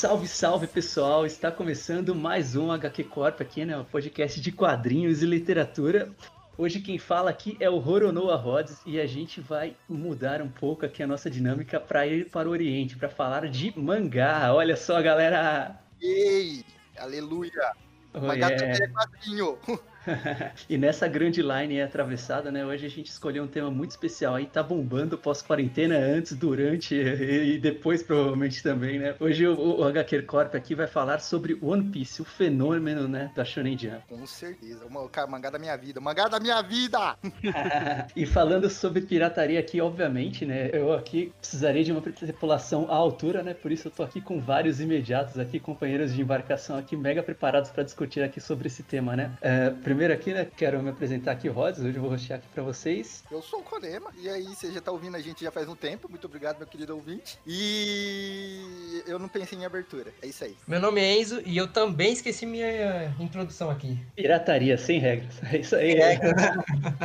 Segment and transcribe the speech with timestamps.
[0.00, 1.26] Salve, salve pessoal!
[1.26, 3.76] Está começando mais um HQ Corp aqui, né?
[3.76, 6.10] O podcast de quadrinhos e literatura.
[6.56, 10.86] Hoje quem fala aqui é o Roronoa Rhodes e a gente vai mudar um pouco
[10.86, 14.54] aqui a nossa dinâmica para ir para o Oriente, para falar de mangá.
[14.54, 15.78] Olha só, galera!
[16.00, 16.64] Ei!
[16.98, 17.72] Aleluia!
[18.14, 18.56] Oh, mangá yeah.
[18.56, 19.58] também é quadrinho!
[20.68, 22.64] e nessa grande line atravessada, né?
[22.64, 27.58] Hoje a gente escolheu um tema muito especial aí, tá bombando pós-quarentena, antes, durante e
[27.58, 29.14] depois provavelmente também, né?
[29.20, 33.44] Hoje o, o HQ Corp aqui vai falar sobre One Piece, o fenômeno, né, da
[33.44, 34.02] Shonen Jump.
[34.08, 37.16] Com certeza, o cara, mangá da minha vida, mangá da minha vida!
[38.16, 40.70] e falando sobre pirataria aqui, obviamente, né?
[40.72, 43.54] Eu aqui precisaria de uma tripulação à altura, né?
[43.54, 47.70] Por isso eu tô aqui com vários imediatos aqui, companheiros de embarcação aqui, mega preparados
[47.70, 49.32] para discutir aqui sobre esse tema, né?
[49.40, 52.62] É, primeiro aqui, né, quero me apresentar aqui, Rods, hoje eu vou rostear aqui pra
[52.62, 53.24] vocês.
[53.28, 55.74] Eu sou o Konema, e aí você já tá ouvindo a gente já faz um
[55.74, 57.40] tempo, muito obrigado, meu querido ouvinte.
[57.44, 60.54] E eu não pensei em abertura, é isso aí.
[60.68, 63.98] Meu nome é Enzo e eu também esqueci minha introdução aqui.
[64.14, 65.90] Pirataria, sem regras, é isso aí.
[65.94, 66.20] É.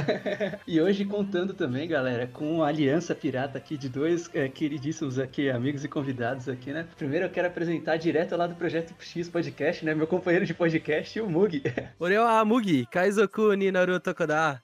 [0.68, 5.50] e hoje contando também, galera, com a aliança pirata aqui de dois é, queridíssimos aqui,
[5.50, 6.86] amigos e convidados aqui, né?
[6.96, 11.20] Primeiro eu quero apresentar direto lá do Projeto X Podcast, né, meu companheiro de podcast,
[11.20, 11.64] o Mugi.
[11.98, 12.30] Orewa
[12.76, 14.62] Mugi, Kaizoku ni Naruto Koda.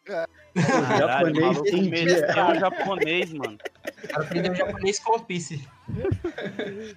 [0.55, 2.25] O japonês em dia.
[2.25, 3.57] É um japonês, mano.
[4.03, 5.67] O cara aprendeu japonês com One Piece.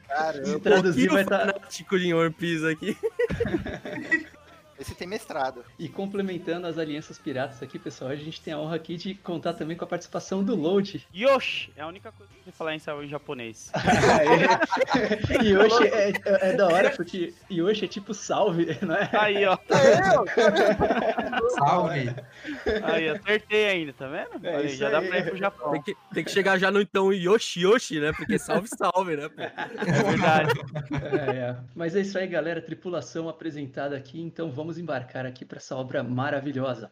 [0.08, 1.38] Caramba, Traduzir vai estar.
[1.40, 2.96] fanático de One Piece aqui.
[4.78, 5.64] esse tem mestrado.
[5.78, 9.54] E complementando as alianças piratas aqui, pessoal, a gente tem a honra aqui de contar
[9.54, 11.06] também com a participação do Load.
[11.14, 11.72] Yoshi!
[11.76, 13.72] É a única coisa que eu sei falar em japonês.
[15.42, 19.08] Yoshi é, é, é da hora, porque Yoshi é tipo salve, não é?
[19.12, 19.56] Aí, ó.
[21.54, 22.14] Salve!
[22.82, 24.46] Aí, acertei ainda, tá vendo?
[24.46, 25.08] É Aí, já dá aí.
[25.08, 25.72] pra ir pro Japão.
[25.72, 28.12] Tem que, tem que chegar já no então Yoshi Yoshi, né?
[28.12, 29.30] Porque salve, salve, né?
[29.36, 30.52] É verdade.
[31.30, 31.56] É, é.
[31.74, 32.60] Mas é isso aí, galera.
[32.60, 36.90] Tripulação apresentada aqui, então vamos embarcar aqui para essa obra maravilhosa.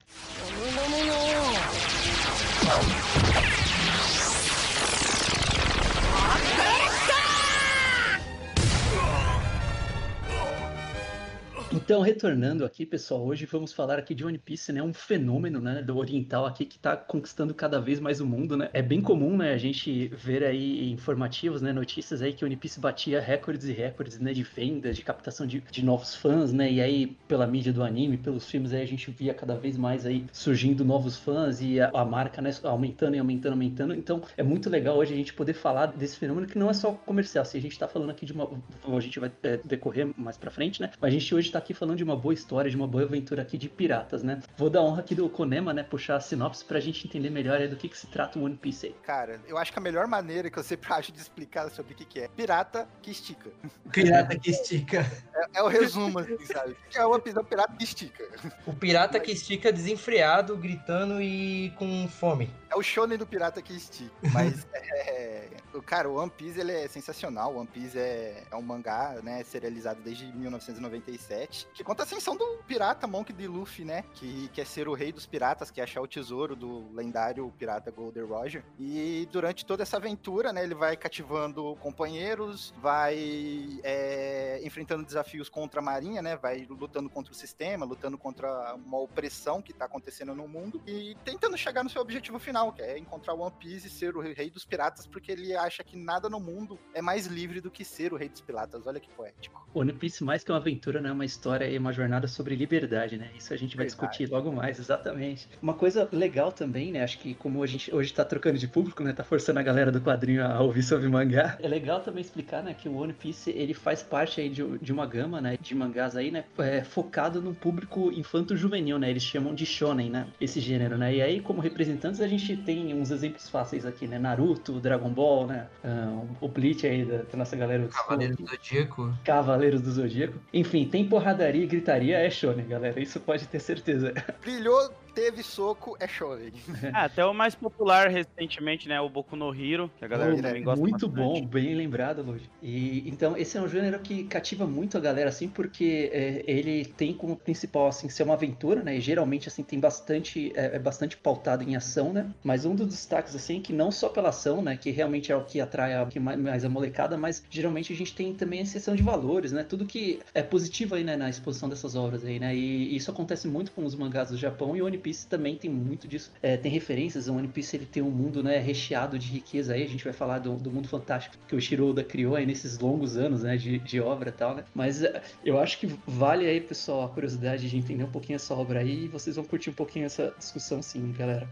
[11.74, 14.82] Então, retornando aqui, pessoal, hoje vamos falar aqui de One Piece, né?
[14.82, 18.68] Um fenômeno, né, do oriental aqui que tá conquistando cada vez mais o mundo, né?
[18.74, 22.78] É bem comum, né, a gente ver aí informativos, né, notícias aí que One Piece
[22.78, 26.70] batia recordes e recordes, né, de venda, de captação de, de novos fãs, né?
[26.70, 30.04] E aí, pela mídia do anime, pelos filmes aí, a gente via cada vez mais
[30.04, 33.94] aí surgindo novos fãs e a, a marca, né, aumentando e aumentando, aumentando.
[33.94, 36.92] Então, é muito legal hoje a gente poder falar desse fenômeno que não é só
[36.92, 37.46] comercial.
[37.46, 38.46] Se a gente tá falando aqui de uma...
[38.86, 40.90] A gente vai é, decorrer mais pra frente, né?
[41.00, 43.42] Mas a gente hoje tá aqui falando de uma boa história, de uma boa aventura
[43.42, 44.40] aqui de piratas, né?
[44.56, 45.82] Vou dar honra aqui do Konema, né?
[45.82, 48.56] Puxar a sinopse pra gente entender melhor aí do que, que se trata o One
[48.56, 48.94] Piece aí.
[49.02, 51.96] Cara, eu acho que a melhor maneira que eu sempre acho de explicar sobre o
[51.96, 53.50] que, que é pirata que estica.
[53.92, 55.06] Pirata que estica.
[55.34, 56.76] É, é o resumo, assim, sabe?
[56.90, 58.28] Que é o episódio pirata que estica.
[58.66, 62.50] O pirata que estica desenfreado, gritando e com fome.
[62.70, 64.12] É o shonen do pirata que estica.
[64.32, 67.54] Mas, é, o cara, o One Piece ele é sensacional.
[67.54, 72.36] O One Piece é, é um mangá, né, serializado desde 1997, que conta a ascensão
[72.36, 73.46] do pirata Monk D.
[73.46, 77.50] Luffy, né, que quer ser o rei dos piratas, que achar o tesouro do lendário
[77.56, 78.64] pirata Golden Roger.
[78.78, 85.80] E durante toda essa aventura, né, ele vai cativando companheiros, vai é, enfrentando desafios contra
[85.80, 90.34] a marinha, né, vai lutando contra o sistema, lutando contra uma opressão que tá acontecendo
[90.34, 93.86] no mundo e tentando chegar no seu objetivo final, que é encontrar o One Piece
[93.86, 97.26] e ser o rei dos piratas, porque ele acha que nada no mundo é mais
[97.26, 98.86] livre do que ser o rei dos piratas.
[98.86, 99.66] Olha que poético.
[99.74, 101.08] One Piece, mais que uma aventura, né?
[101.08, 103.30] É uma história e uma jornada sobre liberdade, né?
[103.36, 104.10] Isso a gente vai Verdade.
[104.10, 105.48] discutir logo mais, exatamente.
[105.60, 107.02] Uma coisa legal também, né?
[107.02, 109.12] Acho que como a gente hoje tá trocando de público, né?
[109.12, 111.56] Tá forçando a galera do quadrinho a ouvir sobre mangá.
[111.60, 112.74] É legal também explicar, né?
[112.74, 115.56] Que o One Piece, ele faz parte aí de, de uma gama, né?
[115.60, 116.44] De mangás aí, né?
[116.58, 119.10] É, focado num público infanto-juvenil, né?
[119.10, 120.26] Eles chamam de shonen, né?
[120.40, 121.14] Esse gênero, né?
[121.14, 124.18] E aí, como representantes, a gente tem uns exemplos fáceis aqui, né?
[124.18, 125.51] Naruto, Dragon Ball, né?
[125.84, 127.82] Ah, o Bleach aí da, da nossa galera.
[127.84, 129.14] do Cavaleiro do Zodíaco.
[129.24, 130.38] Cavaleiros do Zodíaco.
[130.52, 133.00] Enfim, tem porradaria e gritaria, é shonen, galera.
[133.00, 134.12] Isso pode ter certeza.
[134.40, 136.52] Brilhou, teve soco, é shonen.
[136.92, 139.00] Ah, até o mais popular recentemente, né?
[139.00, 141.40] O Boku no Hero, que a galera também gosta muito bastante.
[141.40, 142.42] bom, bem lembrado, Lud.
[142.62, 146.84] E então esse é um gênero que cativa muito a galera assim, porque é, ele
[146.84, 148.96] tem como principal assim ser uma aventura, né?
[148.96, 152.30] E geralmente assim tem bastante é, é bastante pautado em ação, né?
[152.42, 155.44] Mas um dos destaques assim que não só pela ação, né, que realmente é o
[155.44, 158.66] que atrai a, que mais, mais a molecada, mas geralmente a gente tem também a
[158.66, 159.64] seção de valores, né?
[159.64, 162.54] Tudo que é positivo aí né, na exposição dessas obras aí, né?
[162.54, 166.06] E isso acontece muito com os mangás do Japão e o Piece também tem muito
[166.06, 166.30] disso.
[166.42, 169.82] É, tem referências, o One Piece ele tem um mundo né, recheado de riqueza aí,
[169.82, 172.78] a gente vai falar do, do mundo fantástico que o Shiro Oda criou aí nesses
[172.78, 174.64] longos anos né, de, de obra e tal, né?
[174.74, 178.54] Mas é, eu acho que vale aí, pessoal, a curiosidade de entender um pouquinho essa
[178.54, 181.48] obra aí e vocês vão curtir um pouquinho essa discussão sim, galera.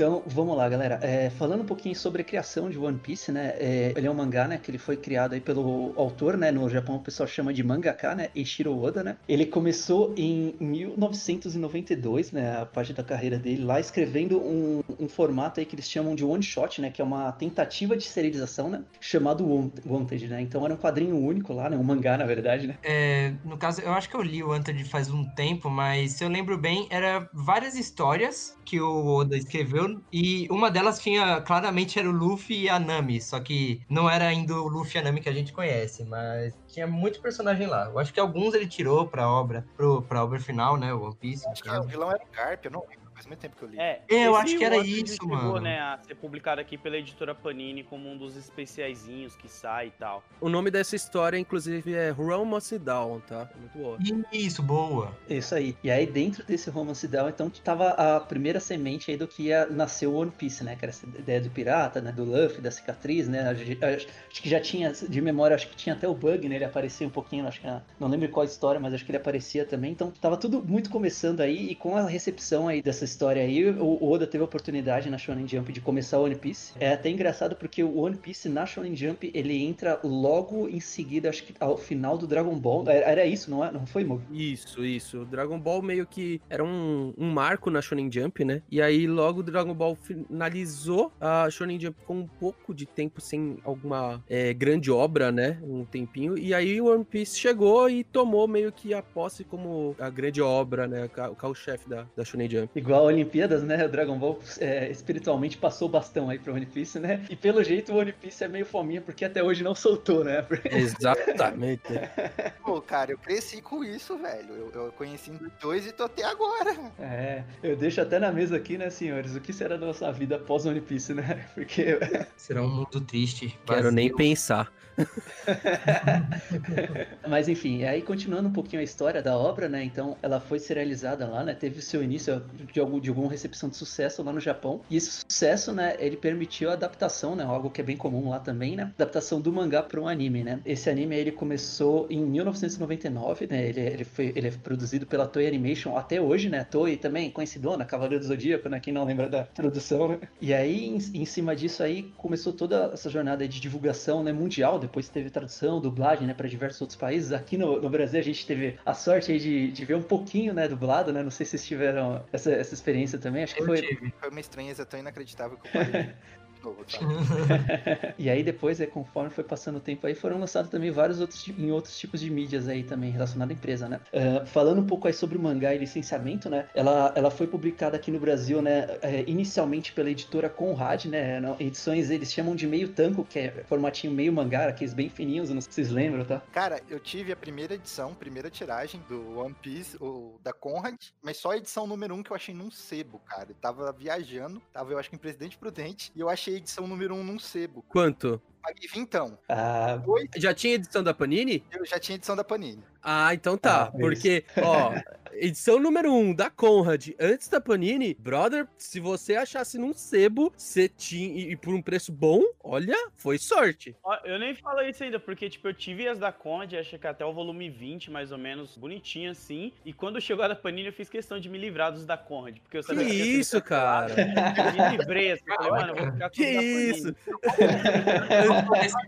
[0.00, 0.98] Então, vamos lá, galera.
[1.02, 3.52] É, falando um pouquinho sobre a criação de One Piece, né?
[3.58, 4.56] É, ele é um mangá, né?
[4.56, 6.50] Que ele foi criado aí pelo autor, né?
[6.50, 8.30] No Japão o pessoal chama de mangaka, né?
[8.34, 9.18] Eiichiro Oda, né?
[9.28, 12.62] Ele começou em 1992, né?
[12.62, 16.24] A parte da carreira dele, lá escrevendo um, um formato aí que eles chamam de
[16.24, 16.90] one shot, né?
[16.90, 18.82] Que é uma tentativa de serialização, né?
[19.02, 20.40] Chamado Wanted, né?
[20.40, 21.76] Então era um quadrinho único lá, né?
[21.76, 22.78] Um mangá, na verdade, né?
[22.82, 26.24] É, no caso, eu acho que eu li o Wanted faz um tempo, mas se
[26.24, 31.98] eu lembro bem, era várias histórias que o Oda escreveu e uma delas tinha, claramente
[31.98, 35.04] era o Luffy e a Nami, só que não era ainda o Luffy e a
[35.04, 37.86] Nami que a gente conhece, mas tinha muito personagem lá.
[37.86, 41.16] Eu acho que alguns ele tirou pra obra, pro, pra obra final, né, o One
[41.16, 41.48] Piece.
[41.48, 42.99] Acho que o vilão era o Garp, eu não lembro.
[43.20, 43.78] Faz muito tempo que eu li.
[43.78, 45.60] É, É, eu acho que era isso, chegou, mano.
[45.60, 49.90] né, a ser publicado aqui pela editora Panini como um dos especiaizinhos que sai e
[49.90, 50.24] tal.
[50.40, 53.50] O nome dessa história, inclusive, é Must Down, tá?
[53.54, 53.98] É muito boa.
[54.32, 55.14] Isso, boa.
[55.28, 55.76] Isso aí.
[55.84, 59.66] E aí, dentro desse romance dela, então, tava a primeira semente aí do que ia
[59.66, 60.74] nascer o One Piece, né?
[60.74, 62.12] Que era essa ideia do pirata, né?
[62.12, 63.50] Do Luffy, da cicatriz, né?
[63.50, 64.06] Acho
[64.42, 66.54] que já tinha, de memória, acho que tinha até o Bug, né?
[66.54, 69.18] Ele aparecia um pouquinho, acho que na- não lembro qual história, mas acho que ele
[69.18, 69.92] aparecia também.
[69.92, 71.68] Então, tava tudo muito começando aí.
[71.70, 75.18] E com a recepção aí dessa história aí, o o Oda teve a oportunidade na
[75.18, 76.72] Shonen Jump de começar o One Piece.
[76.80, 81.28] É até engraçado porque o One Piece na Shonen Jump, ele entra logo em seguida,
[81.28, 82.88] acho que ao final do Dragon Ball.
[82.88, 83.70] Era, isso, não, é?
[83.70, 84.22] não foi, Mo?
[84.30, 85.24] Isso, isso.
[85.26, 88.62] Dragon Ball meio que era um, um marco na Shonen Jump, né?
[88.70, 93.20] E aí logo o Dragon Ball finalizou a Shonen Jump com um pouco de tempo
[93.20, 95.58] sem alguma é, grande obra, né?
[95.62, 96.38] Um tempinho.
[96.38, 100.40] E aí o One Piece chegou e tomou meio que a posse como a grande
[100.40, 101.04] obra, né?
[101.04, 102.70] O carro-chefe da, da Shonen Jump.
[102.74, 103.84] Igual a Olimpíadas, né?
[103.84, 107.24] O Dragon Ball é, espiritualmente passou o bastão aí pro One Piece, né?
[107.28, 110.44] E pelo jeito o One Piece é meio fominha porque até hoje não soltou, né?
[110.70, 111.82] Exatamente.
[112.64, 114.54] Pô, cara, eu cresci com isso, velho.
[114.54, 116.76] Eu, eu conheci dois e tô até agora.
[116.98, 119.34] É, eu deixo até na mesa aqui, né, senhores?
[119.34, 121.46] O que será da nossa vida após One Piece, né?
[121.54, 121.98] Porque
[122.36, 123.58] Será um mundo triste.
[123.66, 123.92] Quero vazio.
[123.92, 124.72] nem pensar.
[127.28, 129.84] Mas enfim, aí continuando um pouquinho a história da obra, né?
[129.84, 131.54] Então ela foi serializada lá, né?
[131.54, 132.42] Teve o seu início
[132.72, 134.80] de, algum, de alguma recepção de sucesso lá no Japão.
[134.90, 135.96] E esse sucesso, né?
[135.98, 137.44] Ele permitiu a adaptação, né?
[137.44, 138.92] Algo que é bem comum lá também, né?
[138.98, 140.60] Adaptação do mangá para um anime, né?
[140.64, 143.68] Esse anime ele começou em 1999, né?
[143.68, 146.64] Ele, ele, foi, ele é produzido pela Toei Animation até hoje, né?
[146.64, 148.80] Toei também conhecidona, Cavaleiro do Zodíaco, né?
[148.80, 150.20] Quem não lembra da produção, né?
[150.40, 154.32] E aí, em, em cima disso aí, começou toda essa jornada de divulgação, né?
[154.32, 154.78] Mundial.
[154.90, 156.34] Depois teve tradução, dublagem, né?
[156.34, 157.32] Para diversos outros países.
[157.32, 160.66] Aqui no, no Brasil a gente teve a sorte de, de ver um pouquinho, né?
[160.66, 161.22] Dublado, né?
[161.22, 163.44] Não sei se vocês tiveram essa, essa experiência também.
[163.44, 164.12] Acho que Eu foi, tive.
[164.18, 166.12] Foi uma estranheza tão inacreditável que eu parei
[166.62, 167.04] novo, sabe?
[168.18, 171.46] e aí depois, é, conforme foi passando o tempo aí, foram lançados também vários outros
[171.48, 174.00] em outros tipos de mídias aí também relacionado à empresa, né?
[174.12, 176.68] Ah, falando um pouco aí sobre o mangá e licenciamento, né?
[176.74, 178.86] Ela, ela foi publicada aqui no Brasil, né?
[179.02, 181.40] é, inicialmente pela editora Conrad, né?
[181.40, 185.50] na- Edições eles chamam de meio tanco, que é formatinho meio mangá, aqueles bem fininhos,
[185.50, 186.42] não sei se vocês lembram, tá?
[186.52, 191.36] Cara, eu tive a primeira edição, primeira tiragem do One Piece, o, da Conrad, mas
[191.36, 193.50] só a edição número um que eu achei num sebo, cara.
[193.50, 196.86] Eu tava viajando, tava eu acho que em Presidente Prudente, e eu achei a edição
[196.86, 197.84] número um num sebo.
[197.88, 198.40] Quanto?
[198.62, 199.38] Paguei vintão.
[199.48, 201.64] Ah, Oi, Já tinha edição da Panini?
[201.72, 202.82] eu já tinha edição da Panini.
[203.02, 203.84] Ah, então tá.
[203.84, 204.92] Ah, porque, ó,
[205.32, 210.52] edição número 1 um da Conrad, antes da Panini, brother, se você achasse num sebo,
[210.56, 213.94] você tinha, e, e por um preço bom, olha, foi sorte.
[214.02, 217.06] Ó, Eu nem falo isso ainda, porque, tipo, eu tive as da Conde, acho que
[217.06, 219.72] até o volume 20, mais ou menos, bonitinho assim.
[219.84, 222.58] E quando chegou a da Panini, eu fiz questão de me livrar dos da Conrad,
[222.58, 224.14] porque eu Que sabia ia ser isso, cara?
[224.20, 227.14] Eu me livrei, assim, eu falei, mano, eu vou ficar com Que isso?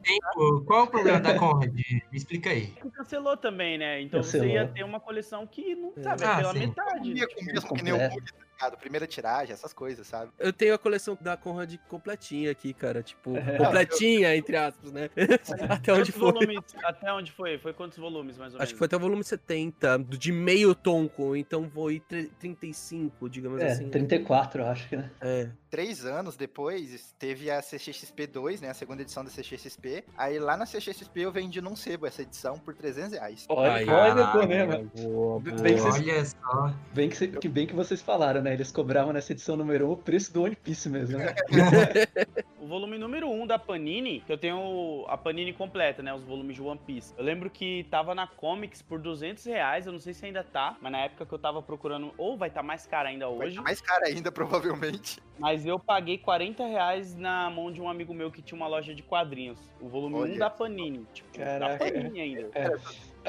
[0.03, 1.73] Tempo, qual é o problema da Conrad?
[1.73, 2.67] Me explica aí.
[2.67, 4.01] Que Cancelou também, né?
[4.01, 4.47] Então Cancelou.
[4.47, 6.59] você ia ter uma coleção que não, sabe, Ah, pela sim.
[6.61, 7.13] metade.
[7.13, 8.15] Ia com mesmo que nem o completo.
[8.15, 8.79] Bully, tá ligado?
[8.79, 10.31] Primeira tiragem, essas coisas, sabe?
[10.39, 13.03] Eu tenho a coleção da Conrad completinha aqui, cara.
[13.03, 13.59] Tipo, É.
[13.59, 15.11] completinha, entre aspas, né?
[15.69, 16.33] Até onde foi.
[16.33, 16.59] volumes?
[16.85, 17.59] Até onde foi?
[17.59, 18.63] Foi quantos volumes, mais ou menos?
[18.63, 23.29] Acho que foi até o volume 70, do- de meio tonco, então foi tre- 35,
[23.29, 23.89] digamos é, assim.
[23.89, 25.11] 34, eu acho que, né?
[25.21, 25.49] É.
[25.71, 28.69] Três anos depois, teve a CXXP2, né?
[28.71, 30.05] A segunda edição da CXXP.
[30.19, 33.47] Aí lá na CXXP eu vendi num sebo essa edição por 300 reais.
[33.49, 34.91] Olha, Aí, olha ah, mesmo.
[34.95, 35.65] boa, Bem boa.
[35.65, 36.75] que vocês- Olha só.
[36.93, 38.52] Bem que bem que vocês falaram, né?
[38.53, 41.35] Eles cobravam nessa edição número 1 o preço do One Piece mesmo, né?
[42.63, 46.15] O volume número 1 um da Panini, que eu tenho a Panini completa, né?
[46.15, 47.13] Os volumes de One Piece.
[47.19, 50.77] Eu lembro que tava na Comics por 200 reais, eu não sei se ainda tá,
[50.81, 53.57] mas na época que eu tava procurando, ou vai estar tá mais caro ainda hoje.
[53.57, 55.21] Vai tá mais caro ainda, provavelmente.
[55.41, 58.95] Mas eu paguei 40 reais na mão de um amigo meu que tinha uma loja
[58.95, 59.59] de quadrinhos.
[59.81, 60.35] O volume Olha.
[60.35, 61.05] 1 da Panini.
[61.13, 61.85] Tipo, Caraca.
[61.85, 62.51] da Panini ainda.
[62.55, 62.71] É.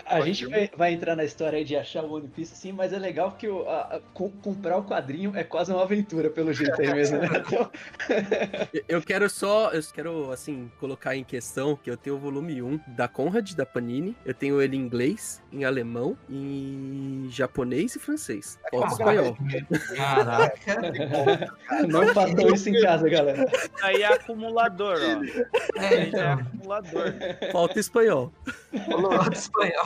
[0.05, 2.97] A gente vai, vai, entrar na história de achar o One Piece, sim, mas é
[2.99, 3.99] legal que o, a, a,
[4.41, 7.17] comprar o quadrinho é quase uma aventura, pelo jeito aí mesmo.
[7.19, 7.29] Né?
[7.43, 7.69] Então...
[8.87, 12.79] eu quero só, eu quero, assim, colocar em questão que eu tenho o volume 1
[12.87, 18.59] da Conrad, da Panini, eu tenho ele em inglês, em alemão, em japonês e francês.
[18.71, 19.37] Falta espanhol.
[19.95, 20.81] Caraca.
[21.87, 23.45] Não façam isso em casa, galera.
[23.81, 25.79] Aí é acumulador, ó.
[25.79, 26.19] É, é então.
[26.19, 27.13] é acumulador.
[27.51, 28.31] Falta espanhol.
[28.89, 29.82] Falta espanhol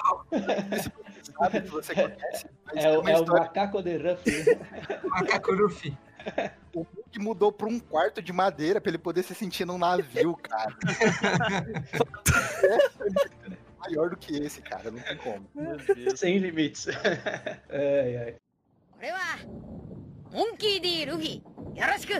[1.38, 2.46] sabe que você conhece.
[2.74, 4.44] É, o, é o macaco de Ruffy.
[5.04, 5.96] macaco Ruffy.
[6.74, 10.36] O Hulk mudou pra um quarto de madeira pra ele poder se sentir num navio,
[10.36, 10.76] cara.
[12.64, 15.48] é, maior do que esse, cara, não tem como.
[16.16, 16.86] Sem limites.
[17.68, 18.36] ai, ai.
[19.02, 19.18] これは
[20.30, 22.12] モンキー D ルフィよろしく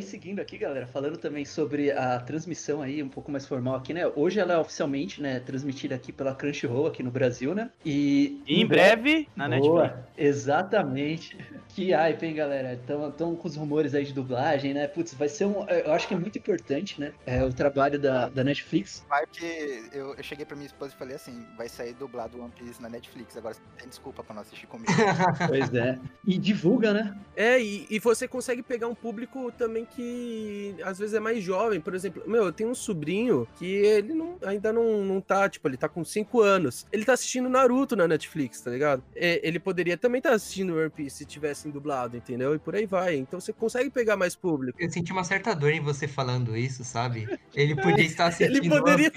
[0.00, 3.94] に Seguindo aqui, galera, falando também sobre a transmissão aí, um pouco mais formal aqui,
[3.94, 4.06] né?
[4.14, 7.70] Hoje ela é oficialmente, né, transmitida aqui pela Crunchyroll aqui no Brasil, né?
[7.84, 10.08] E em breve na Boa, Netflix.
[10.16, 11.36] Exatamente.
[11.74, 12.74] Que hype, hein, galera?
[12.74, 14.86] Estão com os rumores aí de dublagem, né?
[14.86, 15.66] Putz, vai ser um.
[15.66, 17.14] Eu acho que é muito importante, né?
[17.24, 19.02] É o trabalho da, da Netflix.
[19.08, 22.52] Vai que eu, eu cheguei pra minha esposa e falei assim: vai sair dublado One
[22.54, 23.38] Piece na Netflix.
[23.38, 24.92] Agora tem desculpa pra não assistir comigo.
[25.48, 25.98] pois é.
[26.26, 27.18] E divulga, né?
[27.34, 31.80] É, e, e você consegue pegar um público também que às vezes é mais jovem.
[31.80, 35.68] Por exemplo, meu, eu tenho um sobrinho que ele não, ainda não, não tá, tipo,
[35.68, 36.86] ele tá com 5 anos.
[36.92, 39.02] Ele tá assistindo Naruto na Netflix, tá ligado?
[39.14, 42.54] É, ele poderia também estar tá assistindo One Piece se tivesse dublado, entendeu?
[42.54, 43.16] E por aí vai.
[43.16, 44.78] Então você consegue pegar mais público.
[44.80, 47.28] Eu senti uma certa dor em você falando isso, sabe?
[47.54, 49.12] Ele podia estar assistindo ele poderia...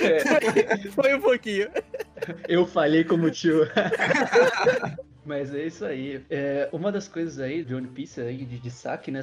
[0.00, 0.90] é.
[0.90, 1.68] Foi um pouquinho.
[2.48, 3.66] Eu falhei como tio.
[5.26, 6.22] Mas é isso aí.
[6.30, 9.20] É, uma das coisas aí de One Piece aí, de destaque, né?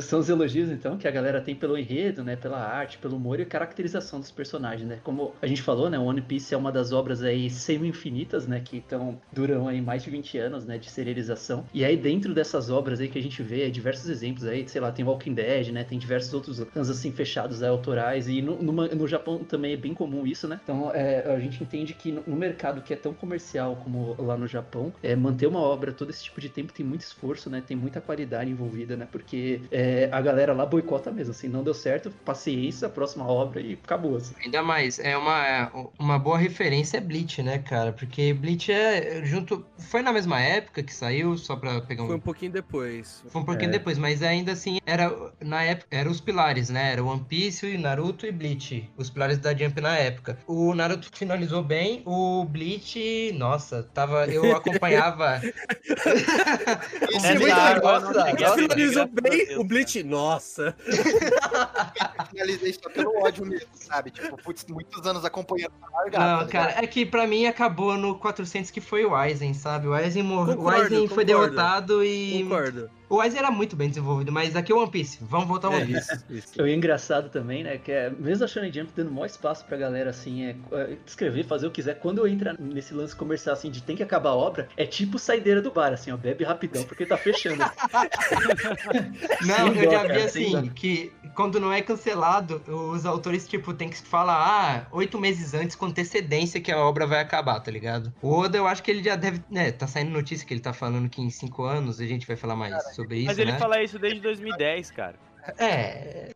[0.00, 2.36] São os elogios, então, que a galera tem pelo enredo, né?
[2.36, 4.98] Pela arte, pelo humor e caracterização dos personagens, né?
[5.02, 5.98] Como a gente falou, né?
[5.98, 8.60] One Piece é uma das obras aí semi-infinitas, né?
[8.62, 10.76] Que então, duram aí mais de 20 anos, né?
[10.76, 11.64] De serialização.
[11.72, 14.92] E aí, dentro dessas obras aí que a gente vê, diversos exemplos aí, sei lá,
[14.92, 15.84] tem Walking Dead, né?
[15.84, 18.28] Tem diversos outros fãs assim fechados, aí, autorais.
[18.28, 20.60] E no, no, no, Japão também é bem comum isso, né?
[20.62, 24.36] Então, é, a gente entende que no, no mercado que é tão comercial como lá
[24.36, 27.62] no Japão, é manter uma obra todo esse tipo de tempo tem muito esforço, né?
[27.66, 29.06] Tem muita qualidade envolvida, né?
[29.10, 33.74] Porque é, a galera lá boicota mesmo, assim, não deu certo, paciência, próxima obra e
[33.74, 34.16] acabou.
[34.16, 34.34] Assim.
[34.44, 37.92] Ainda mais, é uma, uma boa referência é Bleach, né, cara?
[37.92, 39.64] Porque Bleach é junto.
[39.78, 42.06] Foi na mesma época que saiu, só pra pegar um.
[42.06, 43.22] Foi um pouquinho depois.
[43.28, 43.72] Foi um pouquinho é.
[43.72, 46.92] depois, mas ainda assim, era na época, eram os pilares, né?
[46.92, 48.90] Era One Piece, Naruto e Bleach.
[48.96, 50.38] Os pilares da Jump na época.
[50.46, 54.26] O Naruto finalizou bem, o Bleach, nossa, tava.
[54.26, 55.35] Eu acompanhava.
[55.44, 58.00] Isso é muito legal.
[58.00, 60.02] Nossa, finalizou bem o Bleach.
[60.02, 60.76] Nossa.
[62.30, 64.10] Finalizei só pelo ódio mesmo, sabe?
[64.10, 66.32] Tipo, putz, muitos anos acompanhando a largada.
[66.32, 69.86] Não, tá cara, é que pra mim acabou no 400 que foi o Aizen, sabe?
[69.86, 70.60] O Aizen morreu.
[70.60, 72.42] O Aizen foi derrotado e.
[72.42, 72.90] Concordo.
[73.08, 75.18] O Aizen era muito bem desenvolvido, mas aqui é One Piece.
[75.20, 76.12] Vamos voltar ao One Piece.
[76.58, 76.62] É.
[76.62, 80.10] O engraçado também, né, que é, mesmo a Shonen Jump dando maior espaço pra galera,
[80.10, 83.70] assim, é, é, escrever, fazer o que quiser, quando eu entro nesse lance comercial, assim,
[83.70, 86.82] de tem que acabar a obra, é tipo saideira do bar, assim, ó, bebe rapidão,
[86.84, 87.62] porque tá fechando.
[89.46, 93.98] não, eu já vi, assim, que quando não é cancelado, os autores, tipo, tem que
[93.98, 98.12] falar, ah, oito meses antes, com antecedência, que a obra vai acabar, tá ligado?
[98.20, 100.72] O Oda, eu acho que ele já deve, né, tá saindo notícia que ele tá
[100.72, 102.72] falando que em cinco anos a gente vai falar mais.
[102.72, 103.26] Cara, sobre isso.
[103.26, 103.58] Mas ele né?
[103.58, 105.16] fala isso desde 2010, cara.
[105.58, 106.30] É.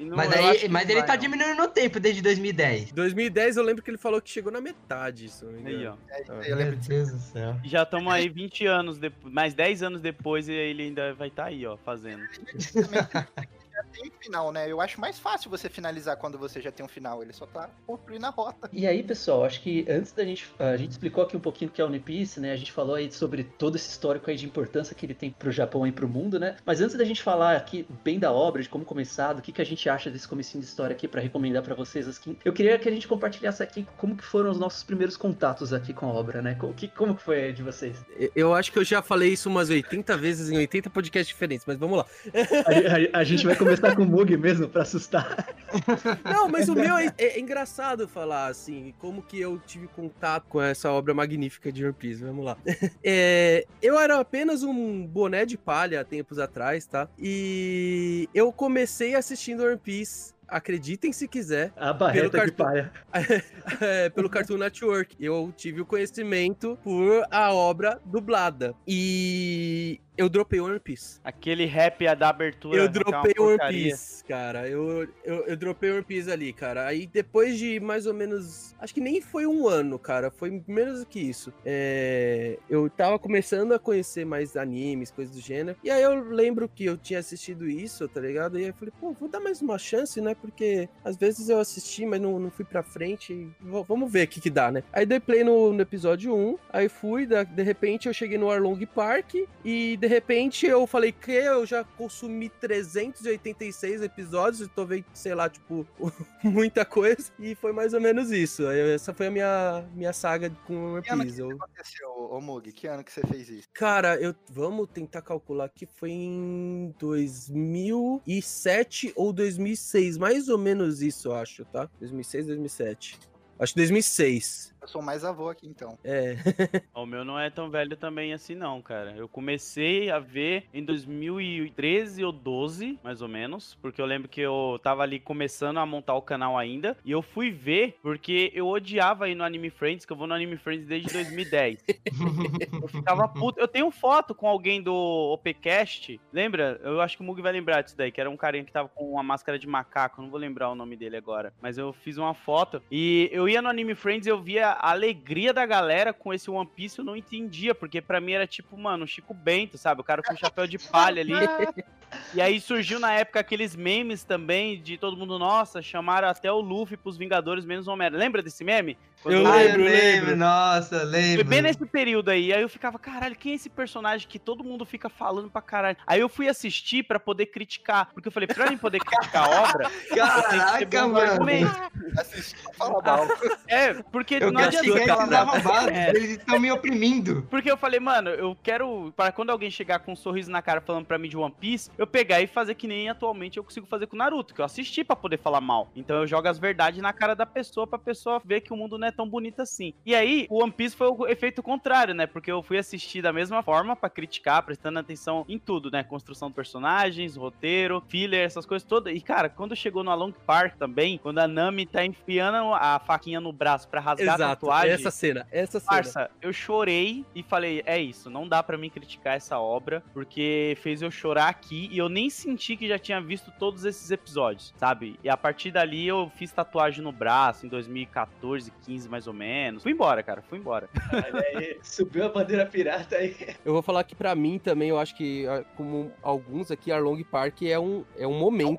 [0.00, 1.20] Mas, aí, mas ele tá não.
[1.20, 2.92] diminuindo no tempo desde 2010.
[2.92, 5.44] 2010 eu lembro que ele falou que chegou na metade, isso.
[5.64, 5.96] Aí, ó.
[6.08, 7.56] É, eu lembro Meu Deus do céu.
[7.64, 11.42] Já estamos aí 20 anos depois, mais 10 anos depois e ele ainda vai estar
[11.42, 12.22] tá aí, ó, fazendo.
[13.78, 14.70] já tem final, né?
[14.70, 17.22] Eu acho mais fácil você finalizar quando você já tem um final.
[17.22, 18.68] Ele só tá construindo a rota.
[18.72, 20.48] E aí, pessoal, acho que antes da gente.
[20.58, 22.52] A gente explicou aqui um pouquinho o que é o One Piece, né?
[22.52, 25.50] A gente falou aí sobre todo esse histórico aí de importância que ele tem pro
[25.50, 26.56] Japão e pro mundo, né?
[26.64, 29.62] Mas antes da gente falar aqui bem da obra, de como começar, do que, que
[29.62, 32.78] a gente acha desse comecinho de história aqui para recomendar para vocês aqui, eu queria
[32.78, 36.12] que a gente compartilhasse aqui como que foram os nossos primeiros contatos aqui com a
[36.12, 36.54] obra, né?
[36.54, 37.96] Como que, como que foi de vocês?
[38.34, 41.76] Eu acho que eu já falei isso umas 80 vezes em 80 podcasts diferentes, mas
[41.76, 42.06] vamos lá.
[43.14, 45.46] a, a, a gente vai começar tá com Mug mesmo pra assustar.
[46.24, 50.60] Não, mas o meu é, é engraçado falar assim, como que eu tive contato com
[50.60, 52.24] essa obra magnífica de One Piece.
[52.24, 52.56] Vamos lá.
[53.04, 57.08] É, eu era apenas um boné de palha há tempos atrás, tá?
[57.18, 61.72] E eu comecei assistindo One Piece acreditem se quiser.
[61.76, 62.92] A barreta Pelo de palha.
[63.80, 65.14] é, pelo Cartoon Network.
[65.20, 68.74] Eu tive o conhecimento por a obra dublada.
[68.86, 71.20] E eu dropei One Piece.
[71.24, 72.76] Aquele rap da abertura.
[72.76, 73.90] Eu que é dropei One porcaria.
[73.92, 74.68] Piece, cara.
[74.68, 76.86] Eu, eu, eu dropei One Piece ali, cara.
[76.86, 78.74] Aí depois de mais ou menos.
[78.80, 80.30] Acho que nem foi um ano, cara.
[80.30, 81.52] Foi menos do que isso.
[81.64, 85.76] É, eu tava começando a conhecer mais animes, coisas do gênero.
[85.82, 88.58] E aí eu lembro que eu tinha assistido isso, tá ligado?
[88.58, 90.34] E aí eu falei, pô, vou dar mais uma chance, né?
[90.34, 93.34] Porque às vezes eu assisti, mas não, não fui pra frente.
[93.60, 94.82] v- vamos ver o que que dá, né?
[94.92, 96.58] Aí dei play no, no episódio 1.
[96.72, 99.34] Aí fui, da- de repente eu cheguei no Arlong Park.
[99.64, 104.62] E de repente eu falei que eu já consumi 386 episódios.
[104.62, 105.86] E tô vendo, sei lá, tipo,
[106.42, 107.30] muita coisa.
[107.38, 108.68] E foi mais ou menos isso.
[108.68, 111.40] Essa foi a minha, minha saga com One Que ano que Piece.
[111.42, 112.72] isso Eu- aconteceu, ô Mug?
[112.72, 113.68] Que ano que você fez isso?
[113.72, 121.28] Cara, eu vamos tentar calcular que foi em 2007 ou 2006, mais ou menos isso,
[121.28, 121.88] eu acho, tá?
[122.00, 123.18] 2006, 2007.
[123.58, 124.74] Acho que 2006.
[124.80, 125.98] Eu sou mais avô aqui, então.
[126.04, 126.36] É.
[126.94, 129.14] O meu não é tão velho também assim, não, cara.
[129.16, 133.76] Eu comecei a ver em 2013 ou 12, mais ou menos.
[133.80, 136.96] Porque eu lembro que eu tava ali começando a montar o canal ainda.
[137.04, 140.34] E eu fui ver porque eu odiava ir no Anime Friends, que eu vou no
[140.34, 141.84] Anime Friends desde 2010.
[142.82, 143.60] eu ficava puto.
[143.60, 146.20] Eu tenho foto com alguém do OPCast.
[146.32, 146.80] Lembra?
[146.82, 148.88] Eu acho que o Mug vai lembrar disso daí, que era um carinha que tava
[148.88, 150.20] com uma máscara de macaco.
[150.20, 151.52] Não vou lembrar o nome dele agora.
[151.60, 152.82] Mas eu fiz uma foto.
[152.90, 156.50] E eu ia no Anime Friends e eu via a alegria da galera com esse
[156.50, 156.98] One Piece.
[156.98, 160.00] Eu não entendia, porque pra mim era tipo, mano, Chico Bento, sabe?
[160.00, 161.32] O cara com chapéu de palha ali.
[162.34, 166.58] E aí surgiu na época aqueles memes também de todo mundo, nossa, chamaram até o
[166.58, 168.18] Luffy pros Vingadores menos o Homem-Aranha.
[168.18, 168.96] Lembra desse meme?
[169.24, 170.36] Eu Ah, lembro, eu lembro.
[170.36, 171.36] Nossa, lembro.
[171.36, 172.52] Foi bem nesse período aí.
[172.52, 175.96] Aí eu ficava, caralho, quem é esse personagem que todo mundo fica falando pra caralho?
[176.06, 178.10] Aí eu fui assistir pra poder criticar.
[178.14, 181.18] Porque eu falei, pra mim poder criticar a obra, Caraca, mano.
[181.18, 181.76] argumentos.
[182.18, 183.26] Assisti pra falar mal.
[183.68, 185.38] É, porque Eu não adianta nada.
[185.40, 186.10] arrombados, É.
[186.10, 187.46] eles estão me oprimindo.
[187.50, 189.12] Porque eu falei, mano, eu quero.
[189.16, 191.90] Para quando alguém chegar com um sorriso na cara falando pra mim de One Piece,
[191.98, 194.64] eu pegar e fazer que nem atualmente eu consigo fazer com o Naruto, que eu
[194.64, 195.90] assisti pra poder falar mal.
[195.94, 198.96] Então eu jogo as verdades na cara da pessoa pra pessoa ver que o mundo
[198.98, 199.94] não é tão bonito assim.
[200.04, 202.26] E aí, o One Piece foi o efeito contrário, né?
[202.26, 206.02] Porque eu fui assistir da mesma forma pra criticar, prestando atenção em tudo, né?
[206.02, 209.14] Construção de personagens, roteiro, filler, essas coisas todas.
[209.14, 213.40] E cara, quando chegou no Along Park também, quando a Nami tá enfiando a faquinha
[213.40, 214.60] no braço pra rasgar a Exato.
[214.60, 214.90] tatuagem.
[214.90, 215.90] Essa cena, essa cena.
[215.90, 220.76] Parça, eu chorei e falei, é isso, não dá pra mim criticar essa obra, porque
[220.80, 224.74] fez eu chorar aqui e eu nem senti que já tinha visto todos esses episódios,
[224.76, 225.18] sabe?
[225.22, 229.82] E a partir dali eu fiz tatuagem no braço em 2014, 15 mais ou menos.
[229.82, 230.88] Fui embora, cara, fui embora.
[231.12, 233.36] Olha aí, subiu a bandeira pirata aí.
[233.64, 235.44] Eu vou falar que pra mim também, eu acho que,
[235.76, 238.78] como alguns aqui, Arlong Park é um, é um momento.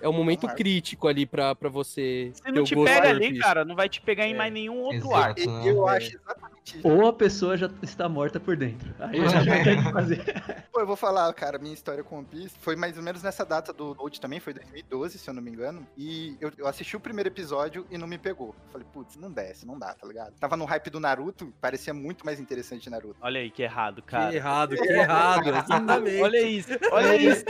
[0.00, 0.56] É um momento marco.
[0.58, 2.30] crítico ali pra, pra você.
[2.34, 4.36] Se não te pega ali, cara, não vai te pegar em É.
[4.36, 5.14] mais nenhum outro Exato.
[5.14, 5.40] arco.
[5.40, 5.96] E Não, eu é.
[5.96, 6.49] acho exatamente.
[6.84, 8.94] Ou a pessoa já está morta por dentro.
[8.98, 10.42] Aí já não tem o que fazer.
[10.72, 13.44] Pô, eu vou falar, cara, minha história com One Piece foi mais ou menos nessa
[13.44, 15.86] data do Note também, foi 2012, se eu não me engano.
[15.96, 18.54] E eu, eu assisti o primeiro episódio e não me pegou.
[18.72, 20.32] Falei, putz, não desce, não dá, tá ligado?
[20.38, 23.16] Tava no hype do Naruto, parecia muito mais interessante Naruto.
[23.20, 24.34] Olha aí que errado, Que cara.
[24.34, 26.22] errado, que errado, exatamente.
[26.22, 27.44] Olha isso, olha isso.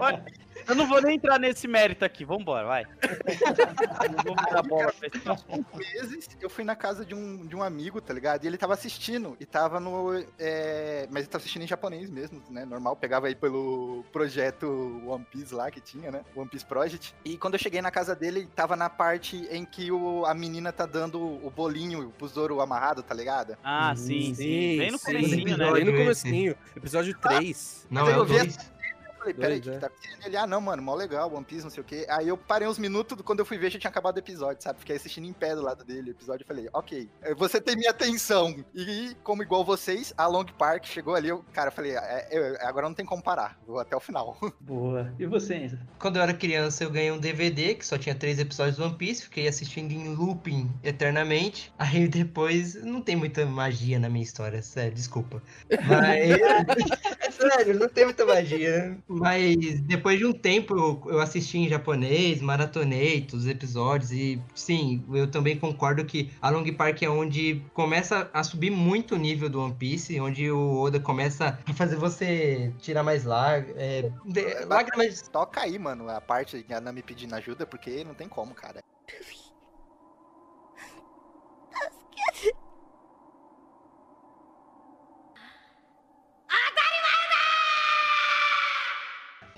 [0.00, 0.24] Olha-
[0.70, 2.84] Eu não vou nem entrar nesse mérito aqui, vambora, vai.
[4.16, 5.66] Não vou dar bola pra esse assunto.
[5.76, 8.44] meses, eu fui na casa de um, de um amigo, tá ligado?
[8.44, 10.24] E ele tava assistindo, e tava no.
[10.38, 12.64] é, Mas ele tava assistindo em japonês mesmo, né?
[12.64, 12.94] Normal.
[12.94, 14.66] Pegava aí pelo projeto
[15.06, 16.24] One Piece lá que tinha, né?
[16.36, 17.14] One Piece Project.
[17.24, 20.72] E quando eu cheguei na casa dele, tava na parte em que o, a menina
[20.72, 23.56] tá dando o bolinho pro Zoro amarrado, tá ligado?
[23.64, 24.34] Ah, sim, sim.
[24.34, 25.06] Sim, Bem no sim.
[25.06, 25.72] comecinho, né?
[25.72, 26.56] Bem no Episódio comecinho.
[26.76, 27.86] Episódio 3.
[27.90, 28.79] Não, Mas é eu o vi 2.
[29.20, 29.72] Eu falei, peraí, o Dois, que é.
[29.74, 30.26] que tá acontecendo?
[30.26, 32.06] Ele, ah, não, mano, mó legal, One Piece, não sei o quê.
[32.08, 34.80] Aí eu parei uns minutos, quando eu fui ver já tinha acabado o episódio, sabe?
[34.80, 37.76] Fiquei assistindo em pé do lado dele o episódio e falei, ok, eh, você tem
[37.76, 38.64] minha atenção.
[38.74, 42.66] E como igual vocês, a Long Park chegou ali, eu, cara, eu falei, é, é,
[42.66, 44.38] agora não tem como parar, vou até o final.
[44.60, 45.12] Boa.
[45.18, 45.78] E você, Enzo?
[45.98, 48.96] Quando eu era criança, eu ganhei um DVD que só tinha três episódios do One
[48.96, 51.72] Piece, fiquei assistindo em looping eternamente.
[51.78, 55.42] Aí depois, não tem muita magia na minha história, sério, desculpa.
[55.70, 57.34] Mas.
[57.34, 58.96] sério, não tem muita magia.
[59.10, 64.40] Mas depois de um tempo eu- eu assisti em japonês, maratonei todos os episódios e
[64.54, 69.18] sim, eu também concordo que a Long Park é onde começa a subir muito o
[69.18, 73.76] nível do One Piece, onde o Oda começa a fazer você tirar mais lágrimas.
[73.82, 75.22] É, lágrimas.
[75.28, 78.80] Toca aí, mano, a parte que a Nami pedindo ajuda, porque não tem como, cara.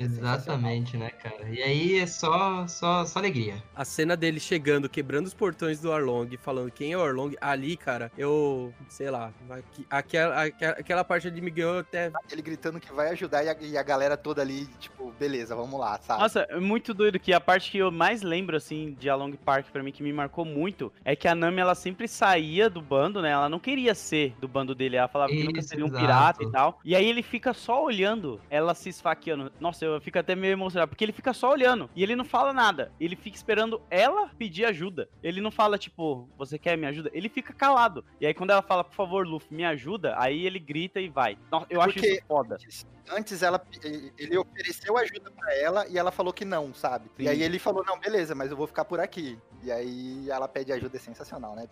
[0.03, 1.49] Exatamente, né, cara?
[1.49, 3.63] E aí é só, só, só alegria.
[3.75, 7.77] A cena dele chegando, quebrando os portões do Arlong, falando quem é o Arlong, ali,
[7.77, 12.11] cara, eu, sei lá, aqui- aquela, aquela, aquela parte me ganhou até.
[12.31, 15.79] Ele gritando que vai ajudar e a, e a galera toda ali, tipo, beleza, vamos
[15.79, 16.23] lá, sabe?
[16.23, 19.67] Nossa, é muito doido que a parte que eu mais lembro, assim, de Along Park,
[19.73, 23.23] pra mim, que me marcou muito, é que a Nami, ela sempre saía do bando,
[23.23, 23.31] né?
[23.31, 26.03] Ela não queria ser do bando dele, ela falava que nunca Isso, seria um exato.
[26.03, 26.81] pirata e tal.
[26.85, 29.53] E aí ele fica só olhando ela se esfaqueando.
[29.61, 32.53] Nossa, eu fico até meio emocionado, porque ele fica só olhando e ele não fala
[32.53, 32.93] nada.
[33.01, 35.09] Ele fica esperando ela pedir ajuda.
[35.23, 37.11] Ele não fala, tipo, você quer me ajuda?
[37.13, 38.05] Ele fica calado.
[38.21, 41.37] E aí quando ela fala, por favor, Luffy, me ajuda, aí ele grita e vai.
[41.69, 42.57] Eu acho Porque- isso foda.
[43.11, 43.61] Antes ela,
[44.19, 47.11] ele ofereceu ajuda pra ela e ela falou que não, sabe?
[47.19, 47.29] E Sim.
[47.29, 49.39] aí ele falou, não, beleza, mas eu vou ficar por aqui.
[49.63, 51.67] E aí ela pede ajuda, é sensacional, né?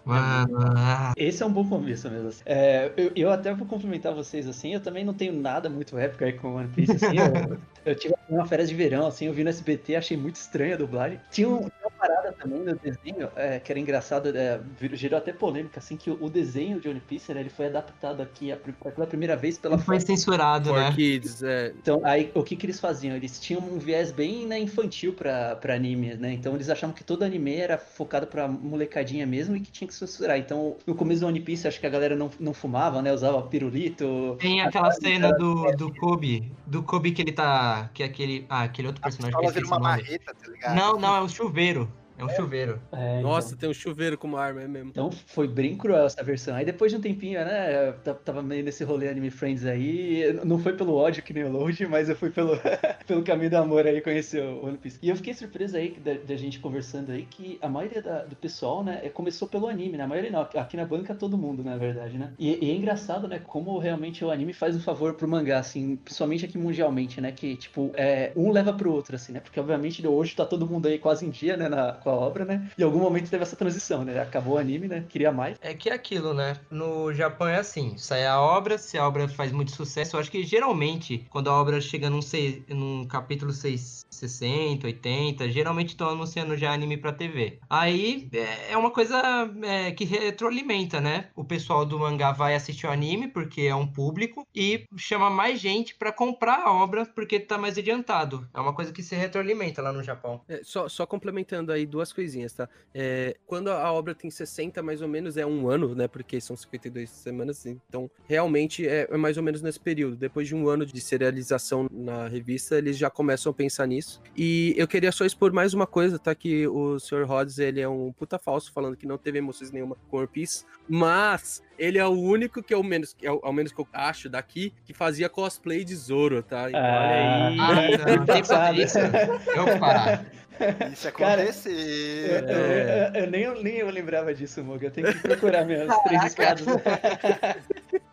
[1.16, 2.28] Esse é um bom começo mesmo.
[2.28, 2.42] assim.
[2.46, 4.74] É, eu, eu até vou cumprimentar vocês assim.
[4.74, 6.92] Eu também não tenho nada muito épico aí com One Piece.
[6.96, 10.36] Assim, eu, eu tive uma férias de verão, assim, eu vi no SBT, achei muito
[10.36, 11.20] estranha a dublagem.
[11.30, 11.68] Tinha, um-
[12.00, 14.60] parada também no desenho é, que era engraçado, é,
[14.94, 18.22] gerou até polêmica, assim, que o, o desenho de One Piece, né, ele foi adaptado
[18.22, 20.92] aqui a, pela primeira vez pela foi censurado, For né?
[20.94, 23.16] Kids, é, Então, aí, o que que eles faziam?
[23.16, 26.32] Eles tinham um viés bem né, infantil pra, pra anime, né?
[26.32, 29.94] Então, eles achavam que todo anime era focado pra molecadinha mesmo e que tinha que
[29.94, 30.38] censurar.
[30.38, 33.12] Então, no começo do One Piece, acho que a galera não, não fumava, né?
[33.12, 34.36] Usava pirulito.
[34.38, 38.62] Tem aquela cena do, do Kobe, do Kobe que ele tá, que é aquele, ah,
[38.62, 40.02] aquele outro personagem que esqueci o uma nome.
[40.02, 40.76] marreta, tá ligado?
[40.76, 41.89] Não, não, é um chuveiro.
[42.20, 42.80] É um chuveiro.
[42.92, 44.90] É, então- Nossa, tem um chuveiro como arma, é mesmo.
[44.90, 46.54] Então foi bem cruel essa versão.
[46.54, 47.88] Aí depois de um tempinho, né?
[47.88, 50.38] eu ta- Tava meio nesse rolê Anime Friends aí.
[50.44, 52.52] Não foi pelo ódio que nem o Load, mas eu fui pelo,
[53.06, 54.98] pelo caminho do amor aí conhecer o One Piece.
[55.02, 58.36] E eu fiquei surpreso aí da, da gente conversando aí que a maioria da- do
[58.36, 60.04] pessoal, né, é- começou pelo anime, né?
[60.04, 62.32] A maioria não, aqui na banca todo mundo, na verdade, né?
[62.38, 65.96] E, e é engraçado, né, como realmente o anime faz um favor pro mangá, assim,
[65.96, 67.32] principalmente aqui mundialmente, né?
[67.32, 69.40] Que, tipo, é, um leva pro outro, assim, né?
[69.40, 72.44] Porque obviamente hoje tá todo mundo aí quase em dia, né, na- com a obra,
[72.44, 72.70] né?
[72.78, 74.20] Em algum momento teve essa transição, né?
[74.20, 75.04] Acabou o anime, né?
[75.08, 75.56] Queria mais.
[75.60, 76.56] É que é aquilo, né?
[76.70, 80.30] No Japão é assim, sai a obra, se a obra faz muito sucesso, eu acho
[80.30, 86.08] que geralmente, quando a obra chega num, sei- num capítulo 6, 60, 80, geralmente estão
[86.08, 87.58] anunciando já anime pra TV.
[87.68, 89.20] Aí é é uma coisa
[89.62, 91.28] é, que retroalimenta, né?
[91.34, 95.60] O pessoal do mangá vai assistir o anime porque é um público e chama mais
[95.60, 98.48] gente pra comprar a obra porque tá mais adiantado.
[98.54, 100.40] É uma coisa que se retroalimenta lá no Japão.
[100.48, 102.68] É, só, só complementando aí duas coisinhas, tá?
[102.94, 106.06] É, quando a obra tem 60, mais ou menos, é um ano, né?
[106.06, 110.16] Porque são 52 semanas, então realmente é, é mais ou menos nesse período.
[110.16, 113.99] Depois de um ano de serialização na revista, eles já começam a pensar nisso.
[114.36, 116.34] E eu queria só expor mais uma coisa, tá?
[116.34, 117.24] Que o Sr.
[117.26, 120.64] Rhodes, ele é um puta falso, falando que não teve emoções nenhuma com One Piece,
[120.88, 124.72] mas ele é o único que, ao menos, que ao, menos que eu acho daqui,
[124.84, 126.68] que fazia cosplay de Zoro, tá?
[126.68, 127.58] Então, Ah, aí.
[127.58, 128.98] Ah, não, tem que fazer isso.
[128.98, 130.24] Eu vou parar.
[130.92, 131.72] Isso Cara, aconteceu.
[131.72, 134.86] Eu, eu- eu- eu nem, eu nem eu lembrava disso, Moga.
[134.86, 136.64] Eu tenho que procurar minhas três escadas.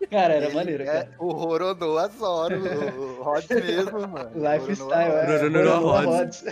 [0.10, 1.10] Cara, era Ele maneiro, é cara.
[1.20, 4.32] O Roronoa Zoro, o Rod mesmo, mano.
[4.36, 5.38] Lifestyle, Roronoa é.
[5.38, 6.44] Roronoa Roronoa Rods.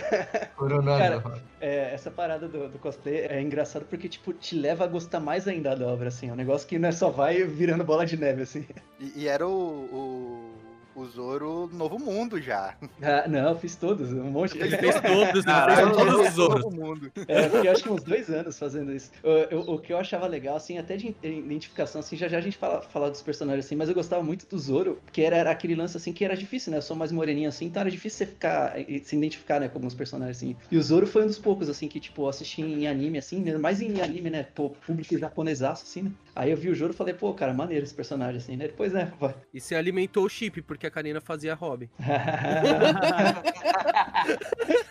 [0.56, 0.84] Rods.
[0.98, 1.22] Cara,
[1.58, 5.48] É, essa parada do, do cosplay é engraçado porque, tipo, te leva a gostar mais
[5.48, 6.28] ainda da obra, assim.
[6.28, 8.66] É um negócio que não é só vai virando bola de neve, assim.
[9.00, 10.54] E, e era o, o,
[10.96, 12.74] o Zoro Novo Mundo já.
[13.02, 14.56] Ah, não, eu fiz todos, um monte.
[14.58, 15.86] Ele fez todos, ele Caralho.
[15.94, 16.64] fez todos os Zoros.
[16.64, 17.12] Novo Mundo.
[17.28, 19.10] É, porque eu acho que uns dois anos fazendo isso.
[19.22, 22.40] Eu- eu- o que eu achava legal, assim, até de identificação, assim, já já a
[22.40, 25.50] gente fala, fala dos personagens, assim, mas eu gostava muito do Zoro, porque era, era
[25.50, 26.78] aquele lance, assim, que era difícil, né?
[26.78, 29.78] Eu sou mais moreninho, assim, então era difícil você ficar, e se identificar, né, com
[29.78, 30.56] alguns personagens, assim.
[30.70, 33.56] E o Zoro foi um dos poucos, assim, que, tipo, assisti em anime, assim, né,
[33.58, 36.10] mais em anime, né, pô, público japonesaço, assim, né?
[36.34, 38.66] Aí eu vi o Zoro e falei, pô, cara, maneiro esse personagem, assim, né?
[38.66, 39.34] Depois, né, vai.
[39.52, 41.87] E se alimentou o chip, porque a Karina fazia Robin.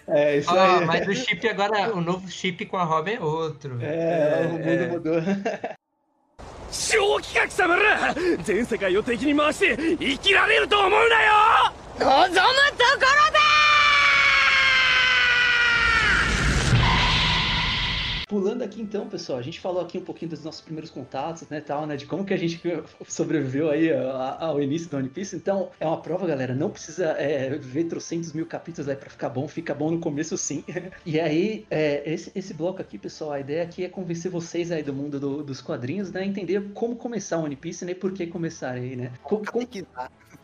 [0.09, 0.85] é, isso Ah, aí.
[0.87, 3.79] mas o chip agora, o novo chip com a Robin é outro.
[3.81, 4.87] É, o mundo é.
[4.88, 5.23] mudou.
[6.71, 8.14] 正気か貴様ら
[8.45, 11.03] 全世界を敵に回して生きられると思うなよ
[11.99, 13.34] 望むところだ
[18.28, 21.62] Pulando aqui então, pessoal, a gente falou aqui um pouquinho dos nossos primeiros contatos, né,
[21.62, 22.60] tal, né, de como que a gente
[23.08, 25.36] sobreviveu aí ao início do One Piece.
[25.36, 29.30] Então, é uma prova, galera, não precisa é, ver trocentos mil capítulos aí pra ficar
[29.30, 30.64] bom, fica bom no começo sim.
[31.06, 34.82] E aí, é, esse, esse bloco aqui, pessoal, a ideia aqui é convencer vocês aí
[34.82, 38.12] do mundo do, dos quadrinhos, né, entender como começar o One Piece, né, e por
[38.12, 39.12] que começar aí, né.
[39.22, 39.68] Como, como...
[39.68, 39.86] Que...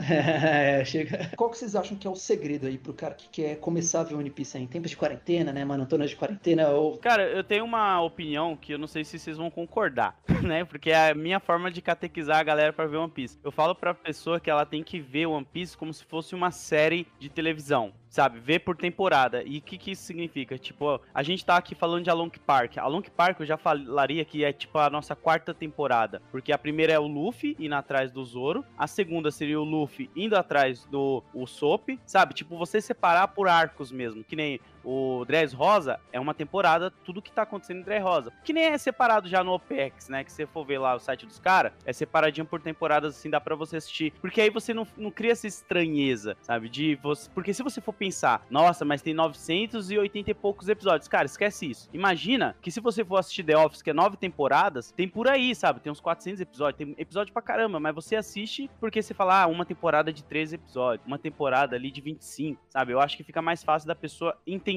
[0.09, 1.31] é, chega.
[1.35, 4.03] Qual que vocês acham que é o segredo aí pro cara que quer começar a
[4.03, 6.97] ver One Piece aí, em tempos de quarentena, né, maratona de quarentena ou...
[6.97, 10.91] Cara, eu tenho uma opinião que eu não sei se vocês vão concordar, né, porque
[10.91, 13.39] é a minha forma de catequizar a galera para ver One Piece.
[13.41, 16.51] Eu falo pra pessoa que ela tem que ver One Piece como se fosse uma
[16.51, 18.39] série de televisão sabe?
[18.39, 19.41] Ver por temporada.
[19.43, 20.57] E o que, que isso significa?
[20.57, 22.77] Tipo, a gente tá aqui falando de Along Park.
[22.77, 26.21] Along Park eu já falaria que é tipo a nossa quarta temporada.
[26.29, 28.65] Porque a primeira é o Luffy indo atrás do Zoro.
[28.77, 32.33] A segunda seria o Luffy indo atrás do Usopp, sabe?
[32.33, 34.25] Tipo, você separar por arcos mesmo.
[34.25, 38.33] Que nem o Dress Rosa é uma temporada, tudo que tá acontecendo em Dress Rosa.
[38.43, 40.23] Que nem é separado já no OPEX, né?
[40.23, 43.39] Que você for ver lá o site dos caras, é separadinho por temporadas, assim, dá
[43.39, 44.13] para você assistir.
[44.21, 46.69] Porque aí você não, não cria essa estranheza, sabe?
[46.69, 47.29] De você.
[47.31, 51.07] Porque se você for pensar, nossa, mas tem 980 e poucos episódios.
[51.07, 51.89] Cara, esquece isso.
[51.93, 55.53] Imagina que se você for assistir The Office, que é nove temporadas, tem por aí,
[55.55, 55.79] sabe?
[55.79, 59.47] Tem uns 400 episódios, tem episódio pra caramba, mas você assiste porque você fala, ah,
[59.47, 62.93] uma temporada de 13 episódios, uma temporada ali de 25, sabe?
[62.93, 64.70] Eu acho que fica mais fácil da pessoa entender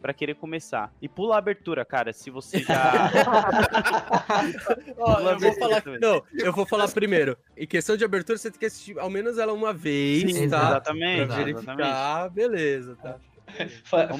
[0.00, 0.92] para querer começar.
[1.00, 3.10] E pula a abertura, cara, se você já.
[4.98, 5.82] Ó, eu vou falar.
[6.00, 7.36] Não, eu vou falar primeiro.
[7.56, 10.68] Em questão de abertura, você tem que assistir ao menos ela uma vez, Sim, tá?
[10.68, 11.26] Exatamente.
[11.26, 12.34] Pra verificar, exatamente.
[12.34, 13.16] beleza, tá.
[13.58, 14.10] É faz,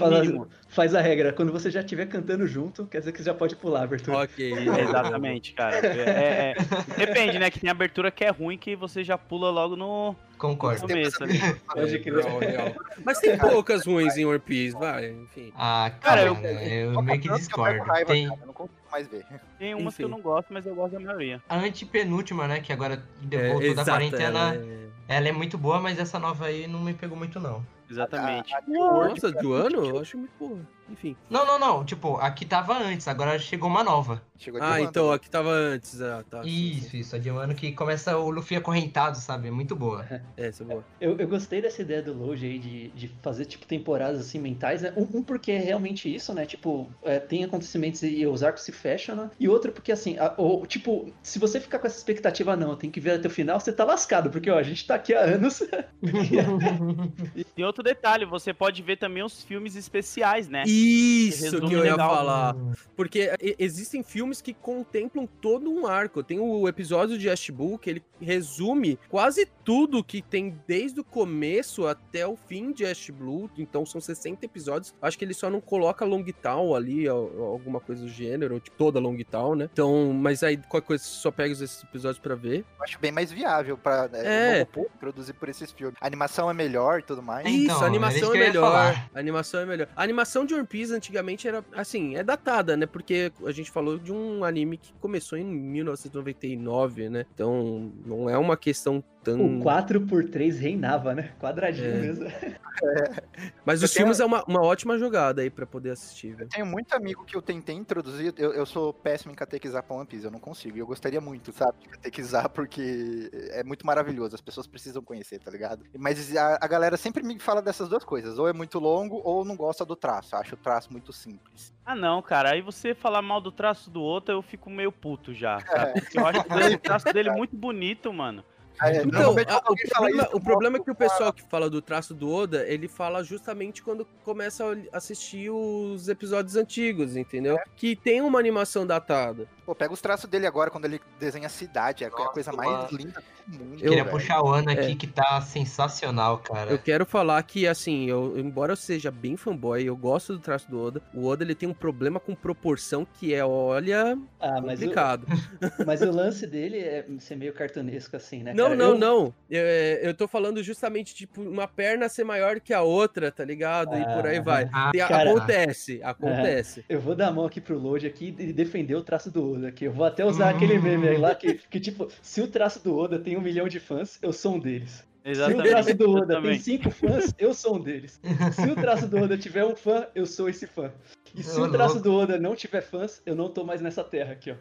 [0.68, 1.32] faz, a regra.
[1.32, 4.18] Quando você já estiver cantando junto, quer dizer que você já pode pular a abertura.
[4.18, 4.52] Ok.
[4.80, 5.84] Exatamente, cara.
[5.84, 6.54] É, é,
[6.96, 7.50] depende, né?
[7.50, 10.82] Que tem abertura que é ruim que você já pula logo no, Concordo.
[10.82, 11.22] no começo.
[11.22, 11.40] Ali.
[11.66, 12.76] Pode crer.
[13.04, 15.52] Mas tem poucas ruins em One Piece, vai, enfim.
[15.56, 17.84] Ah, cara, cara eu, eu meio que discordo.
[18.06, 18.24] Tem...
[18.24, 19.24] Eu não consigo mais ver.
[19.58, 19.96] Tem umas enfim.
[19.96, 21.42] que eu não gosto, mas eu gosto da maioria.
[21.48, 22.60] A antepenúltima, né?
[22.60, 23.02] Que agora
[23.50, 24.24] voltou da quarentena.
[24.24, 25.16] Ela é...
[25.16, 27.64] ela é muito boa, mas essa nova aí não me pegou muito, não.
[27.90, 28.54] Exatamente.
[28.54, 29.84] A, a Nossa, do ano?
[29.86, 30.60] Eu acho muito boa.
[30.90, 31.16] Enfim.
[31.28, 31.84] Não, não, não.
[31.84, 34.22] Tipo, aqui tava antes, agora chegou uma nova.
[34.38, 36.00] Chegou ah, então, aqui tava antes.
[36.00, 36.42] Ah, tá.
[36.44, 37.16] Isso, isso.
[37.16, 39.48] A de um ano que começa o Luffy acorrentado, sabe?
[39.48, 40.06] É muito boa.
[40.36, 40.84] É, essa é boa.
[41.00, 44.82] Eu, eu gostei dessa ideia do Loge aí de, de fazer, tipo, temporadas assim mentais,
[44.82, 44.92] né?
[44.96, 46.44] Um, um porque é realmente isso, né?
[46.44, 49.30] Tipo, é, tem acontecimentos e os arcos se fecham, né?
[49.38, 52.90] E outro porque, assim, a, ou, tipo, se você ficar com essa expectativa, não, tem
[52.90, 55.20] que ver até o final, você tá lascado, porque, ó, a gente tá aqui há
[55.20, 55.62] anos.
[57.56, 60.64] e outro detalhe, você pode ver também os filmes especiais, né?
[60.76, 62.14] Isso que eu ia legal.
[62.14, 62.56] falar.
[62.96, 66.22] Porque existem filmes que contemplam todo um arco.
[66.22, 71.86] Tem o episódio de Ash Book, ele resume quase tudo que tem desde o começo
[71.86, 73.50] até o fim de Ash Blue.
[73.58, 74.94] Então são 60 episódios.
[75.00, 79.00] Acho que ele só não coloca Long Town ali, alguma coisa do gênero, tipo toda
[79.00, 79.68] Long Town, né?
[79.72, 82.64] Então, mas aí qualquer coisa só pega esses episódios para ver.
[82.78, 84.68] Eu acho bem mais viável para né, é.
[84.98, 85.96] produzir por esses filmes.
[86.00, 87.46] A animação é melhor e tudo mais.
[87.46, 89.08] Isso, então, a animação é melhor.
[89.14, 89.88] A animação é melhor.
[89.96, 92.84] A animação de One Piece antigamente era, assim, é datada, né?
[92.84, 97.24] Porque a gente falou de um anime que começou em 1999, né?
[97.32, 99.58] Então, não é uma questão tão...
[99.58, 101.32] O 4x3 reinava, né?
[101.40, 102.00] Quadradinho é.
[102.00, 102.26] mesmo.
[102.76, 103.22] É.
[103.64, 104.04] Mas eu os tenho...
[104.04, 106.44] filmes é uma, uma ótima jogada aí para poder assistir, viu?
[106.44, 109.96] Eu tenho muito amigo que eu tentei introduzir, eu, eu sou péssimo em catequizar pra
[109.96, 110.76] One Piece, eu não consigo.
[110.76, 115.38] E eu gostaria muito, sabe, de catequizar, porque é muito maravilhoso, as pessoas precisam conhecer,
[115.38, 115.86] tá ligado?
[115.98, 119.42] Mas a, a galera sempre me fala dessas duas coisas, ou é muito longo, ou
[119.42, 121.72] não gosta do traço, acho o traço muito simples.
[121.82, 122.50] Ah, não, cara.
[122.50, 125.60] Aí você falar mal do traço do outro, eu fico meio puto já.
[125.60, 125.92] Sabe?
[126.02, 126.40] Porque eu acho
[126.74, 128.44] o traço dele muito bonito, mano.
[128.82, 132.14] É, então, a, o, problema, o problema é que o pessoal que fala do traço
[132.14, 137.56] do Oda, ele fala justamente quando começa a assistir os episódios antigos, entendeu?
[137.56, 137.64] É.
[137.76, 139.48] Que tem uma animação datada.
[139.64, 142.52] Pô, pega os traços dele agora, quando ele desenha a cidade, é Nossa, a coisa
[142.52, 142.88] mais mano.
[142.92, 143.74] linda do mundo.
[143.74, 144.10] Eu queria velho.
[144.10, 144.94] puxar o Ana aqui, é.
[144.94, 146.70] que tá sensacional, cara.
[146.70, 150.70] Eu quero falar que, assim, eu, embora eu seja bem fanboy, eu gosto do traço
[150.70, 155.26] do Oda, o Oda ele tem um problema com proporção que é, olha, ah, complicado.
[155.28, 158.54] Mas o, mas o lance dele é ser meio cartunesco, assim, né?
[158.54, 158.98] Não, não, não, eu...
[158.98, 159.34] não.
[159.48, 163.44] Eu, é, eu tô falando justamente, tipo, uma perna ser maior que a outra, tá
[163.44, 163.94] ligado?
[163.94, 164.68] Ah, e por aí vai.
[164.72, 166.84] Ah, acontece, acontece.
[166.88, 169.68] eu vou dar a mão aqui pro Load aqui e defender o traço do Oda
[169.68, 169.84] aqui.
[169.84, 170.56] Eu vou até usar hum.
[170.56, 173.68] aquele meme aí lá que, que, tipo, se o traço do Oda tem um milhão
[173.68, 175.04] de fãs, eu sou um deles.
[175.24, 175.62] Exatamente.
[175.62, 178.20] Se o traço do Oda tem cinco fãs, eu sou um deles.
[178.52, 180.92] Se o traço do Oda tiver um fã, eu sou esse fã.
[181.34, 184.32] E se o traço do Oda não tiver fãs, eu não tô mais nessa terra
[184.32, 184.54] aqui, ó.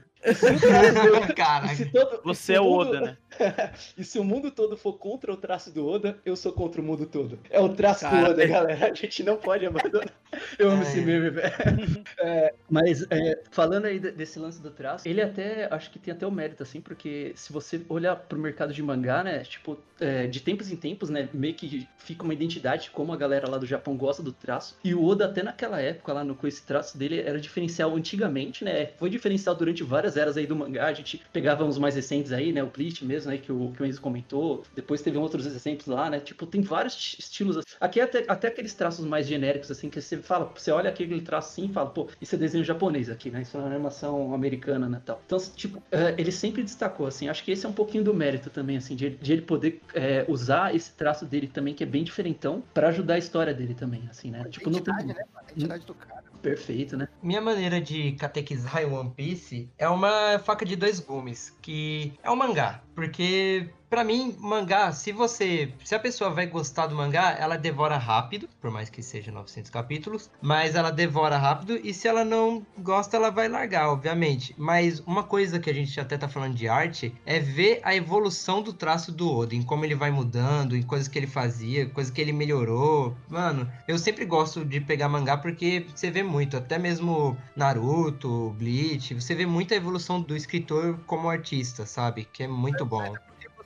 [1.92, 2.80] Todo, Você é o mundo...
[2.90, 3.18] Oda, né?
[3.98, 6.84] e se o mundo todo for contra o traço do Oda, eu sou contra o
[6.84, 7.38] mundo todo.
[7.50, 8.26] É o traço Caraca.
[8.26, 8.92] do Oda, galera.
[8.92, 10.10] A gente não pode abandonar.
[10.60, 10.86] Eu amo É.
[10.88, 11.54] esse meme, velho.
[12.20, 16.14] É, mas é, falando aí de- desse lance do traço, ele até, acho que tem
[16.14, 20.26] até o mérito, assim, porque se você olhar pro mercado de mangá, né, tipo, é,
[20.28, 23.58] de tempos em tempos, né, meio que fica uma identidade de como a galera lá
[23.58, 24.78] do Japão gosta do traço.
[24.84, 28.64] E o Oda, até naquela época, lá no, com esse traço dele, era diferencial antigamente,
[28.64, 30.88] né, foi diferencial durante várias eras aí do mangá.
[30.88, 33.82] A gente pegava uns mais recentes aí, né, o Bleach mesmo, né, que o, que
[33.82, 34.64] o Enzo comentou.
[34.76, 37.58] Depois teve outros exemplos lá, né, tipo, tem vários esti- estilos.
[37.58, 37.68] assim.
[37.80, 41.50] Aqui até, até aqueles traços mais genéricos, assim, que você fala, você olha aquele traço
[41.52, 44.88] assim e fala, pô, isso é desenho japonês aqui, né, isso é uma animação americana,
[44.90, 45.22] né, tal.
[45.26, 48.50] Então, tipo, é, ele sempre destacou, assim, acho que esse é um pouquinho do mérito
[48.50, 52.04] também, assim, de, de ele poder é, usar esse traço dele também, que é bem
[52.04, 54.94] diferentão, pra ajudar a história dele também, assim, né, tipo, não tem...
[55.06, 55.16] Né?
[55.36, 56.15] A identidade do cara.
[56.46, 57.08] Perfeito, né?
[57.24, 62.30] Minha maneira de catequizar em One Piece é uma faca de dois gumes, que é
[62.30, 62.84] um mangá.
[62.94, 65.72] Porque, pra mim, mangá, se você.
[65.86, 69.72] Se a pessoa vai gostar do mangá, ela devora rápido, por mais que seja 900
[69.72, 74.54] capítulos, mas ela devora rápido, e se ela não gosta, ela vai largar, obviamente.
[74.58, 78.62] Mas uma coisa que a gente até tá falando de arte é ver a evolução
[78.62, 82.12] do traço do Oda, em como ele vai mudando, em coisas que ele fazia, coisas
[82.12, 83.16] que ele melhorou.
[83.30, 89.14] Mano, eu sempre gosto de pegar mangá porque você vê muito, até mesmo Naruto, Bleach,
[89.14, 92.28] você vê muita evolução do escritor como artista, sabe?
[92.34, 93.16] Que é muito bom.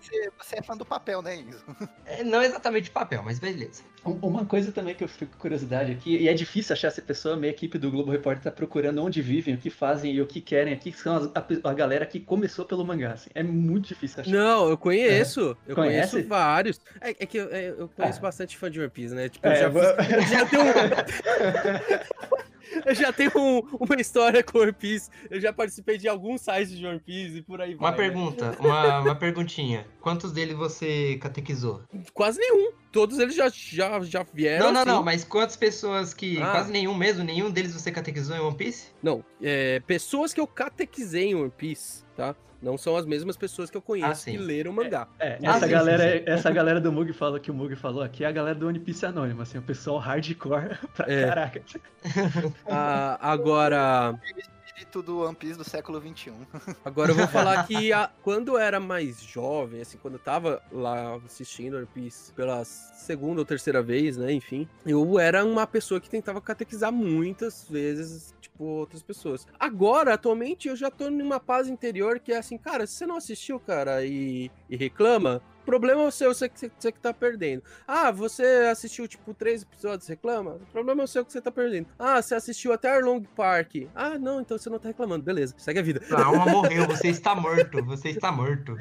[0.01, 1.63] Você, você é fã do papel, né, Enzo?
[2.05, 3.83] É, não exatamente papel, mas beleza.
[4.05, 7.01] Um- Uma coisa também que eu fico com curiosidade aqui, e é difícil achar essa
[7.01, 10.25] pessoa, minha equipe do Globo Repórter tá procurando onde vivem, o que fazem e o
[10.25, 13.29] que querem aqui, que são as- a, a galera que começou pelo mangá, assim.
[13.35, 14.31] É muito difícil achar.
[14.31, 15.55] Não, eu conheço.
[15.67, 16.11] Eu Conhece?
[16.11, 16.81] conheço vários.
[17.01, 18.21] É, é que eu, é, eu conheço Ah.
[18.21, 19.29] bastante fã de One Piece, né?
[19.29, 20.63] Tipo, É, eu já, vou- fiz- eu já tenho.
[22.85, 25.09] eu já tenho um- uma história com One Piece.
[25.29, 27.89] Eu já participei de alguns sites de One Piece e por aí vai.
[27.89, 27.97] Uma né?
[27.97, 29.87] pergunta, uma, uma perguntinha.
[30.01, 31.81] Quantos deles você catequizou?
[32.13, 32.71] Quase nenhum.
[32.91, 34.65] Todos eles já, já, já vieram.
[34.67, 34.89] não, não, assim.
[34.89, 36.41] não, mas quantas pessoas que.
[36.41, 36.51] Ah.
[36.51, 38.87] Quase nenhum mesmo, nenhum deles você catequizou em One Piece?
[39.01, 42.35] Não, é, pessoas que eu catequizei em One Piece, tá?
[42.61, 44.31] Não são as mesmas pessoas que eu Ah, conheço sim.
[44.31, 45.07] que leram o mangá.
[45.17, 46.23] É, Ah, essa sim, galera, sim, sim.
[46.25, 48.79] essa galera do Mug falou que o Mug falou aqui é a galera do One
[48.79, 51.25] Piece Anônimo, assim, o pessoal hardcore pra É.
[51.27, 51.61] caraca.
[52.67, 54.19] Ah, agora,
[54.65, 55.99] Espírito do One Piece do século.
[56.01, 56.31] XXI.
[56.85, 60.61] agora eu vou falar que a- quando eu era mais jovem, assim, quando eu tava
[60.71, 65.99] lá assistindo One Piece pela segunda ou terceira vez, né, enfim, eu era uma pessoa
[65.99, 69.47] que tentava catequizar muitas vezes, tipo, outras pessoas.
[69.57, 73.15] Agora, atualmente, eu já tô numa paz interior que é assim, cara, se você não
[73.15, 77.63] assistiu, cara, e, e reclama, problema é o seu, você, que- você que tá perdendo.
[77.87, 80.51] Ah, você assistiu, tipo, três episódios, reclama?
[80.55, 81.87] O problema é o seu que você tá perdendo.
[81.97, 83.75] Ah, você assistiu até Arlong Park.
[83.95, 85.23] Ah, não, então você não tá reclamando.
[85.23, 86.01] Beleza, segue a vida.
[86.11, 88.75] A alma morreu, você está morto, você está morto.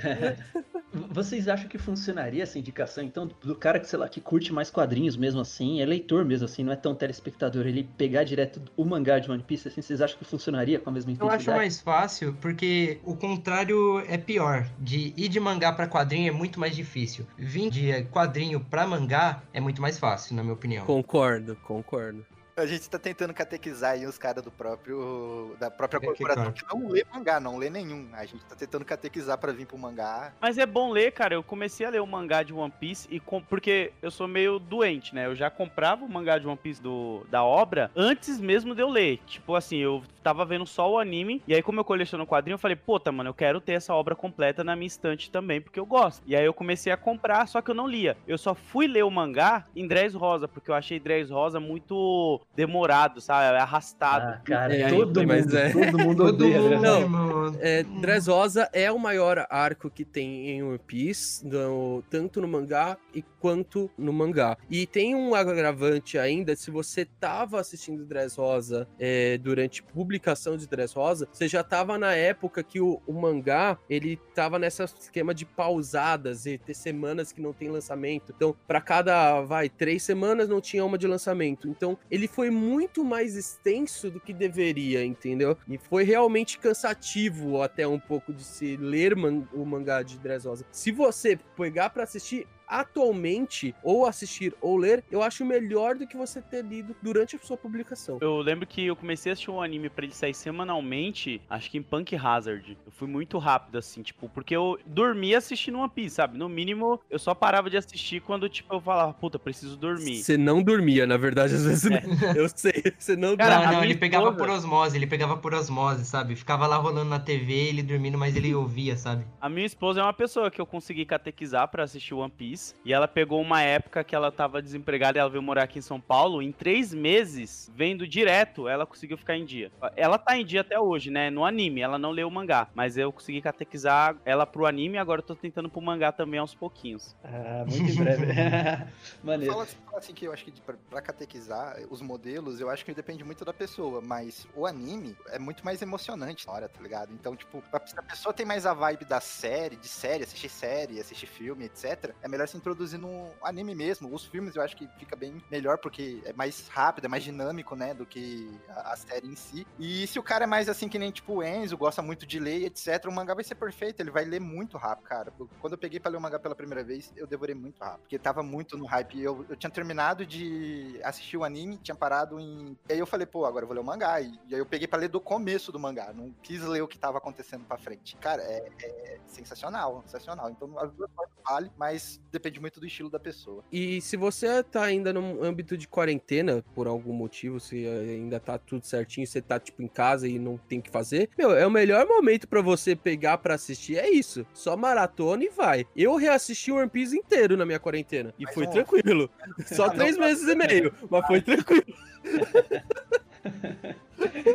[1.11, 4.71] Vocês acham que funcionaria essa indicação, então, do cara que, sei lá, que curte mais
[4.71, 8.85] quadrinhos mesmo assim, é leitor mesmo assim, não é tão telespectador, ele pegar direto o
[8.85, 11.51] mangá de One Piece, assim, vocês acham que funcionaria com a mesma Eu intensidade?
[11.51, 14.67] acho mais fácil porque o contrário é pior.
[14.79, 17.27] De ir de mangá pra quadrinho é muito mais difícil.
[17.37, 20.87] Vir de quadrinho pra mangá é muito mais fácil, na minha opinião.
[20.87, 22.25] Concordo, concordo.
[22.59, 25.55] A gente tá tentando catequizar aí os caras do próprio.
[25.61, 28.09] da própria Que corporação que não lê mangá, não lê nenhum.
[28.13, 30.33] A gente tá tentando catequizar pra vir pro mangá.
[30.41, 31.37] Mas é bom ler, cara.
[31.37, 33.41] Eu comecei a ler o mangá de One Piece e com...
[33.41, 35.27] porque eu sou meio doente, né?
[35.27, 37.25] Eu já comprava o mangá de One Piece do...
[37.31, 39.21] da obra antes mesmo de eu ler.
[39.25, 42.59] Tipo assim, eu tava vendo só o anime e aí como eu coleciono quadrinho, eu
[42.59, 45.87] falei, puta, mano, eu quero ter essa obra completa na minha estante também, porque eu
[45.87, 46.23] gosto.
[46.27, 48.17] E aí eu comecei a comprar, só que eu não lia.
[48.27, 52.41] Eu só fui ler o mangá em Dress Rosa, porque eu achei Dress Rosa muito
[52.55, 53.57] demorado, sabe?
[53.59, 54.35] Arrastado.
[54.35, 55.71] Ah, cara, É, todo, mas mundo, é.
[55.71, 56.79] todo mundo Todo odeia, mundo, né?
[56.79, 57.57] Não.
[57.61, 62.97] É, Dressrosa é o maior arco que tem em One Piece, no- tanto no mangá
[63.15, 64.57] e quanto no mangá.
[64.69, 71.29] E tem um agravante ainda, se você tava assistindo Dressrosa é, durante publicação de Dressrosa,
[71.33, 76.47] você já tava na época que o, o mangá, ele tava nesse esquema de pausadas
[76.47, 78.33] e ter semanas que não tem lançamento.
[78.37, 81.69] Então, para cada, vai, três semanas não tinha uma de lançamento.
[81.69, 85.59] Então, ele foi muito mais extenso do que deveria, entendeu?
[85.67, 90.65] E foi realmente cansativo até um pouco de se ler man- o mangá de Dressrosa.
[90.71, 96.17] Se você pegar pra assistir atualmente, ou assistir ou ler, eu acho melhor do que
[96.17, 98.19] você ter lido durante a sua publicação.
[98.21, 101.79] Eu lembro que eu comecei a assistir um anime pra ele sair semanalmente, acho que
[101.79, 102.77] em Punk Hazard.
[102.85, 106.37] Eu fui muito rápido, assim, tipo, porque eu dormia assistindo One Piece, sabe?
[106.39, 110.17] No mínimo, eu só parava de assistir quando, tipo, eu falava, puta, preciso dormir.
[110.23, 111.91] Você não dormia, na verdade, às vezes.
[112.37, 115.37] Eu sei, você não Cara, não, a não, ele pegava esposa- por osmose, ele pegava
[115.37, 116.35] por osmose, sabe?
[116.35, 119.25] Ficava lá rolando na TV, ele dormindo, mas ele ouvia, sabe?
[119.41, 122.58] A minha esposa é uma pessoa que eu consegui catequizar pra assistir One Piece.
[122.85, 125.83] E ela pegou uma época que ela tava desempregada e ela veio morar aqui em
[125.83, 126.43] São Paulo.
[126.43, 129.71] Em três meses, vendo direto, ela conseguiu ficar em dia.
[129.97, 131.31] Ela tá em dia até hoje, né?
[131.31, 132.69] No anime, ela não leu o mangá.
[132.75, 136.41] Mas eu consegui catequizar ela pro anime e agora eu tô tentando pro mangá também
[136.41, 137.17] aos pouquinhos.
[137.25, 138.27] Ah, muito em breve.
[139.23, 139.53] Maneiro.
[139.53, 142.85] Fala assim, fala assim que eu acho que pra, pra catequizar os modelos, eu acho
[142.85, 146.81] que depende muito da pessoa, mas o anime é muito mais emocionante na hora, tá
[146.81, 147.13] ligado?
[147.13, 151.01] Então, tipo, se a pessoa tem mais a vibe da série, de série, assistir série,
[151.01, 154.13] assistir filme, etc., é melhor se introduzir no anime mesmo.
[154.13, 157.77] Os filmes eu acho que fica bem melhor, porque é mais rápido, é mais dinâmico,
[157.77, 159.67] né, do que a, a série em si.
[159.79, 162.39] E se o cara é mais assim que nem, tipo, o Enzo, gosta muito de
[162.39, 165.33] ler, etc., o mangá vai ser perfeito, ele vai ler muito rápido, cara.
[165.61, 168.19] Quando eu peguei pra ler o mangá pela primeira vez, eu devorei muito rápido, porque
[168.19, 169.21] tava muito no hype.
[169.21, 172.77] Eu, eu tinha terminado de assistir o anime, tinha parado em.
[172.89, 174.21] E aí eu falei, pô, agora eu vou ler o mangá.
[174.21, 176.89] E, e aí eu peguei pra ler do começo do mangá, não quis ler o
[176.89, 178.17] que tava acontecendo pra frente.
[178.17, 180.51] Cara, é, é sensacional, sensacional.
[180.51, 183.63] Então as duas coisas valem, mas depende muito do estilo da pessoa.
[183.73, 188.57] E se você tá ainda no âmbito de quarentena, por algum motivo, se ainda tá
[188.59, 191.67] tudo certinho, você tá tipo em casa e não tem o que fazer, meu, é
[191.67, 194.47] o melhor momento pra você pegar pra assistir, é isso.
[194.55, 195.87] Só maratona e vai.
[195.97, 199.31] Eu reassisti o One Piece inteiro na minha quarentena e Mas foi não- tranquilo.
[199.67, 201.85] Só três meses e meio, mas foi tranquilo.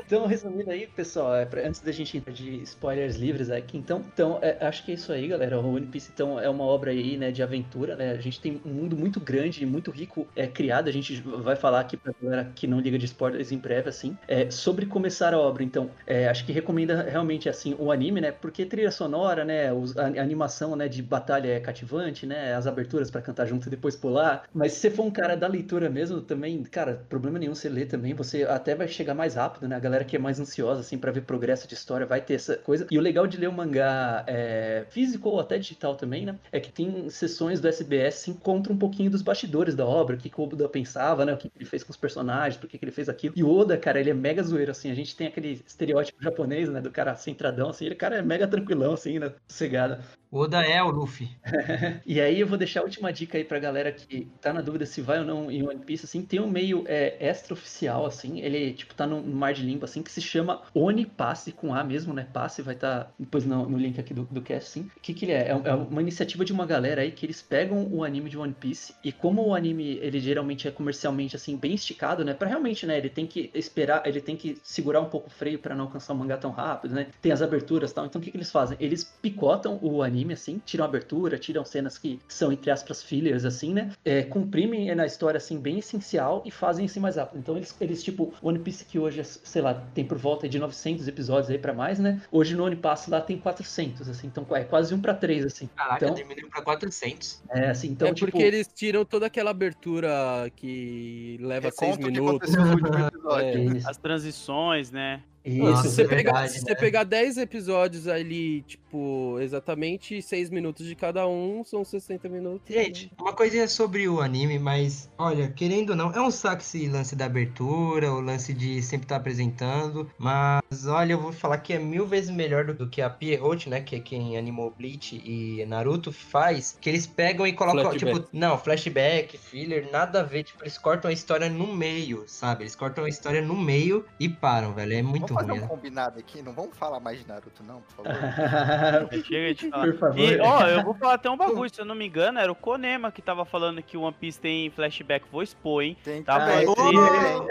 [0.05, 4.09] Então, resumindo aí, pessoal, é, pra- antes da gente entrar de spoilers livres aqui, então,
[4.11, 5.59] então é, acho que é isso aí, galera.
[5.59, 8.11] O One Piece, então, é uma obra aí, né, de aventura, né?
[8.11, 10.87] A gente tem um mundo muito grande e muito rico é, criado.
[10.89, 14.17] A gente vai falar aqui pra galera que não liga de spoilers em breve, assim,
[14.27, 15.63] é, sobre começar a obra.
[15.63, 18.31] Então, é, acho que recomenda realmente, assim, o anime, né?
[18.31, 19.71] Porque trilha sonora, né?
[19.73, 22.53] os- a, a animação, né, de batalha é cativante, né?
[22.55, 24.47] As aberturas pra cantar junto e depois pular.
[24.53, 27.85] Mas se você for um cara da leitura mesmo, também, cara, problema nenhum você ler
[27.87, 28.13] também.
[28.13, 29.75] Você até vai chegar mais rápido, né?
[29.75, 32.57] A galera que é mais ansiosa, assim, pra ver progresso de história vai ter essa
[32.57, 32.87] coisa.
[32.89, 36.37] E o legal de ler o mangá é, físico ou até digital também, né?
[36.51, 40.19] É que tem sessões do SBS que encontram um pouquinho dos bastidores da obra, o
[40.19, 41.33] que, que o Oda pensava, né?
[41.33, 43.33] O que, que ele fez com os personagens, por que, que ele fez aquilo.
[43.37, 44.91] E o Oda, cara, ele é mega zoeiro, assim.
[44.91, 46.81] A gente tem aquele estereótipo japonês, né?
[46.81, 47.85] Do cara centradão, assim.
[47.85, 49.33] Ele, cara, é mega tranquilão, assim, né?
[49.47, 50.03] Sossegado.
[50.33, 51.29] Oda é o Luffy.
[52.05, 54.85] E aí eu vou deixar a última dica aí pra galera que tá na dúvida
[54.85, 58.73] se vai ou não em One Piece, assim, tem um meio é, extra-oficial, assim, ele,
[58.73, 62.13] tipo, tá no mar de limbo, assim, que se chama Oni Passe, com A mesmo,
[62.13, 64.81] né, Passe, vai estar tá depois no, no link aqui do, do cast, sim.
[64.97, 65.49] O que que ele é?
[65.49, 65.51] é?
[65.51, 68.95] é uma iniciativa de uma galera aí que eles pegam o anime de One Piece
[69.03, 72.97] e como o anime, ele geralmente é comercialmente, assim, bem esticado, né, pra realmente, né,
[72.97, 76.13] ele tem que esperar, ele tem que segurar um pouco o freio pra não alcançar
[76.13, 78.51] o mangá tão rápido, né, tem as aberturas e tal, então o que que eles
[78.51, 78.77] fazem?
[78.79, 83.73] Eles picotam o anime, assim, tiram abertura, tiram cenas que são, entre aspas, fillers, assim,
[83.73, 83.91] né?
[84.05, 87.39] É, comprimem na história, assim, bem essencial e fazem assim mais rápido.
[87.39, 90.57] Então, eles, eles, tipo, One Piece que hoje, é, sei lá, tem por volta de
[90.59, 92.21] 900 episódios aí pra mais, né?
[92.31, 95.67] Hoje no One Pass lá tem 400, assim, então é quase um pra três, assim.
[95.75, 97.41] Caraca, Então- diminuiu pra 400.
[97.49, 98.31] É, assim, então, é tipo...
[98.31, 102.51] porque eles tiram toda aquela abertura que leva seis o que minutos.
[103.33, 103.89] É.
[103.89, 105.23] As transições, né?
[105.45, 106.65] Isso, Nossa, se você, é pegar, verdade, se né?
[106.67, 112.73] você pegar 10 episódios ali, tipo, exatamente 6 minutos de cada um, são 60 minutos.
[112.73, 116.87] Gente, uma coisinha sobre o anime, mas olha, querendo ou não, é um saco esse
[116.87, 121.73] lance da abertura, o lance de sempre estar apresentando, mas olha, eu vou falar que
[121.73, 125.21] é mil vezes melhor do, do que a Pierrot, né, que é quem animou Bleach
[125.25, 128.15] e Naruto faz, que eles pegam e colocam, Flashback.
[128.15, 132.63] tipo, não, flashback, filler, nada a ver, tipo, eles cortam a história no meio, sabe?
[132.63, 135.59] Eles cortam a história no meio e param, velho, é muito Vamos fazer ruim.
[135.59, 135.67] um né?
[135.67, 136.41] combinado aqui?
[136.41, 139.23] Não vamos falar mais de Naruto, não, por favor.
[139.25, 139.85] Chega de falar.
[139.85, 140.19] Por favor.
[140.19, 142.55] E, ó, eu vou falar até um bagulho, se eu não me engano, era o
[142.55, 145.25] Konema que tava falando que o One Piece tem flashback.
[145.31, 145.97] Vou expor, hein?
[146.03, 146.73] Tem Tá Ah, bom.
[146.75, 146.93] tem,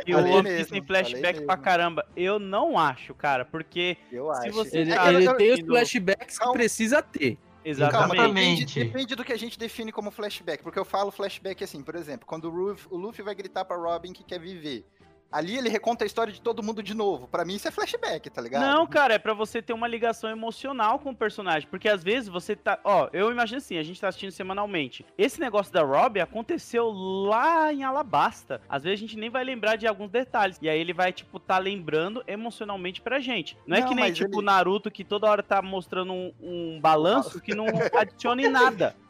[0.07, 2.07] E o One Piece mesmo, tem flashback pra caramba.
[2.17, 3.97] Eu não acho, cara, porque.
[4.11, 4.53] Eu Se acho.
[4.57, 7.39] você Ele, É que tá ele tem os flashbacks que precisa ter.
[7.65, 8.17] Exatamente.
[8.17, 10.63] Calma, depende, depende do que a gente define como flashback.
[10.65, 13.77] Porque eu falo flashback assim, por exemplo, quando o Luffy, o Luffy vai gritar pra
[13.77, 14.85] Robin que quer viver.
[15.33, 17.27] Ali ele reconta a história de todo mundo de novo.
[17.27, 18.63] Pra mim isso é flashback, tá ligado?
[18.63, 21.69] Não, cara, é pra você ter uma ligação emocional com o personagem.
[21.71, 22.79] Porque às vezes você tá.
[22.85, 25.05] Ó, eu imagino assim, a gente tá assistindo semanalmente.
[25.17, 28.61] Esse negócio da Robbie aconteceu lá em Alabasta.
[28.69, 30.59] Às vezes a gente nem vai lembrar de alguns detalhes.
[30.61, 33.57] E aí ele vai, tipo, tá lembrando emocionalmente pra gente.
[33.67, 36.81] Não é Não, que nem, tipo, ele- Naruto que toda hora tá mostrando um, um
[36.81, 37.67] balanço que não
[37.99, 38.95] adiciona em nada.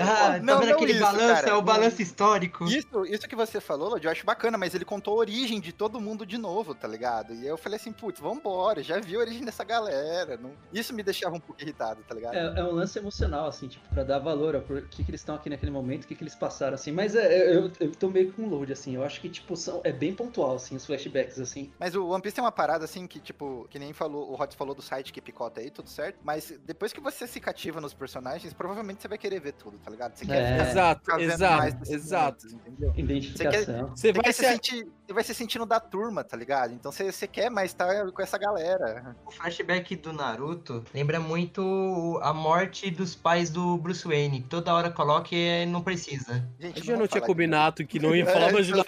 [0.00, 1.46] Ah, tá vendo aquele balanço?
[1.46, 2.64] é o balanço histórico.
[2.64, 5.72] Isso, isso que você falou, Lodi, eu acho bacana, mas ele contou a origem de
[5.72, 7.34] todo mundo de novo, tá ligado?
[7.34, 10.36] E eu falei assim, putz, vambora, já vi a origem dessa galera.
[10.36, 10.52] Não...
[10.72, 12.34] Isso me deixava um pouco irritado, tá ligado?
[12.34, 15.20] É, é um lance emocional, assim, tipo, pra dar valor ao por que, que eles
[15.20, 16.92] estão aqui naquele momento, o que, que eles passaram, assim.
[16.92, 18.94] Mas é, eu, eu tô meio com load, assim.
[18.94, 21.72] Eu acho que, tipo, são, é bem pontual, assim, os flashbacks, assim.
[21.78, 24.56] Mas o One Piece tem uma parada assim que, tipo, que nem falou, o Hot
[24.56, 26.18] falou do site que picota aí, tudo certo.
[26.22, 29.90] Mas depois que você se cativa nos personagens, provavelmente você vai querer ver tudo, tá
[29.90, 30.14] ligado?
[30.16, 30.28] Você É.
[30.28, 32.46] quer Exato, ficar vendo exato, mais desses exato.
[32.46, 32.92] momentos, entendeu?
[32.96, 33.88] Identificação.
[33.88, 34.48] Você Você vai se se.
[34.52, 36.72] sentir, você vai se sentindo da turma, tá ligado?
[36.72, 39.16] Então você, você quer mais estar com essa galera.
[39.26, 44.42] O flashback do Naruto lembra muito a morte dos pais do Bruce Wayne.
[44.42, 46.34] que Toda hora coloca e não precisa.
[46.58, 48.34] Gente, gente já não vamos tinha combinado que não ia disso.
[48.34, 48.84] falar É, mais de eu.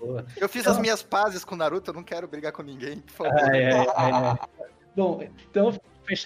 [0.00, 0.26] Boa.
[0.36, 3.12] Eu fiz as minhas pazes com o Naruto, eu não quero brigar com ninguém, por
[3.12, 3.32] favor.
[3.40, 4.72] Ah, é, é, é.
[4.96, 5.80] Bom, então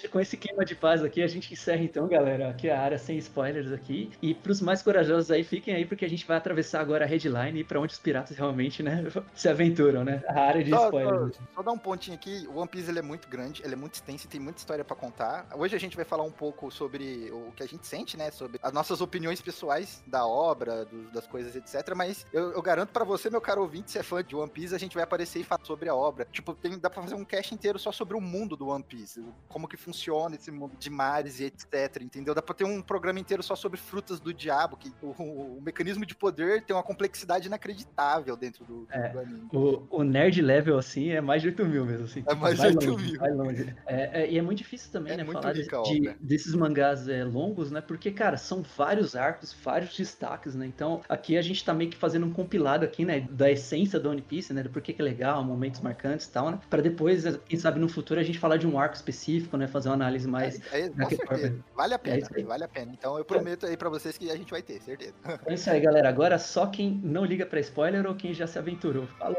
[0.09, 3.17] com esse clima de paz aqui, a gente encerra então, galera, aqui a área sem
[3.17, 4.11] spoilers aqui.
[4.21, 7.59] E pros mais corajosos aí, fiquem aí, porque a gente vai atravessar agora a headline
[7.59, 9.03] e pra onde os piratas realmente, né,
[9.35, 10.21] se aventuram, né?
[10.27, 11.35] A área de Só, spoilers.
[11.35, 13.77] só- só dar um pontinho aqui, o One Piece ele é muito grande, ele é
[13.77, 15.47] muito extenso e tem muita história pra contar.
[15.55, 18.59] Hoje a gente vai falar um pouco sobre o que a gente sente, né, sobre
[18.61, 21.93] as nossas opiniões pessoais da obra, do- das coisas, etc.
[21.95, 24.75] Mas eu, eu garanto pra você, meu caro ouvinte, se é fã de One Piece,
[24.75, 26.27] a gente vai aparecer e falar sobre a obra.
[26.31, 29.23] Tipo, tem, dá pra fazer um cast inteiro só sobre o mundo do One Piece,
[29.47, 32.33] como que funciona esse mundo de mares e etc, entendeu?
[32.33, 35.61] Dá pra ter um programa inteiro só sobre frutas do diabo, que o, o- o
[35.61, 39.09] mecanismo de poder tem uma complexidade inacreditável dentro do, É.
[39.09, 39.47] do anime.
[39.51, 42.23] O, o nerd level, assim, é mais de 8 mil mesmo, assim.
[42.27, 43.19] É mais de Vai 8 longe, mil.
[43.19, 43.75] Vai longe.
[43.85, 47.23] É, é, e é muito difícil também, É né, falar de- de- desses mangás é,
[47.23, 51.73] longos, né, porque, cara, são vários arcos, vários destaques, né, então aqui a gente tá
[51.73, 54.93] meio que fazendo um compilado aqui, né, da essência do One Piece, né, do porquê
[54.93, 58.23] que é legal, momentos marcantes e tal, né, pra depois, quem sabe no futuro, a
[58.23, 59.67] gente falar de um arco específico, né?
[59.67, 60.61] Fazer uma análise mais.
[60.71, 61.55] É, é, com certeza.
[61.75, 62.91] Vale a pena, é vale a pena.
[62.93, 65.13] Então eu prometo aí para vocês que a gente vai ter, certeza.
[65.45, 66.09] É isso aí, galera.
[66.09, 69.07] Agora só quem não liga para spoiler ou quem já se aventurou.
[69.19, 69.37] Falou.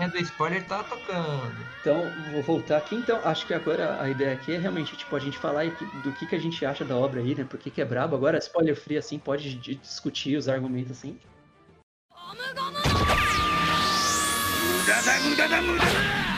[0.00, 1.52] A do spoiler tá tocando.
[1.80, 2.02] Então,
[2.32, 2.94] vou voltar aqui.
[2.94, 5.64] Então, acho que agora a ideia aqui é realmente, tipo, a gente falar
[6.02, 7.44] do que, que a gente acha da obra aí, né?
[7.44, 8.14] Por que, que é brabo.
[8.14, 11.18] Agora, spoiler free, assim, pode discutir os argumentos assim.
[15.74, 16.33] Gomu!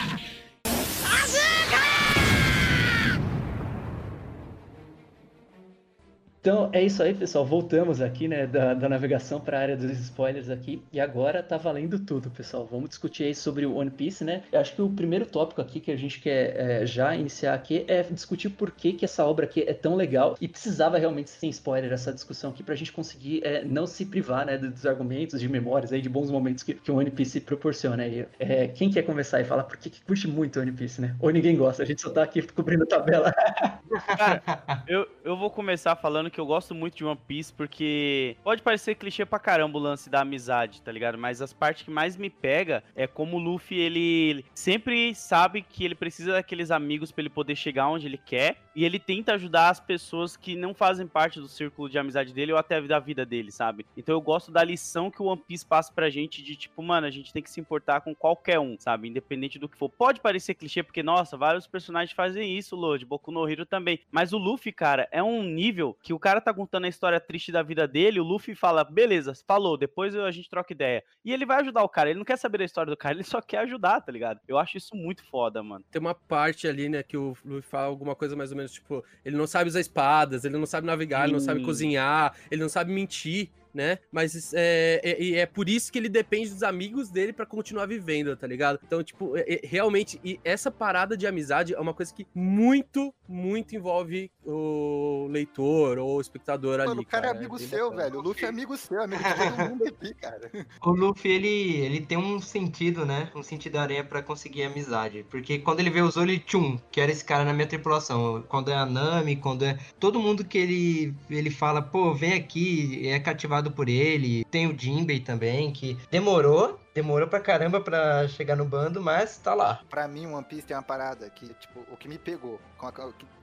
[6.46, 7.44] Então, é isso aí, pessoal.
[7.44, 10.80] Voltamos aqui, né, da, da navegação para a área dos spoilers aqui.
[10.92, 12.64] E agora tá valendo tudo, pessoal.
[12.70, 14.44] Vamos discutir aí sobre o One Piece, né?
[14.52, 17.84] Eu acho que o primeiro tópico aqui que a gente quer é, já iniciar aqui
[17.88, 21.50] é discutir por que, que essa obra aqui é tão legal e precisava realmente sem
[21.50, 25.48] spoiler essa discussão aqui pra gente conseguir é, não se privar, né, dos argumentos, de
[25.48, 28.24] memórias aí, de bons momentos que, que o One Piece proporciona aí.
[28.38, 31.16] É, quem quer conversar e falar por que, que curte muito o One Piece, né?
[31.18, 33.34] Ou ninguém gosta, a gente só tá aqui cobrindo a tabela.
[34.86, 38.94] Eu, eu vou começar falando que eu gosto muito de One Piece porque pode parecer
[38.94, 41.18] clichê pra caramba o lance da amizade, tá ligado?
[41.18, 45.84] Mas as partes que mais me pega é como o Luffy, ele sempre sabe que
[45.84, 49.70] ele precisa daqueles amigos pra ele poder chegar onde ele quer e ele tenta ajudar
[49.70, 53.24] as pessoas que não fazem parte do círculo de amizade dele ou até da vida
[53.24, 53.86] dele, sabe?
[53.96, 57.06] Então eu gosto da lição que o One Piece passa pra gente de tipo, mano,
[57.06, 59.08] a gente tem que se importar com qualquer um, sabe?
[59.08, 59.88] Independente do que for.
[59.88, 63.98] Pode parecer clichê porque, nossa, vários personagens fazem isso, Lord, Boku no Hero também.
[64.10, 67.50] Mas o Luffy, cara, é um nível que o cara tá contando a história triste
[67.50, 71.02] da vida dele, o Luffy fala, beleza, falou, depois a gente troca ideia.
[71.24, 73.24] E ele vai ajudar o cara, ele não quer saber da história do cara, ele
[73.24, 74.38] só quer ajudar, tá ligado?
[74.46, 75.82] Eu acho isso muito foda, mano.
[75.90, 79.04] Tem uma parte ali, né, que o Luffy fala alguma coisa mais ou menos, tipo,
[79.24, 81.66] ele não sabe usar espadas, ele não sabe navegar, ele não sabe Sim.
[81.66, 83.98] cozinhar, ele não sabe mentir, né?
[84.10, 87.84] Mas é, é, e é por isso que ele depende dos amigos dele pra continuar
[87.86, 88.80] vivendo, tá ligado?
[88.84, 93.14] Então, tipo, é- é- realmente, e essa parada de amizade é uma coisa que muito,
[93.28, 96.88] muito envolve o leitor ou o espectador ali.
[96.88, 98.02] Mano, o cara é cara, amigo seu, bacana.
[98.10, 98.18] velho.
[98.18, 100.50] O Luffy é amigo seu, amigo de todo mundo aqui, cara.
[100.86, 103.30] O Luffy, ele, ele tem um sentido, né?
[103.34, 105.24] Um sentido aranha pra conseguir amizade.
[105.30, 108.42] Porque quando ele vê o Zoro, ele tchum, que era esse cara na minha tripulação.
[108.48, 109.78] Quando é a Nami, quando é.
[109.98, 114.44] Todo mundo que ele, ele fala, pô, vem aqui, é cativado por ele.
[114.50, 116.80] Tem o Jinbei também, que demorou.
[116.94, 119.80] Demorou pra caramba pra chegar no bando, mas tá lá.
[119.90, 122.58] Pra mim, One Piece tem uma parada que, tipo, o que me pegou,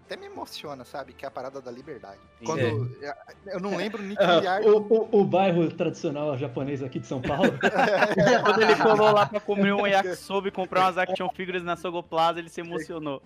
[0.05, 1.13] até me emociona, sabe?
[1.13, 2.19] Que é a parada da liberdade.
[2.39, 2.45] Sim.
[2.45, 2.97] Quando.
[3.01, 3.15] É.
[3.47, 7.07] Eu não lembro nem Ah, que ar- o, o- o bairro tradicional japonês aqui de
[7.07, 7.51] São Paulo.
[8.43, 12.39] Quando ele colou lá pra comer um yakisoba e comprar umas action figures na Sogoplaza,
[12.39, 13.21] ele se emocionou.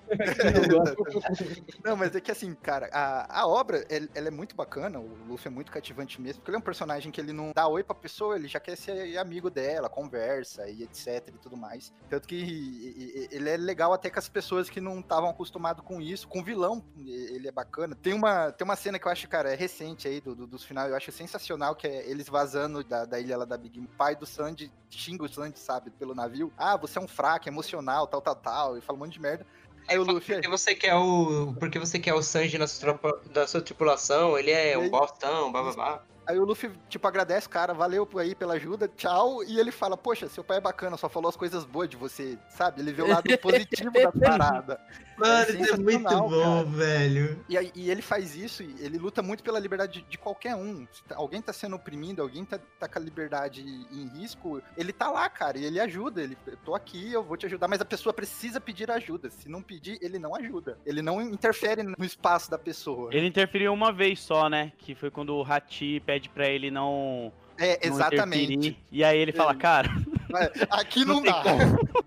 [1.83, 5.09] Não, mas é que assim, cara, a, a obra, el- ela é muito bacana, o
[5.27, 7.83] Luffy é muito cativante mesmo, porque ele é um personagem que ele não dá oi
[7.83, 11.93] pra pessoa, ele já quer ser amigo dela, conversa e etc e tudo mais.
[12.09, 15.83] Tanto que e- e- ele é legal até com as pessoas que não estavam acostumadas
[15.83, 17.95] com isso, com o vilão, ele é bacana.
[17.95, 20.63] Tem uma, tem uma cena que eu acho, cara, é recente aí, do, do- dos
[20.63, 23.87] finais, eu acho sensacional, que é eles vazando da, da ilha lá da Big Mom.
[23.97, 26.51] Pai do Sandy xinga o Sandy, sabe, pelo navio.
[26.57, 29.45] Ah, você é um fraco, emocional, tal, tal, tal, e fala um monte de merda.
[29.87, 30.33] Aí o Luffy...
[30.35, 31.53] Porque você quer o.
[31.59, 32.99] Porque você quer o Sanji na sua,
[33.31, 36.03] da sua tripulação, ele é um bostão, bababá.
[36.25, 39.41] Aí o Luffy, tipo, agradece cara, valeu aí pela ajuda, tchau.
[39.45, 42.37] E ele fala, poxa, seu pai é bacana, só falou as coisas boas de você,
[42.49, 42.81] sabe?
[42.81, 44.81] Ele vê o lado positivo da parada.
[45.17, 46.63] Mano, isso é muito bom, cara.
[46.65, 47.39] velho.
[47.49, 50.87] E, e ele faz isso, ele luta muito pela liberdade de, de qualquer um.
[50.91, 54.93] Se tá- alguém tá sendo oprimido, alguém tá, tá com a liberdade em risco, ele
[54.93, 56.21] tá lá, cara, e ele ajuda.
[56.21, 59.29] Ele, eu tô aqui, eu vou te ajudar, mas a pessoa precisa pedir ajuda.
[59.29, 60.77] Se não pedir, ele não ajuda.
[60.85, 63.09] Ele não interfere no espaço da pessoa.
[63.13, 64.71] Ele interferiu uma vez só, né?
[64.77, 67.31] Que foi quando o Hati pede pra ele não.
[67.57, 68.53] É, não exatamente.
[68.53, 68.77] interferir.
[68.91, 69.89] E aí ele fala, Ele- cara,
[70.29, 72.03] Mas Aqui não, Não tem dá.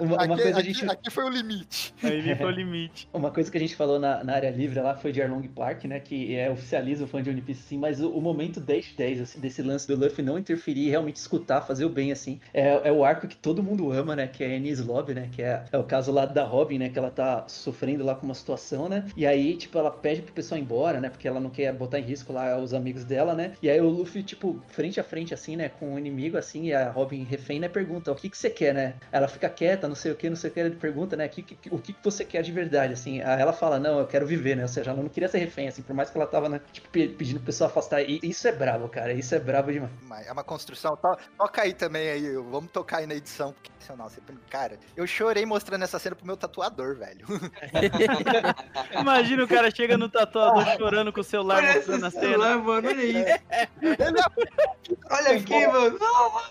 [0.00, 0.90] Uma, uma Aqui, coisa a aqui- gente.
[0.90, 1.94] aqui foi o limite.
[2.02, 3.08] aí foi o limite.
[3.12, 5.84] Uma coisa que a gente falou na, na área livre lá foi de Arlong Park,
[5.84, 6.00] né?
[6.00, 9.40] Que é oficializa o fã de One Piece, assim, mas o, o momento 10-10, assim,
[9.40, 12.92] desse lance do Luffy não interferir e realmente escutar, fazer o bem, assim, é, é
[12.92, 14.26] o arco que todo mundo ama, né?
[14.26, 15.28] Que é a Enies Lobby, né?
[15.32, 16.88] Que é, é o caso lá da Robin, né?
[16.88, 19.04] Que ela tá sofrendo lá com uma situação, né?
[19.16, 21.08] E aí, tipo, ela pede pro pessoal ir embora, né?
[21.10, 23.52] Porque ela não quer botar em risco lá os amigos dela, né?
[23.62, 25.68] E aí o Luffy, tipo, frente a frente, assim, né?
[25.68, 27.68] Com o inimigo, assim, e a Robin refém, né?
[27.68, 28.94] Pergunta, o que que você quer, né?
[29.12, 31.28] Ela fica quieta, não sei o que, não sei o que, ele pergunta, né?
[31.28, 33.20] que- que- o que, que você quer de verdade, assim?
[33.22, 34.62] Aí ela fala, não, eu quero viver, né?
[34.62, 36.60] Ou seja, ela não queria ser refém, assim, por mais que ela tava, né?
[36.72, 38.02] Tipo, pe- pedindo pro pessoal afastar.
[38.02, 40.26] E isso é brabo, cara, isso é brabo demais.
[40.26, 40.96] É uma construção.
[40.96, 42.34] To- Toca aí também aí.
[42.36, 43.52] Vamos tocar aí na edição.
[43.52, 44.08] Porque, sensacional.
[44.08, 44.20] Você-
[44.50, 47.26] Cara, eu chorei mostrando essa cena pro meu tatuador, velho.
[49.00, 52.22] Imagina o cara chega no tatuador chorando com o celular mostrando a cena.
[52.26, 53.18] celular, mano, olha isso.
[53.48, 55.98] É Olha aqui, mano.
[55.98, 56.50] Não, mas,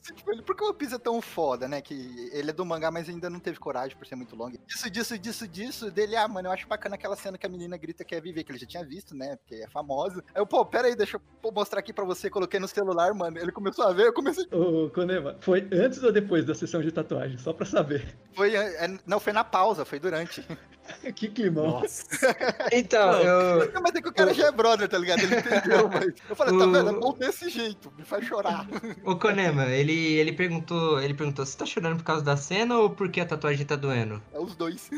[0.00, 1.80] assim, tipo, ele- Por que o One Piece é tão foda, né?
[1.80, 1.94] Que
[2.32, 4.56] ele é do mangá, mas ainda não teve coragem por ser muito longo.
[4.66, 7.76] Disso, disso, disso, disso, dele, ah, mano, eu acho bacana aquela cena que a menina
[7.76, 9.36] grita que quer viver, que ele já tinha visto, né?
[9.36, 10.22] Porque é famosa.
[10.34, 12.28] Aí eu, pô, pera aí, deixa eu mostrar aqui pra você.
[12.30, 13.38] Coloquei no celular, mano.
[13.38, 14.46] Ele começou a ver, eu comecei.
[14.52, 17.38] Ô, Konema, foi antes ou depois da sessão de tatuagem?
[17.38, 18.14] Só pra saber.
[18.34, 20.42] Foi, é, não, foi na pausa, foi durante.
[21.14, 21.82] que climão.
[22.72, 23.72] Então, eu.
[23.72, 25.20] Não, mas é que o cara já é brother, tá ligado?
[25.22, 26.12] Ele entendeu, mas.
[26.28, 26.90] Eu falei, tá O- vendo?
[26.90, 28.66] É bom desse jeito, me faz chorar.
[29.04, 32.90] O Konema, ele, ele perguntou, ele perguntou, você tá chorando por causa da cena ou
[32.90, 34.22] porque a tatuagem tá doendo?
[34.32, 34.90] É os dois.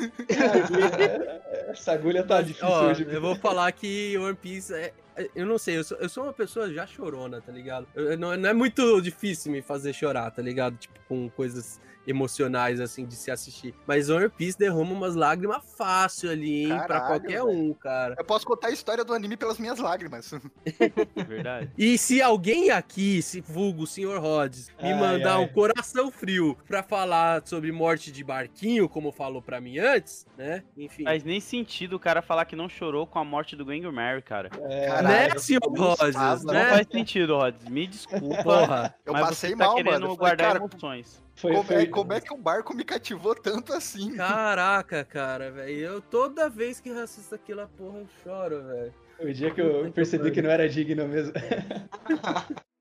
[1.68, 3.06] Essa agulha tá difícil Ó, hoje.
[3.08, 4.92] eu vou falar que One Piece é.
[5.16, 7.86] é- Eu não sei, eu sou, eu sou uma pessoa já chorona, tá ligado?
[7.94, 10.76] Eu- eu não, não é muito difícil me fazer chorar, tá ligado?
[10.76, 13.74] Tipo, com coisas emocionais, assim, de se assistir.
[13.86, 16.68] Mas One Piece derrama umas lágrimas fácil ali, hein?
[16.68, 18.14] pra Caralho, qualquer um, cara.
[18.18, 20.30] Eu posso contar a história do anime pelas minhas lágrimas.
[21.26, 21.70] Verdade.
[21.76, 24.18] E se alguém aqui, se vulgo o Sr.
[24.20, 25.44] Rhodes, me Ai, mandar ai.
[25.44, 30.62] um coração frio pra falar sobre morte de barquinho, como falou pra mim antes, né?
[30.76, 31.04] Enfim.
[31.04, 34.22] Faz nem sentido o cara falar que não chorou com a morte do Gwengar Mary,
[34.22, 34.50] cara.
[34.62, 36.44] É, Caralho, né, gostava, Rhodes?
[36.44, 36.70] Não Né?
[36.70, 37.68] faz sentido, Rods.
[37.68, 38.42] Me desculpa.
[38.42, 38.94] Porra.
[39.04, 40.04] Eu mas passei você tá mal, querendo mano.
[40.06, 41.23] Eu falei, guardar cara, emoções.
[41.35, 44.15] foi, como, foi, é, como é que um barco me cativou tanto assim?
[44.15, 45.79] Caraca, cara, velho.
[45.79, 48.93] Eu toda vez que eu assisto aquela porra, eu choro, velho.
[49.17, 51.33] foi o dia que eu percebi que não era digno mesmo.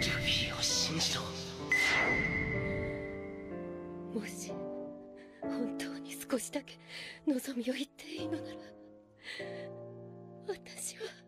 [0.00, 1.22] ルフィを信じろ
[4.18, 4.52] もし
[5.42, 6.78] 本当に少しだけ
[7.26, 8.56] 望みを言っていいのなら
[10.48, 11.19] 私は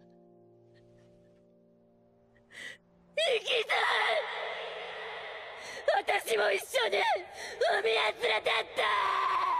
[3.15, 3.77] 生きたい
[6.25, 6.97] 私も一緒に
[7.79, 9.52] 海へ連れてった！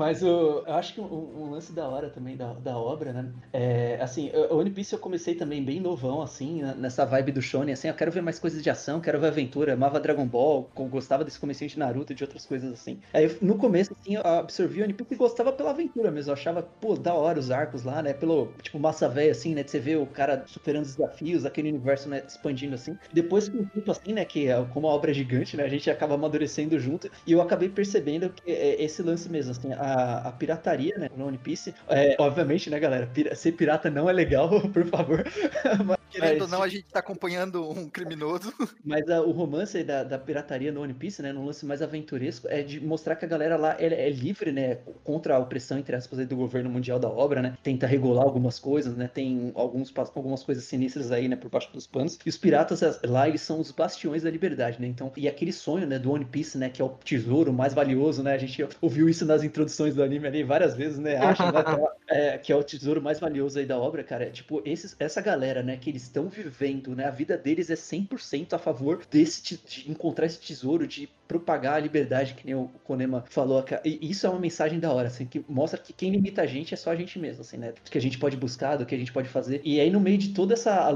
[0.00, 3.30] Mas eu acho que um, um lance da hora também da, da obra, né?
[3.52, 7.74] É, assim, o One Piece eu comecei também bem novão, assim, nessa vibe do Shonen,
[7.74, 11.22] assim, eu quero ver mais coisas de ação, quero ver aventura, amava Dragon Ball, gostava
[11.22, 12.98] desse comecinho de Naruto e de outras coisas assim.
[13.12, 16.34] Aí no começo, assim, eu absorvi o One Piece e gostava pela aventura mesmo, eu
[16.34, 18.14] achava, pô, da hora os arcos lá, né?
[18.14, 19.62] Pelo, tipo, massa velha, assim, né?
[19.62, 22.96] De você ver o cara superando os desafios, aquele universo, né, expandindo assim.
[23.12, 25.64] Depois com o tempo, assim, né, que é como a obra é gigante, né?
[25.64, 29.74] A gente acaba amadurecendo junto, e eu acabei percebendo que é esse lance mesmo, assim,
[29.74, 34.12] a, a pirataria, né, no One Piece, é, obviamente, né, galera, ser pirata não é
[34.12, 35.24] legal, por favor.
[36.10, 38.52] Querendo ou não, a gente tá acompanhando um criminoso.
[38.84, 41.82] Mas ah, o romance aí da, da pirataria no One Piece, né, num lance mais
[41.82, 45.78] aventuresco, é de mostrar que a galera lá é, é livre, né, contra a opressão,
[45.78, 49.52] entre aspas, aí, do governo mundial da obra, né, tenta regular algumas coisas, né, tem
[49.54, 53.28] alguns, algumas coisas sinistras aí, né, por baixo dos panos, e os piratas as- lá,
[53.28, 56.56] eles são os bastiões da liberdade, né, então, e aquele sonho, né, do One Piece,
[56.58, 60.02] né, que é o tesouro mais valioso, né, a gente ouviu isso nas introduções do
[60.02, 61.62] anime ali várias vezes, né, acha, né,
[62.08, 65.20] é, que é o tesouro mais valioso aí da obra, cara, é tipo, esses, essa
[65.20, 69.56] galera, né, que eles estão vivendo, né, a vida deles é 100% a favor desse,
[69.56, 73.64] de encontrar esse tesouro, de propagar a liberdade, que nem o Konema falou.
[73.84, 76.74] E isso é uma mensagem da hora, assim, que mostra que quem limita a gente
[76.74, 77.70] é só a gente mesmo, assim, né?
[77.70, 79.60] Do que a gente pode buscar, do que a gente pode fazer.
[79.64, 80.92] E aí, no meio de toda essa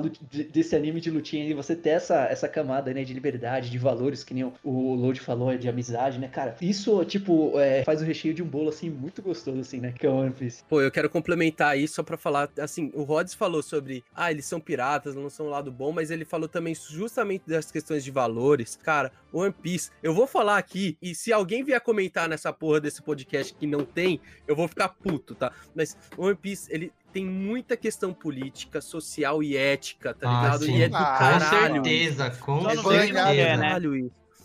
[0.52, 4.24] desse anime de lutinha, aí, você ter essa, essa camada, né, de liberdade, de valores,
[4.24, 6.56] que nem o, o Load falou, de amizade, né, cara?
[6.60, 9.94] Isso, tipo, é, faz o recheio de um bolo, assim, muito gostoso, assim, né?
[9.96, 10.64] Que é o One Piece.
[10.68, 14.46] Pô, eu quero complementar isso só pra falar, assim, o Rhodes falou sobre, ah, eles
[14.46, 18.10] são piratas, não são um lado bom, mas ele falou também justamente das questões de
[18.10, 18.76] valores.
[18.82, 23.02] Cara, One Piece, eu vou falar aqui, e se alguém vier comentar nessa porra desse
[23.02, 25.52] podcast que não tem, eu vou ficar puto, tá?
[25.74, 30.64] Mas One Piece, ele tem muita questão política, social e ética, tá Ah, ligado?
[30.64, 30.76] sim.
[30.78, 31.76] e é do Ah, caralho.
[31.76, 33.20] Com certeza, com certeza.
[33.32, 33.78] é, né?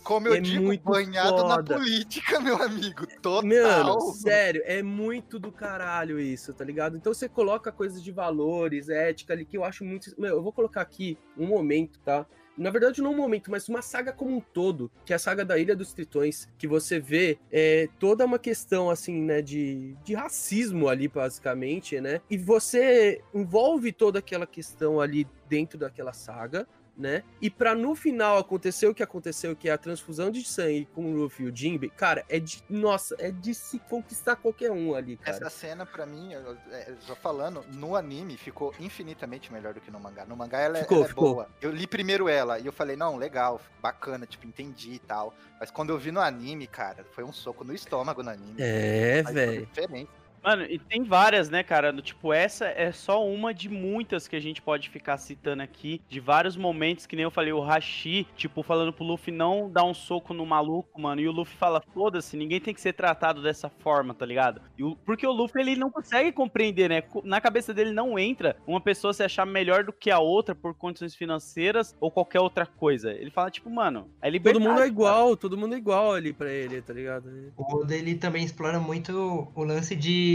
[0.04, 1.76] Como eu É digo, muito banhado na foda.
[1.76, 3.06] política, meu amigo.
[3.22, 3.44] Total.
[3.44, 6.98] Mano, sério, é muito do caralho isso, tá ligado?
[6.98, 10.10] Então você coloca coisas de valores, ética ali, que eu acho muito.
[10.20, 12.26] Meu, eu vou colocar aqui um momento, tá?
[12.60, 15.45] Na verdade, não um momento, mas uma saga como um todo, que é a saga
[15.45, 20.14] da Ilha dos Tritões, que você vê é, toda uma questão, assim, né, de, de
[20.14, 22.20] racismo ali, basicamente, né?
[22.30, 26.68] E você envolve toda aquela questão ali dentro daquela saga,
[27.00, 27.24] né?
[27.41, 31.06] E pra no final acontecer o que aconteceu, que é a transfusão de sangue com
[31.06, 32.62] o Luffy e o Jinbe, cara, é de.
[32.70, 35.38] Nossa, é de se conquistar qualquer um ali, cara.
[35.38, 39.89] Essa cena, pra mim, eu, é, eu falando, no anime ficou infinitamente melhor do que
[39.89, 40.26] no mangá.
[40.26, 41.34] No mangá ela, é- Ficou, ela é ficou.
[41.36, 41.50] boa.
[41.62, 45.34] Eu li primeiro ela e eu falei, não, legal, bacana, tipo, entendi e tal.
[45.60, 48.56] Mas quando eu vi no anime, cara, foi um soco no estômago no anime.
[48.60, 49.66] É, velho.
[49.66, 50.18] diferença.
[50.44, 51.94] Mano, e tem várias, né, cara?
[52.02, 56.02] Tipo, essa é só uma de muitas que a gente pode ficar citando aqui.
[56.08, 59.84] De vários momentos, que nem eu falei, o Hashi, tipo, falando pro Luffy não dar
[59.84, 61.22] um soco no maluco, mano.
[61.22, 64.62] E o Luffy fala, foda-se, ninguém tem que ser tratado dessa forma, tá ligado?
[64.78, 67.04] E o- porque o Luffy, ele não consegue compreender, né?
[67.24, 70.74] Na cabeça dele não entra uma pessoa se achar melhor do que a outra por
[70.74, 73.12] condições financeiras ou qualquer outra coisa.
[73.12, 74.88] Ele fala, tipo, mano, é Todo liberdade, mundo é cara.
[74.88, 77.30] igual, todo mundo é igual ali pra ele, tá ligado?
[77.58, 80.29] O Oda ele também explora muito o lance de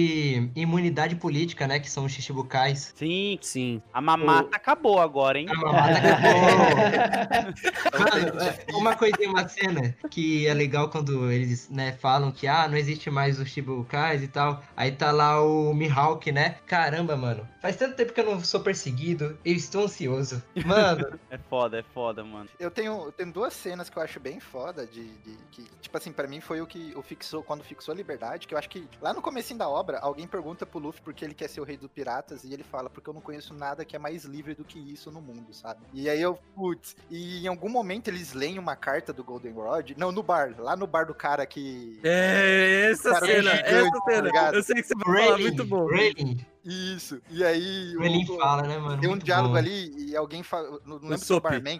[0.54, 1.78] imunidade política, né?
[1.78, 2.92] Que são os Shichibukais.
[2.96, 3.82] Sim, Sim.
[3.92, 5.46] a mamata acabou agora, hein?
[5.50, 7.34] A mamata acabou.
[7.98, 12.68] Mano, é, uma coisinha, uma cena que é legal quando eles, né, falam que, ah,
[12.68, 14.62] não existe mais os Shibukais e tal.
[14.76, 16.56] Aí tá lá o Mihawk, né?
[16.66, 17.46] Caramba, mano.
[17.60, 19.38] Faz tanto tempo que eu não sou perseguido.
[19.44, 20.42] Eu estou ansioso.
[20.64, 22.48] Mano, É foda, é foda, mano.
[22.58, 25.96] Eu tenho, eu tenho duas cenas que eu acho bem foda de, de- que, tipo
[25.96, 28.68] assim, pra mim foi o que o fixou quando fixou a liberdade, que eu acho
[28.68, 31.60] que lá no comecinho da obra, alguém pergunta pro Luffy por que ele quer ser
[31.60, 34.24] o rei dos piratas e ele fala porque eu não conheço nada que é mais
[34.24, 35.80] livre do que isso no mundo, sabe?
[35.92, 39.90] E aí eu, putz, e em algum momento eles leem uma carta do Golden Rod,
[39.96, 43.90] não, no bar, lá no bar do cara que É, essa Cara, cena, gigante, essa
[43.90, 44.20] tá cena.
[44.22, 44.54] ligado?
[44.54, 45.86] Eu sei que você vai falar, muito bom.
[45.86, 47.20] Rayleigh, isso.
[47.30, 48.98] E aí o- Rayleigh fala, né, mano?
[49.00, 49.58] tem um Muito diálogo bom.
[49.58, 51.78] ali e alguém fala, não não lembro se é o barman,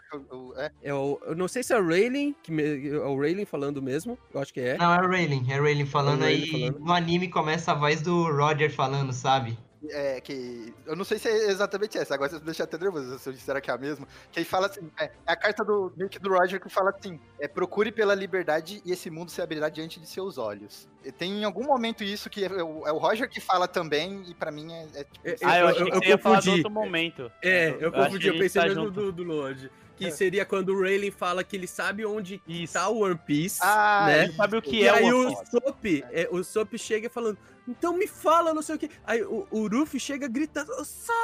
[0.56, 3.46] é, É o, eu não sei se é o Rayleigh, que me- é o Rayleigh
[3.46, 4.76] falando mesmo, eu acho que é.
[4.76, 6.50] Não, é o Rayleigh, é o Rayleigh falando É o aí.
[6.50, 6.78] falando.
[6.80, 9.56] No anime começa a voz do Roger falando, sabe?
[9.90, 10.74] É, que.
[10.86, 13.32] Eu não sei se é exatamente essa, agora você me deixa até nervoso se eu
[13.32, 14.06] disser que é a mesma.
[14.32, 17.18] Que aí fala assim: é, é a carta do que do Roger que fala assim:
[17.38, 20.88] é, procure pela liberdade e esse mundo se abrirá diante de seus olhos.
[21.04, 24.24] E tem em algum momento isso que é o, é o Roger que fala também,
[24.28, 24.82] e pra mim é.
[24.94, 26.50] é tipo, É, Ah, eu, eu- achei eu- que eu confundi.
[26.50, 27.32] outro momento.
[27.42, 29.00] É, eu Eu confundi, eu pensei tá mesmo junto.
[29.00, 29.70] do, do Lodge.
[29.96, 30.10] Que É.
[30.10, 32.72] seria quando o Rayleigh fala que ele sabe onde Isso.
[32.72, 34.32] tá o One Piece, Ah, né?
[34.32, 35.50] Sabe o que E é aí o o One Piece?
[35.52, 38.90] Sop, é, o Sop chega falando, então me fala, não sei o que.
[39.06, 41.14] Aí o, o Ruffy chega gritando, "Ô, Sop!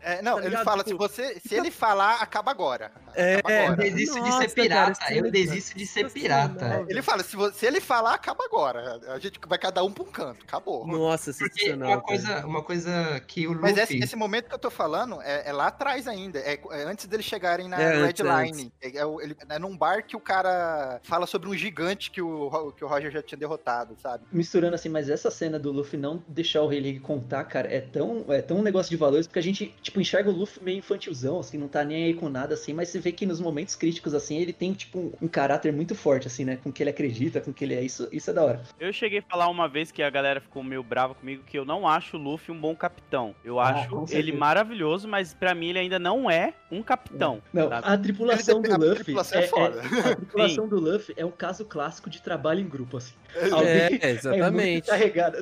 [0.00, 1.40] É, não, tá ele fala: Tipo, se você.
[1.46, 2.92] Se ele falar, acaba agora.
[3.14, 3.76] É, Acaba Eu agora.
[3.90, 4.90] desisto de Nossa, ser cara, pirata.
[5.04, 6.68] essa eu desisto de ser pirata.
[6.68, 6.86] velho.
[6.90, 9.00] Ele fala: se, você, se ele falar, acaba agora.
[9.08, 10.42] A gente vai cada um pra um canto.
[10.44, 10.86] Acabou.
[10.86, 11.88] Nossa, Porque sensacional.
[11.88, 12.06] uma cara.
[12.06, 13.82] coisa, uma coisa que o Mas Luffy...
[13.96, 16.38] esse, esse momento que eu tô falando é, é lá atrás ainda.
[16.40, 18.72] É, é antes deles chegarem na É, Red Line.
[18.82, 22.72] É, é ele- é num bar que o cara fala sobre um gigante que o,
[22.72, 24.24] que o Roger já tinha derrotado, sabe?
[24.32, 27.80] Misturando assim, mas essa cena do Luffy não deixar o Rei League contar, cara, é
[27.80, 30.78] tão, é tão um negócio de valores, porque a gente, tipo, enxerga o Luffy meio
[30.78, 33.74] infantilzão, assim, não tá nem aí com nada, assim, mas você vê que nos momentos
[33.76, 36.90] críticos, assim, ele tem, tipo, um, um caráter muito forte, assim, né, com que ele
[36.90, 38.62] acredita, com que ele é, isso, isso é da hora.
[38.80, 41.64] Eu cheguei a falar uma vez que a galera ficou meio brava comigo que eu
[41.64, 43.34] não acho o Luffy um bom capitão.
[43.44, 47.42] Eu Ah, acho ele maravilhoso, mas pra mim ele ainda não é um capitão.
[47.52, 47.86] Não, sabe?
[47.86, 49.80] a tripulação do a Luffy tripulação é é, é- foda.
[49.80, 53.14] a tripulação do Luffy é um caso clássico de trabalho em grupo, assim.
[53.34, 54.90] É, Alguém- É muito exatamente.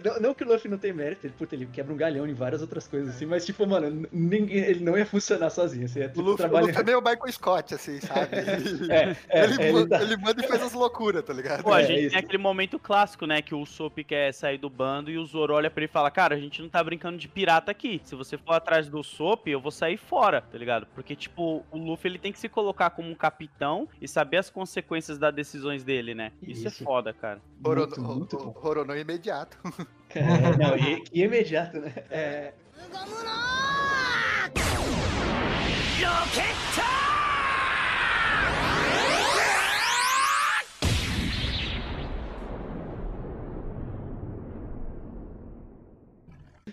[0.04, 2.34] Não, não que o Luffy não tem mérito, ele, puta, ele quebra um galhão em
[2.34, 6.06] várias outras coisas, assim, mas, tipo, mano, ninguém, ele não ia funcionar sozinho, assim, é
[6.06, 6.66] O tipo, Luffy, o trabalho...
[6.66, 8.28] Luffy é meio Michael Scott assim, sabe?
[8.92, 11.62] É, é, ele, ele ma- dá- ele manda e faz as loucuras, tá ligado?
[11.62, 12.10] Pô, a É, gente isso.
[12.10, 13.40] tem aquele momento clássico, né?
[13.42, 16.10] Que o Soap quer sair do bando e o Zoro olha pra ele e fala:
[16.10, 18.00] Cara, a gente não tá brincando de pirata aqui.
[18.04, 20.86] Se você for atrás do Soap, eu vou sair fora, tá ligado?
[20.94, 24.50] Porque, tipo, o Luffy ele tem que se colocar como um capitão e saber as
[24.50, 26.32] consequências das decisões dele, né?
[26.42, 26.82] Isso, Isso.
[26.82, 27.40] é foda, cara.
[27.64, 28.36] Rorono, muito, muito.
[28.58, 29.56] Rorono imediato.
[30.14, 31.92] É, não, e, e imediato, né?
[32.10, 32.52] É,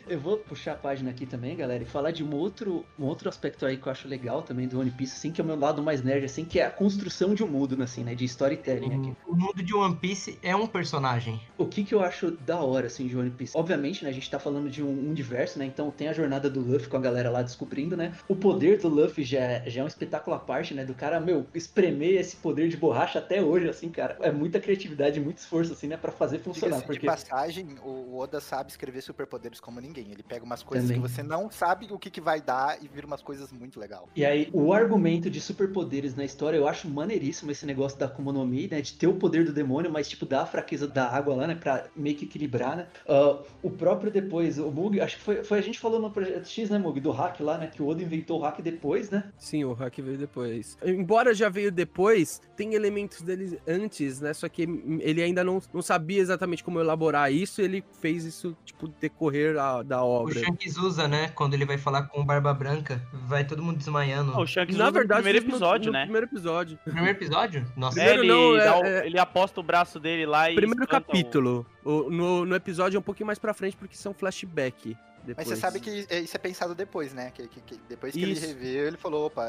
[0.10, 3.30] Eu vou puxar a página aqui também, galera, e falar de um outro, um outro
[3.30, 5.58] aspecto aí que eu acho legal também do One Piece, assim, que é o meu
[5.58, 8.26] lado mais nerd, assim, que é a construção de um mundo, né, assim, né, de
[8.26, 9.18] storytelling aqui.
[9.28, 11.40] O mundo de One Piece é um personagem.
[11.58, 13.56] O que que eu acho da hora, assim, de One Piece?
[13.56, 16.60] Obviamente, né, a gente tá falando de um universo, né, então tem a jornada do
[16.60, 19.84] Luffy com a galera lá descobrindo, né, o poder do Luffy já é, já é
[19.84, 23.70] um espetáculo à parte, né, do cara, meu, espremer esse poder de borracha até hoje,
[23.70, 27.02] assim, cara, é muita criatividade, muito esforço, assim, né, pra fazer funcionar, porque...
[27.02, 29.99] De passagem, o o Oda sabe escrever superpoderes como ninguém.
[30.12, 31.02] Ele pega umas coisas Também.
[31.02, 34.08] que você não sabe o que, que vai dar e vira umas coisas muito legal.
[34.16, 38.32] E aí, o argumento de superpoderes na história, eu acho maneiríssimo esse negócio da Akuma
[38.32, 38.82] no Mi, né?
[38.82, 41.56] De ter o poder do demônio, mas, tipo, dar a fraqueza da água lá, né?
[41.56, 42.88] Pra meio que equilibrar, né?
[43.08, 46.48] Ah, o próprio depois, o Mug, acho que foi, foi a gente falou no Projeto
[46.48, 47.00] X, né, Mug?
[47.00, 47.68] Do hack lá, né?
[47.68, 49.32] Que o Oda inventou o hack depois, né?
[49.38, 50.78] Sim, o hack veio depois.
[50.84, 54.34] Embora já veio depois, tem elementos dele antes, né?
[54.34, 54.64] Só que
[55.02, 59.84] ele ainda não, não sabia exatamente como elaborar isso, ele fez isso, tipo, decorrer a-
[59.90, 60.40] da O obra.
[60.40, 61.30] Shanks usa, né?
[61.30, 64.32] Quando ele vai falar com o Barba Branca, vai todo mundo desmaiando.
[64.34, 66.04] Ah, o Shanks Na usa verdade, no primeiro no- episódio, no né?
[66.04, 66.80] primeiro episódio.
[66.86, 67.66] No primeiro episódio?
[67.76, 68.00] Nossa.
[68.02, 70.56] É, Primeiro ele, não, é- o- é- ele aposta o braço dele lá e.
[70.56, 71.66] Primeiro o- capítulo.
[71.84, 74.96] O- no, no episódio é um pouquinho mais pra frente, porque são flashback.
[75.18, 75.48] Mas Depois.
[75.50, 75.90] você sabe que
[76.24, 77.32] isso é pensado depois, né?
[77.32, 78.46] Que, que- que depois que Isso.
[78.46, 79.46] ele revê, ele falou, opa,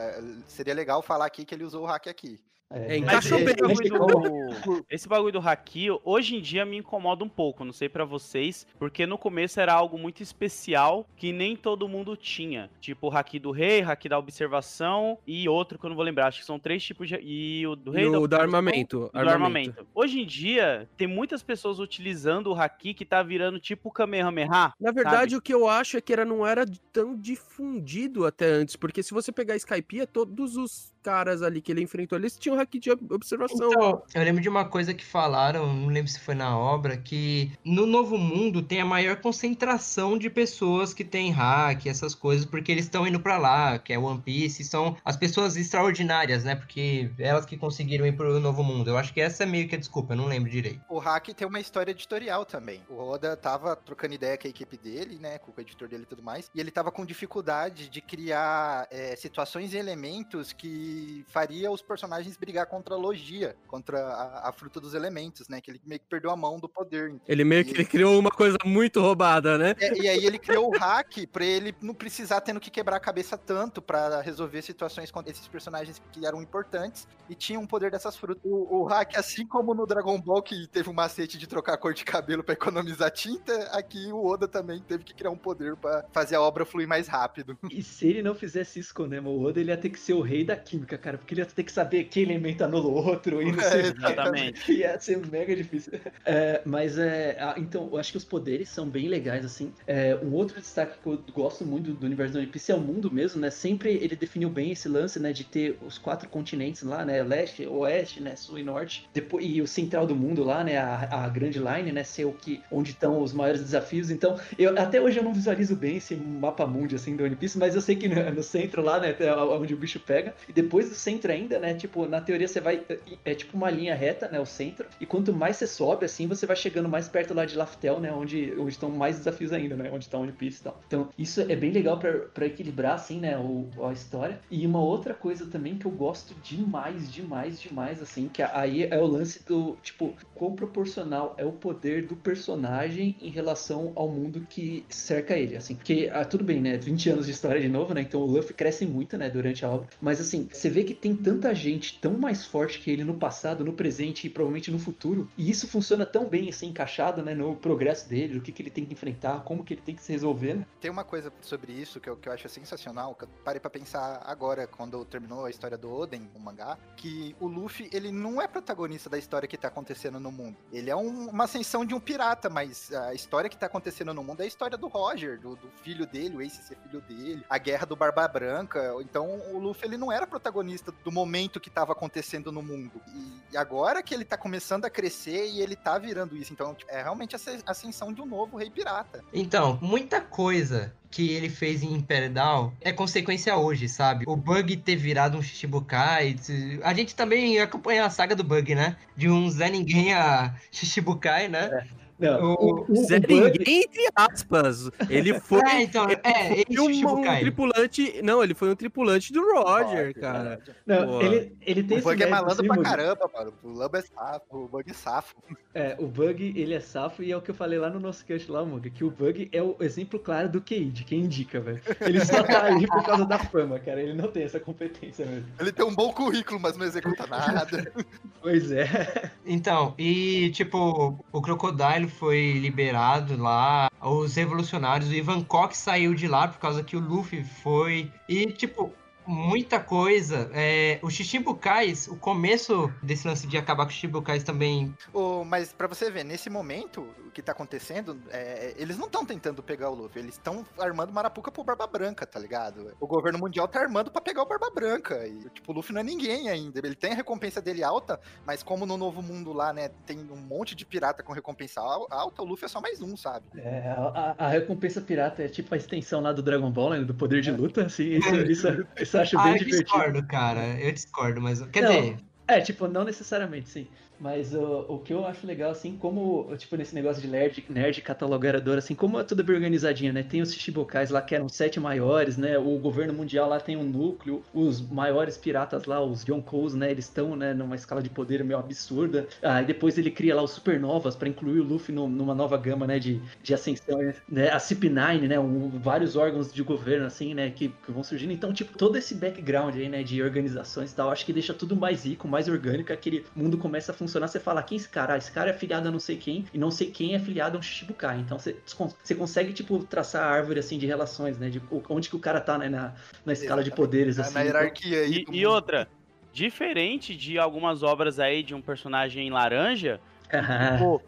[0.46, 2.40] seria legal falar aqui que ele usou o hack aqui.
[2.72, 3.72] É, mas encaixou esse- bem.
[3.72, 4.20] esse- bagulho
[4.64, 8.04] do- esse bagulho do haki, hoje em dia me incomoda um pouco, não sei pra
[8.04, 12.70] vocês, porque no começo era algo muito especial que nem todo mundo tinha.
[12.80, 16.28] Tipo o haki do rei, haki da observação e outro que eu não vou lembrar,
[16.28, 19.10] acho que são três tipos de e o do E rei o do observação armamento.
[19.12, 19.86] e do armamento.
[19.92, 24.48] Hoje em dia tem muitas pessoas utilizando o haki que tá virando tipo o Kamehameha.
[24.80, 28.76] Na verdade, o que eu acho é que era, não era tão difundido até antes,
[28.76, 32.70] porque se você pegar Skypiea, todos os caras ali que ele enfrentou, eles tinham hack
[32.78, 33.70] de ob- observação.
[33.70, 37.52] Então, eu lembro de uma coisa que falaram, não lembro se foi na obra, que
[37.64, 42.70] no Novo Mundo tem a maior concentração de pessoas que têm hack, essas coisas, porque
[42.70, 46.54] eles estão indo pra lá, que é One Piece, são as pessoas extraordinárias, né?
[46.54, 48.90] Porque elas que conseguiram ir pro Novo Mundo.
[48.90, 50.80] Eu acho que essa é meio que a desculpa, eu não lembro direito.
[50.88, 52.82] O hack tem uma história editorial também.
[52.88, 55.38] O Oda tava trocando ideia com a equipe dele, né?
[55.38, 56.50] Com o editor dele e tudo mais.
[56.54, 60.89] E ele tava com dificuldade de criar é, situações e elementos que
[61.28, 65.60] faria os personagens brigar contra a logia, contra a, a fruta dos elementos, né?
[65.60, 67.14] Que ele meio que perdeu a mão do poder.
[67.26, 69.74] Ele meio que ele criou uma coisa muito roubada, né?
[69.78, 73.00] É, e aí ele criou o hack pra ele não precisar tendo que quebrar a
[73.00, 77.90] cabeça tanto pra resolver situações com esses personagens que eram importantes e tinham o poder
[77.90, 78.42] dessas frutas.
[78.44, 81.78] O, o hack, assim como no Dragon Ball, que teve um macete de trocar a
[81.78, 85.76] cor de cabelo pra economizar tinta, aqui o Oda também teve que criar um poder
[85.76, 87.58] pra fazer a obra fluir mais rápido.
[87.70, 90.14] E se ele não fizesse isso com o Nemo Oda, ele ia ter que ser
[90.14, 91.18] o rei da química, cara.
[91.18, 93.94] Porque ele ia ter que saber que elemento anula o outro e não sei o
[93.94, 93.98] que.
[93.98, 94.72] Exatamente.
[94.80, 95.92] Ia ser mega difícil.
[96.24, 97.36] É, mas é.
[97.56, 99.72] Então, eu acho que os poderes são bem legais, assim.
[99.86, 102.80] É, um outro destaque que eu gosto muito do universo do One Piece é o
[102.80, 103.50] mundo mesmo, né?
[103.50, 105.32] Sempre ele definiu bem esse lance, né?
[105.32, 107.22] De ter os quatro continentes lá, né?
[107.22, 108.36] Leste, oeste, né?
[108.36, 109.08] Sul e norte.
[109.12, 110.78] Depois, e o central do mundo lá, né?
[110.78, 112.04] A, a Grand Line, né?
[112.04, 114.10] Ser o que, onde estão os maiores desafios.
[114.10, 117.58] Então, eu, até hoje eu não visualizo bem esse mapa mundi, assim, do One Piece,
[117.58, 119.14] mas eu sei que no, no centro lá, né?
[119.18, 120.34] é Onde o bicho pega.
[120.48, 121.74] E depois do centro ainda, né?
[121.74, 122.82] Tipo, na teoria você vai.
[123.24, 124.40] É tipo uma linha reta, né?
[124.40, 124.86] O centro.
[125.00, 128.12] E quanto mais você sobe, assim, você vai chegando mais perto lá de Laftel, né?
[128.12, 129.90] Onde, onde estão mais desafios ainda, né?
[129.92, 130.80] Onde tá o One Piece e tal.
[130.86, 133.36] Então, isso é bem legal pra equilibrar, assim, né?
[133.38, 134.40] O, a história.
[134.50, 138.98] E uma outra coisa também que eu gosto demais, demais, demais, assim, que aí é
[138.98, 144.46] o lance do, tipo, quão proporcional é o poder do personagem em relação ao mundo
[144.48, 145.74] que cerca ele, assim.
[145.74, 146.78] Porque, ah, tudo bem, né?
[146.78, 148.00] 20 anos de história de novo, né?
[148.00, 149.28] Então o Luffy cresce muito, né?
[149.28, 149.86] Durante a obra.
[150.00, 153.62] Mas, assim, você vê que tem tanta gente tão mais forte que ele no passado,
[153.62, 155.28] no presente e provavelmente no futuro.
[155.36, 157.34] E isso funciona tão bem, assim, encaixado, né?
[157.34, 160.02] No progresso dele, o que, que ele tem que enfrentar, como que ele tem que
[160.02, 160.66] se resolver, né?
[160.80, 163.68] Tem uma coisa sobre isso que eu, que eu acho sensacional, que eu parei pra
[163.68, 168.40] pensar agora, quando terminou a história do Oden, o mangá, que o Luffy, ele não
[168.40, 170.56] é protagonista da história que tá acontecendo no mundo.
[170.72, 174.22] Ele é um- uma ascensão de um pirata, mas a história que tá acontecendo no
[174.22, 177.44] mundo é a história do Roger, do, do filho dele, o Ace ser filho dele,
[177.48, 178.94] a guerra do Barba Branca.
[179.00, 183.00] Então o Luffy, ele não era protagonista do momento que tava acontecendo no mundo.
[183.14, 186.52] E, e agora que ele tá começando a crescer e ele tá virando isso.
[186.52, 189.22] Então, tipo, é realmente a asce- ascensão de um novo rei pirata.
[189.32, 194.24] Então, muita coisa que ele fez em Imperial Down é consequência hoje, sabe?
[194.28, 196.36] O Bug ter virado um Shichibukai.
[196.82, 198.96] A gente também acompanha a saga do Bug, né?
[199.16, 201.86] De um Zé Ninguém a Shichibukai, né?
[202.20, 204.90] Não, O- o, Zé o entre aspas.
[205.08, 205.60] Ele foi.
[205.62, 208.20] É, então, é, ele um, um tripulante.
[208.22, 210.60] Não, ele foi um tripulante do Roger, Roger, cara.
[210.86, 213.52] Não, ele, ele tem O esse Bug é malandro pra caramba, mano.
[213.62, 215.34] O Lamba é safo, o Bug é safo.
[215.74, 218.24] É, o Bug, ele é safo e é o que eu falei lá no nosso
[218.24, 221.60] cast lá, Muga, que o Bug é o exemplo claro do QI, de quem indica,
[221.60, 221.80] velho.
[222.00, 224.02] Ele só tá aí por causa da fama, cara.
[224.02, 225.46] Ele não tem essa competência mesmo.
[225.58, 227.90] Ele tem um bom currículo, mas não executa nada.
[228.42, 229.30] Pois é.
[229.44, 236.28] Então, e tipo, o Crocodile foi liberado lá, os revolucionários, o Ivan Koch saiu de
[236.28, 238.12] lá por causa que o Luffy foi.
[238.28, 238.92] E, tipo,
[239.26, 240.50] muita coisa.
[240.52, 244.94] É, os Shichibukais, o começo desse lance de acabar com os Shichibukais também.
[245.12, 249.24] Ô, mas pra você ver, nesse momento, o que tá acontecendo, é, eles não estão
[249.24, 252.94] tentando pegar o Luffy, eles estão armando Marapuca pro Barba Branca, tá ligado?
[253.00, 255.26] O governo mundial tá armando pra pegar o Barba Branca.
[255.26, 256.78] E, tipo, o Luffy não é ninguém ainda.
[256.78, 260.36] Ele tem a recompensa dele alta, mas como no novo mundo lá, né, tem um
[260.36, 263.46] monte de pirata com recompensa al- alta, o Luffy é só mais um, sabe?
[263.56, 267.00] É, a, a recompensa pirata é tipo a extensão lá do Dragon Ball, né?
[267.04, 268.04] Do poder de luta, assim.
[268.14, 269.84] Isso, isso, isso eu acho Ah, bem eu divertido.
[269.84, 270.80] discordo, cara.
[270.80, 271.60] Eu discordo, mas.
[271.68, 271.90] Quer Não.
[272.00, 272.16] dizer,
[272.48, 273.88] É, tipo, não necessariamente, sim.
[274.20, 278.76] Mas o, que eu acho legal, assim, como, tipo, nesse negócio de nerd, nerd catalogador,
[278.76, 280.22] assim, como é tudo bem organizadinho, né?
[280.22, 282.58] Tem os Shichibukais lá que eram sete maiores, né?
[282.58, 286.90] O governo mundial lá tem um núcleo, os maiores piratas lá, os Yonkous, né?
[286.90, 289.26] Eles estão, né, numa escala de poder meio absurda.
[289.42, 292.58] Ah, e depois ele cria lá os Supernovas pra incluir o Luffy no- numa nova
[292.58, 293.98] gama, né, de, de ascensão,
[294.28, 294.50] né?
[294.50, 295.38] A CP9, né?
[295.40, 298.32] Um- vários órgãos de governo, assim, né, que, que vão surgindo.
[298.32, 301.74] Então, tipo, todo esse background aí, né, de organizações e tal, acho que deixa tudo
[301.76, 305.14] mais rico, mais orgânico, aquele mundo começa a funcionar, você fala, quem é esse cara?
[305.14, 307.56] Ah, esse cara é afiliado a não sei quem, e não sei quem é afiliado
[307.56, 308.18] a um Shichibukai.
[308.18, 308.56] Então você,
[309.04, 312.40] você consegue, tipo, traçar a árvore, assim, de relações, né, de onde que o cara
[312.40, 312.94] tá, né, na,
[313.24, 314.34] na escala de poderes, Na- assim.
[314.34, 315.24] na hierarquia aí.
[315.30, 315.88] E, e outra,
[316.32, 320.38] diferente de algumas obras aí de um personagem laranja, Então,
[320.78, 321.02] pô,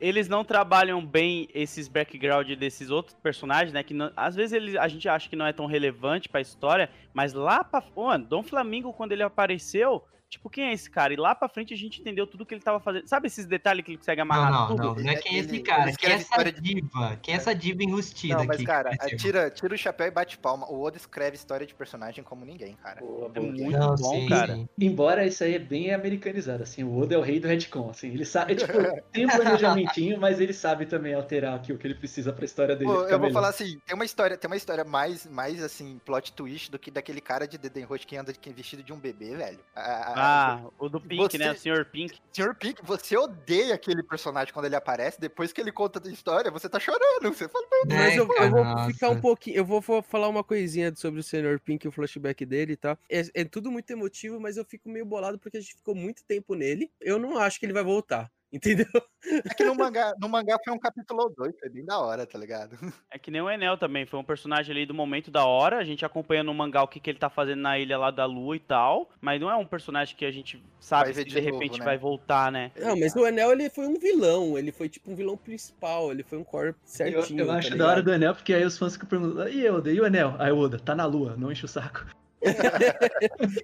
[0.00, 3.82] eles não trabalham bem esses background desses outros personagens, né?
[3.82, 6.90] Que não- às vezes eles, a gente acha que não é tão relevante pra história,
[7.12, 7.82] mas lá pra.
[7.96, 10.04] Mano, Dom Flamingo, quando ele apareceu.
[10.28, 11.12] Tipo, quem é esse cara?
[11.14, 13.06] E lá pra frente a gente entendeu tudo que ele tava fazendo.
[13.08, 14.82] Sabe esses detalhes que ele consegue amarrar não, não, tudo?
[14.82, 14.94] não.
[15.04, 15.88] Não é quem é esse cara.
[15.88, 17.16] ele Quem é essa diva?
[17.22, 18.66] Quem é essa diva enrustida Não, mas aqui?
[18.66, 20.66] cara, tira, tira o chapéu e bate palma.
[20.70, 23.00] O Oda escreve história de personagem como ninguém, cara.
[23.00, 24.54] Boa, É muito Não, bom, sim, cara.
[24.54, 24.68] sim.
[24.78, 28.08] Embora isso aí é bem americanizado, assim, o Oda é o rei do retcon, assim,
[28.08, 28.72] ele sabe, tipo,
[29.12, 32.76] tem um planejamentinho, mas ele sabe também alterar aqui o que ele precisa pra história
[32.76, 33.32] dele Pô, ficar eu vou melhor.
[33.34, 36.90] falar assim, tem uma história, tem uma história mais, mais assim, plot twist do que
[36.90, 39.60] daquele cara de Deden Roche que anda vestido de um bebê, velho.
[39.74, 39.80] A-
[40.12, 41.52] a- Ah, o do Pink, Você- né?
[41.52, 41.84] O Sr.
[41.84, 42.20] Pink.
[42.32, 42.54] Sr.
[42.54, 46.68] Pink, você odeia aquele personagem quando ele aparece, depois que ele conta a história, você
[46.68, 47.22] tá chorando.
[47.32, 49.56] Você fala, meu Mas É, eu, eu vou ficar um pouquinho.
[49.56, 51.60] Eu vou fa- falar uma coisinha sobre o Sr.
[51.64, 52.98] Pink e o flashback dele e tal.
[53.10, 56.24] É, é tudo muito emotivo, mas eu fico meio bolado porque a gente ficou muito
[56.24, 56.90] tempo nele.
[57.00, 58.30] Eu não acho que ele vai voltar.
[58.52, 58.86] Entendeu?
[59.44, 62.26] É que no mangá, no mangá foi um capítulo ou dois, foi bem da hora,
[62.26, 62.78] tá ligado?
[63.10, 65.84] É que nem o Enel também, foi um personagem ali do momento da hora, a
[65.84, 68.56] gente acompanha no mangá o que, que ele tá fazendo na ilha lá da lua
[68.56, 71.52] e tal, mas não é um personagem que a gente sabe se de de novo,
[71.52, 71.84] repente né?
[71.84, 72.72] vai voltar, né?
[72.78, 74.56] Não, mas o Enel ele foi um vilão.
[74.56, 76.10] Ele foi tipo um vilão principal.
[76.10, 77.40] Ele foi um core Eu, certinho.
[77.40, 79.92] eu tá acho da hora do Enel, porque aí os fãs ficam perguntando, e Oda,
[79.92, 80.34] e o Enel?
[80.38, 82.06] Aí o Oda, tá na lua, não enche o saco.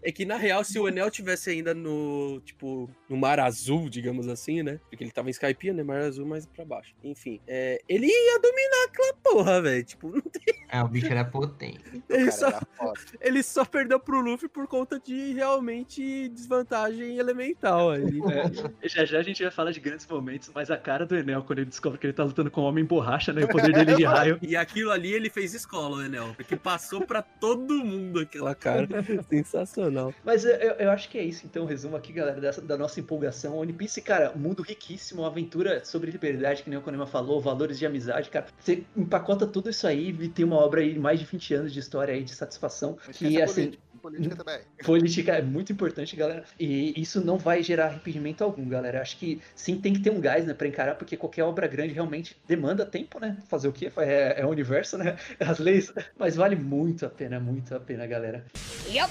[0.03, 4.29] É que na real, se o Enel tivesse ainda no, tipo, no Mar Azul, digamos
[4.29, 4.81] assim, né?
[4.91, 5.83] Porque ele tava em Skypiea, né?
[5.83, 6.95] Mar Azul mais pra baixo.
[7.03, 9.85] Enfim, é, ele ia dominar aquela porra, velho.
[9.85, 11.79] Tipo, não tem- É, o bicho era potente.
[12.09, 18.21] ele, Cara, só, ele só perdeu pro Luffy por conta de realmente desvantagem elemental ali.
[18.83, 21.43] É, já já a gente vai falar de grandes momentos, mas a cara do Enel,
[21.45, 23.45] quando ele descobre que ele tá lutando com o Homem Borracha, né?
[23.45, 24.39] O poder dele de raio.
[24.43, 26.35] E aquilo ali ele fez escola, o Enel.
[26.37, 28.64] Porque passou pra todo mundo aquela cara.
[29.29, 30.15] Sensacional.
[30.25, 33.01] Mas eu, eu- acho que é isso, então, o resumo aqui, galera, dessa- da nossa
[33.01, 33.57] empolgação.
[33.59, 37.79] One Piece, cara, mundo riquíssimo, uma aventura sobre liberdade, que nem o Konema falou, valores
[37.79, 38.47] de amizade, cara.
[38.59, 41.81] Você empacota tudo isso aí e tem uma obra aí, mais de 20 anos de
[41.81, 42.95] história aí, de satisfação.
[42.95, 44.61] Que, esqueça assim, política, política também.
[44.85, 46.45] política é muito importante, galera.
[46.59, 49.01] E isso não vai gerar arrependimento algum, galera.
[49.01, 51.93] Acho que sim, tem que ter um gás, né, pra encarar, porque qualquer obra grande
[51.95, 53.37] realmente demanda tempo, né?
[53.49, 53.91] Fazer o quê?
[53.97, 55.17] É, é o universo, né?
[55.41, 55.93] As leis.
[56.19, 58.45] Mas vale muito a pena, muito a pena, galera.
[58.93, 59.09] よっ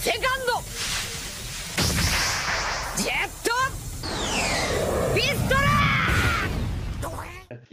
[0.00, 0.83] セカンド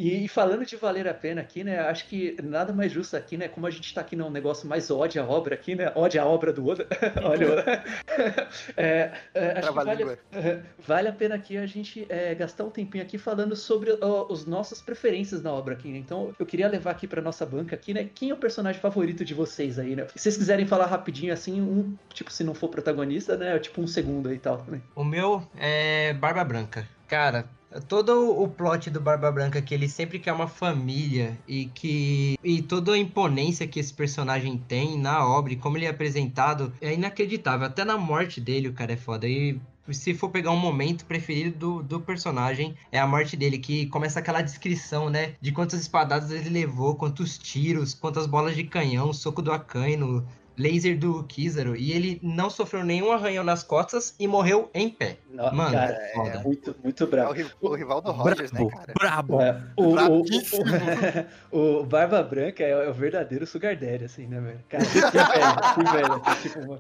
[0.02, 1.80] E, e falando de valer a pena aqui, né?
[1.80, 3.48] Acho que nada mais justo aqui, né?
[3.48, 5.92] Como a gente tá aqui num negócio mais ódio à obra aqui, né?
[5.94, 6.88] Ódio à obra do Oda.
[7.24, 7.84] Olha,
[8.76, 10.18] é, é, acho que vale,
[10.88, 14.48] vale, a pena aqui a gente é, gastar um tempinho aqui falando sobre ó, os
[14.48, 15.90] nossas preferências na obra aqui.
[15.90, 16.00] Né?
[16.00, 18.10] Então, eu queria levar aqui pra nossa banca aqui, né?
[18.16, 20.08] Quem é o personagem favorito de vocês aí, né?
[20.16, 23.60] Se vocês quiserem falar rapidinho assim, um, tipo, se não for protagonista, né?
[23.60, 24.66] Tipo um segundo aí e tal.
[24.68, 24.82] Né?
[24.96, 26.88] O meu é Barba Branca.
[27.08, 27.46] Cara,
[27.88, 32.62] todo o plot do Barba Branca que ele sempre quer uma família e que e
[32.62, 36.94] toda a imponência que esse personagem tem na obra e como ele é apresentado é
[36.94, 37.68] inacreditável.
[37.68, 39.28] Até na morte dele o cara é foda.
[39.28, 39.60] E
[39.90, 44.20] se for pegar um momento preferido do, do personagem, é a morte dele, que começa
[44.20, 45.34] aquela descrição, né?
[45.42, 50.26] De quantas espadadas ele levou, quantos tiros, quantas bolas de canhão, soco do Akainu,
[50.58, 55.18] laser do Kizaru e ele não sofreu nenhum arranhão nas costas e morreu em pé.
[55.30, 57.34] Não, Mano, cara, é, é muito, muito brabo.
[57.40, 58.94] É o, o rival do Rogers, brabo, né, cara?
[58.94, 59.42] Brabo.
[59.42, 59.96] É, o,
[61.52, 64.60] o, o, Barba Branca é, o verdadeiro Sugar Daddy, assim, né, velho?
[64.70, 66.22] Cara, que velho, que velho.
[66.42, 66.80] Tipo,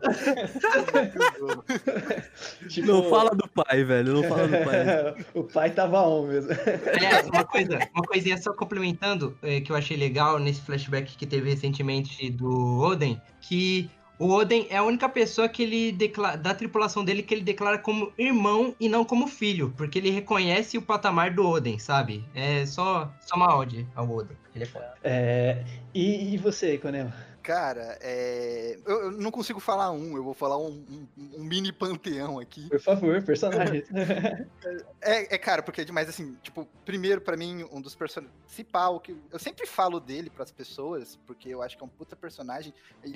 [2.68, 5.26] tipo, não fala do pai, velho, não fala do pai.
[5.34, 6.52] o pai tava on mesmo.
[6.94, 11.26] Aliás, uma, coisa, uma coisinha só complementando, é, que eu achei legal nesse flashback que
[11.26, 13.90] teve recentemente do Oden, que
[14.22, 17.80] o Oden é a única pessoa que ele declara, da tripulação dele que ele declara
[17.80, 22.24] como irmão e não como filho, porque ele reconhece o patamar do Oden, sabe?
[22.36, 24.38] É só, só uma ode ao Oden.
[24.54, 24.94] Ele é foda.
[25.04, 27.12] É, e, e você, Conema?
[27.42, 28.78] Cara, é...
[28.86, 32.70] eu, eu, não consigo falar um, eu vou falar um, um, um mini panteão aqui.
[32.70, 33.84] Por favor, personagem.
[35.02, 38.36] é, é, cara, porque é demais assim, tipo, primeiro para mim, um dos personagens.
[38.46, 41.90] Principal, que eu sempre falo dele para as pessoas, porque eu acho que é um
[41.90, 42.74] puta personagem.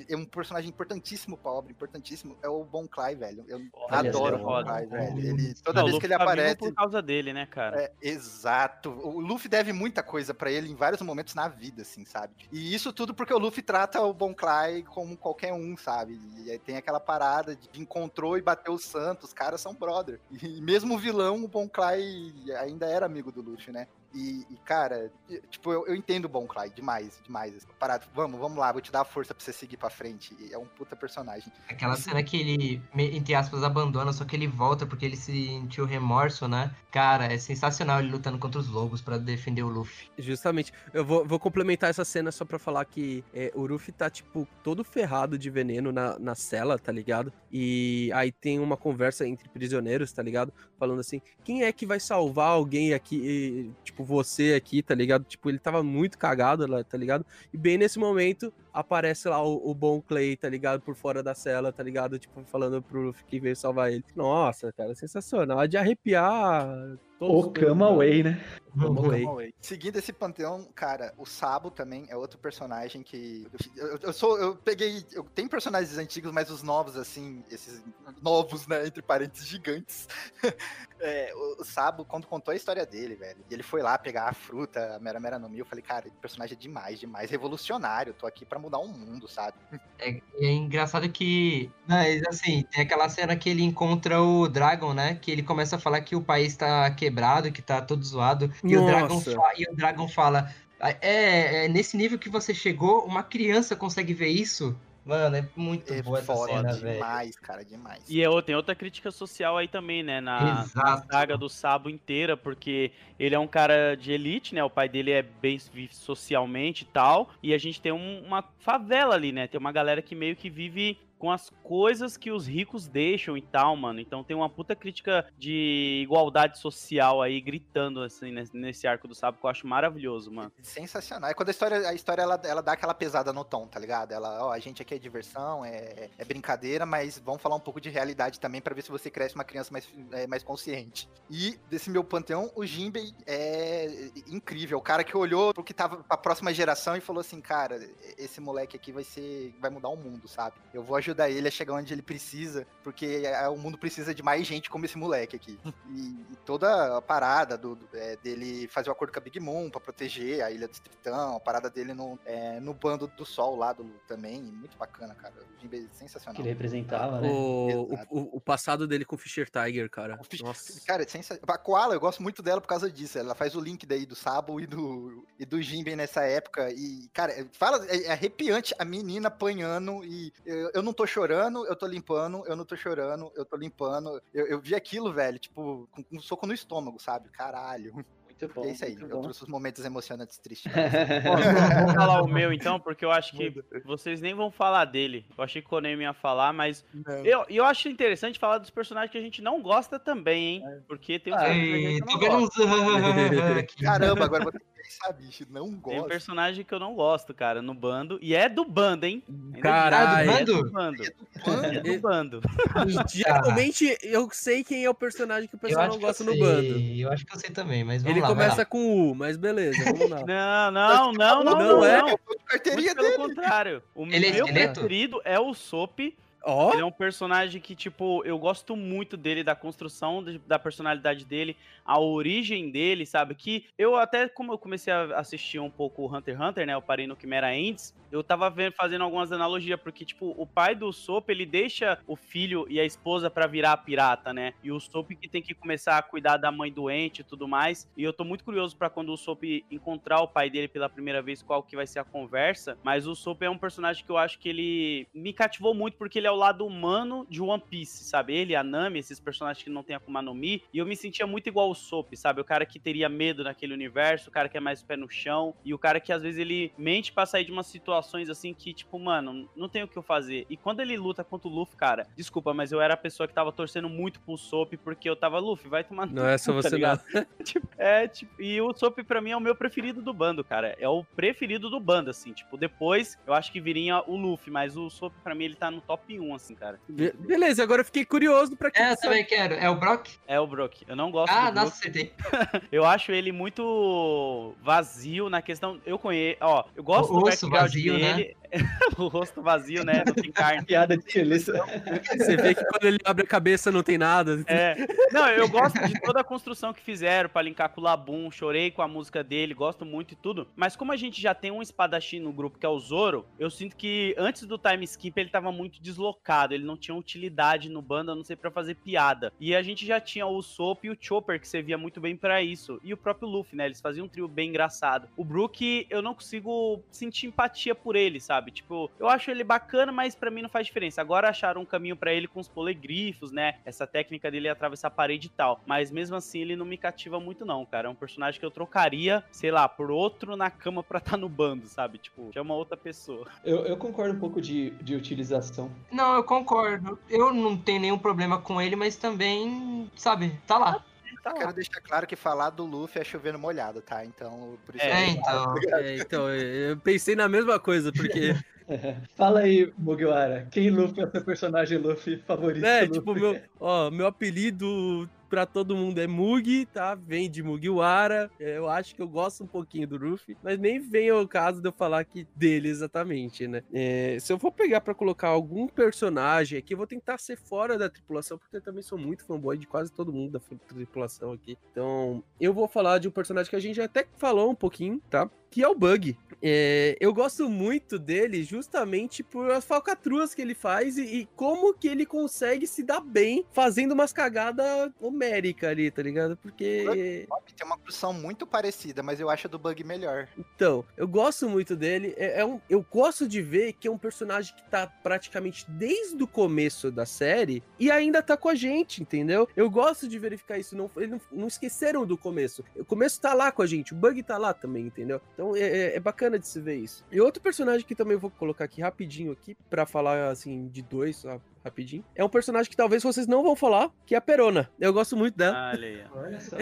[0.07, 2.37] É um personagem importantíssimo pra obra, importantíssimo.
[2.41, 3.43] É o Bon Clay, velho.
[3.47, 5.19] Eu Olha adoro o Bon Clay, velho.
[5.19, 6.57] Ele, toda não, vez que ele tá aparece.
[6.57, 7.81] por causa dele, né, cara?
[7.81, 8.89] É, exato.
[8.91, 12.33] O Luffy deve muita coisa para ele em vários momentos na vida, assim, sabe?
[12.51, 16.19] E isso tudo porque o Luffy trata o Bon Clay como qualquer um, sabe?
[16.37, 20.19] E tem aquela parada de encontrou e bateu o santo, os caras são brother.
[20.31, 23.87] E mesmo o vilão, o Bon Clay ainda era amigo do Luffy, né?
[24.15, 25.11] E, e, cara,
[25.49, 27.67] tipo, eu, eu entendo o Bon Clyde demais, demais.
[27.77, 30.33] Parado, vamos, vamos lá, vou te dar a força pra você seguir pra frente.
[30.39, 31.51] E é um puta personagem.
[31.67, 36.47] Aquela cena que ele, entre aspas, abandona, só que ele volta porque ele sentiu remorso,
[36.47, 36.73] né?
[36.91, 40.09] Cara, é sensacional ele lutando contra os lobos para defender o Luffy.
[40.17, 40.71] Justamente.
[40.93, 44.47] Eu vou, vou complementar essa cena só pra falar que é, o Luffy tá, tipo,
[44.63, 47.33] todo ferrado de veneno na, na cela, tá ligado?
[47.51, 50.53] E aí tem uma conversa entre prisioneiros, tá ligado?
[50.79, 55.25] Falando assim, quem é que vai salvar alguém aqui, e, tipo, você aqui, tá ligado?
[55.25, 57.25] Tipo, ele tava muito cagado lá, tá ligado?
[57.53, 60.81] E bem nesse momento aparece lá o, o bom Clay, tá ligado?
[60.81, 62.19] Por fora da cela, tá ligado?
[62.19, 64.03] Tipo, falando pro Luffy que veio salvar ele.
[64.15, 65.61] Nossa, cara, sensacional.
[65.61, 66.97] É de arrepiar.
[67.17, 68.45] O Kama Way, né?
[68.75, 69.55] Way.
[69.61, 73.47] Seguindo esse panteão, cara, o Sabo também é outro personagem que.
[73.75, 74.37] Eu, eu, sou.
[74.37, 75.05] Eu peguei.
[75.13, 77.81] Eu tenho personagens antigos, mas os novos, assim, esses
[78.21, 78.85] novos, né?
[78.85, 80.09] Entre parênteses gigantes.
[80.99, 84.27] é, o, o Sabo, quando contou a história dele, velho, e ele foi lá pegar
[84.27, 88.13] a fruta, a Mera Mera no Mil, eu falei, cara, personagem é demais, demais, revolucionário.
[88.13, 89.55] Tô aqui pra mudar o mundo, sabe?
[89.99, 91.69] É, é engraçado que.
[91.87, 95.15] Mas assim, tem aquela cena que ele encontra o Dragon, né?
[95.15, 98.51] Que ele começa a falar que o país tá quebrado, que tá todo zoado.
[98.63, 103.05] E o, Dragon fala, e o Dragon fala: é, é, nesse nível que você chegou,
[103.05, 104.75] uma criança consegue ver isso?
[105.05, 106.93] Mano, é muito é boa essa cena, velho.
[106.95, 108.03] Demais, cara, demais.
[108.09, 110.19] E é, tem outra crítica social aí também, né?
[110.19, 114.63] Na, na, saga do Sabo inteira, porque ele é um cara de elite, né?
[114.63, 115.59] O pai dele é bem
[115.91, 117.29] socialmente e tal.
[117.43, 119.45] E a gente tem um, uma favela ali, né?
[119.45, 123.41] Tem uma galera que meio que vive com as coisas que os ricos deixam e
[123.41, 123.99] tal, mano.
[123.99, 129.39] Então tem uma puta crítica de igualdade social aí gritando assim nesse arco do sábado
[129.39, 130.51] que eu acho maravilhoso, mano.
[130.61, 131.31] Sensacional.
[131.31, 134.11] É quando a história, a história ela, ela dá aquela pesada no tom, tá ligado?
[134.11, 137.81] Ela, ó, a gente aqui é diversão, é, é brincadeira, mas vamos falar um pouco
[137.81, 141.09] de realidade também para ver se você cresce uma criança mais, é, mais consciente.
[141.27, 144.77] E desse meu panteão, o Jinbei é incrível.
[144.77, 147.79] O cara que olhou pro que tava pra próxima geração e falou assim, cara,
[148.15, 150.55] esse moleque aqui vai ser, vai mudar o mundo, sabe?
[150.71, 154.21] Eu vou ajudar ele a chegar onde ele precisa, porque é, o mundo precisa de
[154.21, 155.59] mais gente como esse moleque aqui.
[155.87, 159.21] E, e toda a parada do, do é, dele fazer o um acordo com a
[159.21, 163.07] Big Moon pra proteger a Ilha do Tritão, a parada dele no, é, no bando
[163.07, 165.33] do Sol lá do, também, muito bacana, cara.
[165.35, 166.35] O Jinbe é sensacional.
[166.35, 167.29] Que ele representava, né?
[167.29, 170.19] O, o, o, passado dele com o Fischer Tiger, cara.
[170.27, 170.41] Fisch...
[170.41, 170.81] Nossa.
[170.85, 171.55] Cara, é sensacional.
[171.55, 173.17] A Koala, eu gosto muito dela por causa disso.
[173.17, 176.71] Ela faz o link daí do Sabo e do, e do Jinbe nessa época.
[176.71, 181.65] E, cara, fala, é, é arrepiante a menina apanhando e eu, eu não tô chorando,
[181.67, 184.21] eu tô limpando, eu não tô chorando, eu tô limpando.
[184.33, 187.29] Eu, eu vi aquilo, velho, tipo, com um soco no estômago, sabe?
[187.29, 187.93] Caralho.
[188.39, 188.65] Muito bom.
[188.65, 189.21] E é isso aí, eu bom.
[189.21, 190.71] trouxe os momentos emocionantes tristes.
[191.85, 193.53] Vou falar o meu então, porque eu acho que
[193.85, 195.25] vocês nem vão falar dele.
[195.37, 196.85] Eu achei que o Konami ia falar, mas
[197.23, 200.83] eu, eu acho interessante falar dos personagens que a gente não gosta também, hein?
[200.87, 203.67] Porque tem uns personagens que a gente não gosta.
[203.81, 204.74] Caramba, agora vou ter
[205.19, 205.45] bicho.
[205.49, 206.07] Não Tem gosto.
[206.07, 208.17] personagem que eu não gosto, cara, no bando.
[208.21, 209.23] E é do bando, hein?
[209.61, 210.31] Caralho.
[210.31, 211.03] É do É do bando.
[211.03, 212.41] É do bando.
[213.13, 216.79] Geralmente eu sei quem é o personagem que o pessoal não gosta no bando.
[216.79, 218.65] Eu acho que eu sei também, mas vamos Ele lá, vai começa lá.
[218.65, 220.23] com U, mas beleza, vamos lá.
[220.25, 221.85] Não, não, não, não, Não não.
[221.85, 222.01] é?
[222.01, 222.19] não.
[222.45, 223.35] Carteirinha Muito pelo dele.
[223.35, 223.83] contrário.
[223.93, 225.99] O Ele é meu preferido é o Sop.
[226.45, 230.59] Ó, Ele é um personagem que, tipo, eu gosto muito dele, da construção de- da
[230.59, 233.33] personalidade dele, a origem dele, sabe?
[233.35, 236.73] Que eu até, como eu comecei a assistir um pouco o Hunter x Hunter, né?
[236.75, 240.75] Eu parei no Chimera Ends, eu tava vendo, fazendo algumas analogias, porque, tipo, o pai
[240.75, 244.53] do Sop, ele deixa o filho e a esposa pra virar pirata, né?
[244.63, 247.89] E o Sop que tem que começar a cuidar da mãe doente e tudo mais.
[247.97, 251.21] E eu tô muito curioso pra quando o Sop encontrar o pai dele pela primeira
[251.21, 252.77] vez, qual que vai ser a conversa.
[252.83, 256.19] Mas o Sop é um personagem que eu acho que ele me cativou muito, porque
[256.19, 258.35] ele é o lado humano de One Piece, sabe?
[258.35, 260.61] Ele, a Nami, esses personagens que não tem Akuma no Mi.
[260.73, 262.41] E eu me sentia muito igual o Sop, sabe?
[262.41, 265.55] O cara que teria medo naquele universo, o cara que é mais pé no chão.
[265.63, 268.73] E o cara que às vezes ele mente pra sair de umas situações assim que,
[268.73, 270.45] tipo, mano, não tem o que eu fazer.
[270.49, 273.33] E quando ele luta contra o Luffy, cara, desculpa, mas eu era a pessoa que
[273.33, 276.53] tava torcendo muito pro Sop, porque eu tava, Luffy, vai tomar no não é só
[276.53, 276.75] tá você não.
[276.77, 277.03] ligado?
[277.43, 280.75] Tipo, é, tipo, e o Sop pra mim é o meu preferido do bando, cara.
[280.79, 282.33] É o preferido do bando, assim.
[282.33, 285.69] Tipo, depois eu acho que viria o Luffy, mas o Sop pra mim ele tá
[285.69, 286.79] no top 1, assim, cara.
[286.89, 289.01] Be- Beleza, agora eu fiquei curioso pra quem É, eu sabe.
[289.01, 289.53] também quero.
[289.55, 290.07] É o Brock?
[290.27, 290.83] É o Brook.
[290.87, 292.11] Eu não gosto Ah, do nossa, Brook.
[292.11, 292.13] acertei.
[292.71, 295.79] Eu acho ele muito vazio na questão.
[295.85, 296.37] Eu conheço.
[296.41, 298.31] Ó, eu gosto O do background vazio, né?
[298.97, 300.03] o rosto vazio, né?
[300.05, 300.65] Não tem carne.
[300.65, 301.03] Piada de.
[301.05, 304.43] Você vê que quando ele abre a cabeça não tem nada.
[304.47, 304.75] É.
[305.11, 308.71] Não, eu gosto de toda a construção que fizeram pra linkar com o Labum, chorei
[308.71, 310.47] com a música dele, gosto muito e tudo.
[310.55, 313.49] Mas como a gente já tem um espadachim no grupo que é o Zoro, eu
[313.49, 317.81] sinto que antes do time skip ele tava muito deslocado, ele não tinha utilidade no
[317.81, 319.31] bando, a não ser pra fazer piada.
[319.39, 322.41] E a gente já tinha o Soap e o Chopper que servia muito bem pra
[322.41, 322.79] isso.
[322.83, 323.65] E o próprio Luffy, né?
[323.65, 325.07] Eles faziam um trio bem engraçado.
[325.15, 328.44] O Brook, eu não consigo sentir empatia por ele, sabe?
[328.51, 331.01] Tipo, eu acho ele bacana, mas pra mim não faz diferença.
[331.01, 333.55] Agora acharam um caminho pra ele com os polegrifos, né?
[333.65, 335.61] Essa técnica dele atravessar a parede e tal.
[335.65, 337.87] Mas mesmo assim, ele não me cativa muito, não, cara.
[337.87, 341.29] É um personagem que eu trocaria, sei lá, por outro na cama pra estar no
[341.29, 341.97] bando, sabe?
[341.97, 343.27] Tipo, chama outra pessoa.
[343.43, 345.71] Eu, eu concordo um pouco de, de utilização.
[345.91, 346.99] Não, eu concordo.
[347.09, 350.83] Eu não tenho nenhum problema com ele, mas também, sabe, tá lá.
[351.25, 354.05] Tá Eu quero deixar claro que falar do Luffy é chovendo molhado, tá?
[354.05, 355.55] Então, por isso É, eu- então.
[355.73, 358.35] É, então, eu pensei na mesma coisa, porque.
[359.17, 360.47] Fala aí, Mugiwara.
[360.51, 362.63] Quem Luffy é o seu personagem Luffy favorito?
[362.63, 362.93] É, Luffy?
[362.99, 366.95] tipo, meu, ó, meu apelido pra todo mundo é Mugi, tá?
[366.95, 368.29] Vem de Mugiwara.
[368.39, 371.61] É, Eu acho que eu gosto um pouquinho do Luffy, mas nem vem ao caso
[371.61, 373.63] de eu falar aqui dele exatamente, né?
[373.73, 377.77] É, se eu for pegar pra colocar algum personagem aqui, eu vou tentar ser fora
[377.77, 381.57] da tripulação, porque eu também sou muito fanboy de quase todo mundo da tripulação aqui.
[381.71, 385.29] Então, eu vou falar de um personagem que a gente até falou um pouquinho, tá?
[385.49, 386.17] Que é o Bug.
[386.41, 391.73] É, eu gosto muito dele justamente por as falcatruas que ele faz e, e como
[391.73, 396.37] que ele consegue se dar bem fazendo umas cagadas homéricas ali, tá ligado?
[396.37, 397.25] Porque.
[397.55, 400.27] Tem uma construção muito parecida, mas eu acho a do Bug melhor.
[400.37, 402.13] Então, eu gosto muito dele.
[402.17, 406.21] É, é um, eu gosto de ver que é um personagem que tá praticamente desde
[406.21, 409.47] o começo da série e ainda tá com a gente, entendeu?
[409.55, 410.75] Eu gosto de verificar isso.
[410.75, 412.63] Não, não, não esqueceram do começo.
[412.75, 415.21] O começo tá lá com a gente, o Bug tá lá também, entendeu?
[415.33, 417.05] Então é, é- é bacana de se ver isso.
[417.11, 420.81] E outro personagem que também eu vou colocar aqui rapidinho aqui, pra falar assim, de
[420.81, 421.23] dois,
[421.63, 422.03] rapidinho.
[422.15, 424.69] É um personagem que talvez vocês não vão falar, que é a Perona.
[424.79, 425.57] Eu gosto muito dela.
[425.57, 426.03] Ah, olha aí.
[426.09, 426.19] ó.
[426.19, 426.55] Olha só.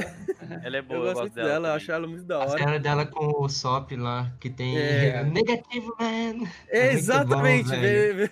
[0.63, 1.71] Ela é boa, eu gosto muito dela, eu também.
[1.75, 2.57] acho ela muito da A hora.
[2.57, 5.23] cena dela com o Sop lá, que tem É.
[5.23, 6.47] negativo, man.
[6.67, 7.69] É, muito exatamente.
[7.69, 8.31] bom, vê-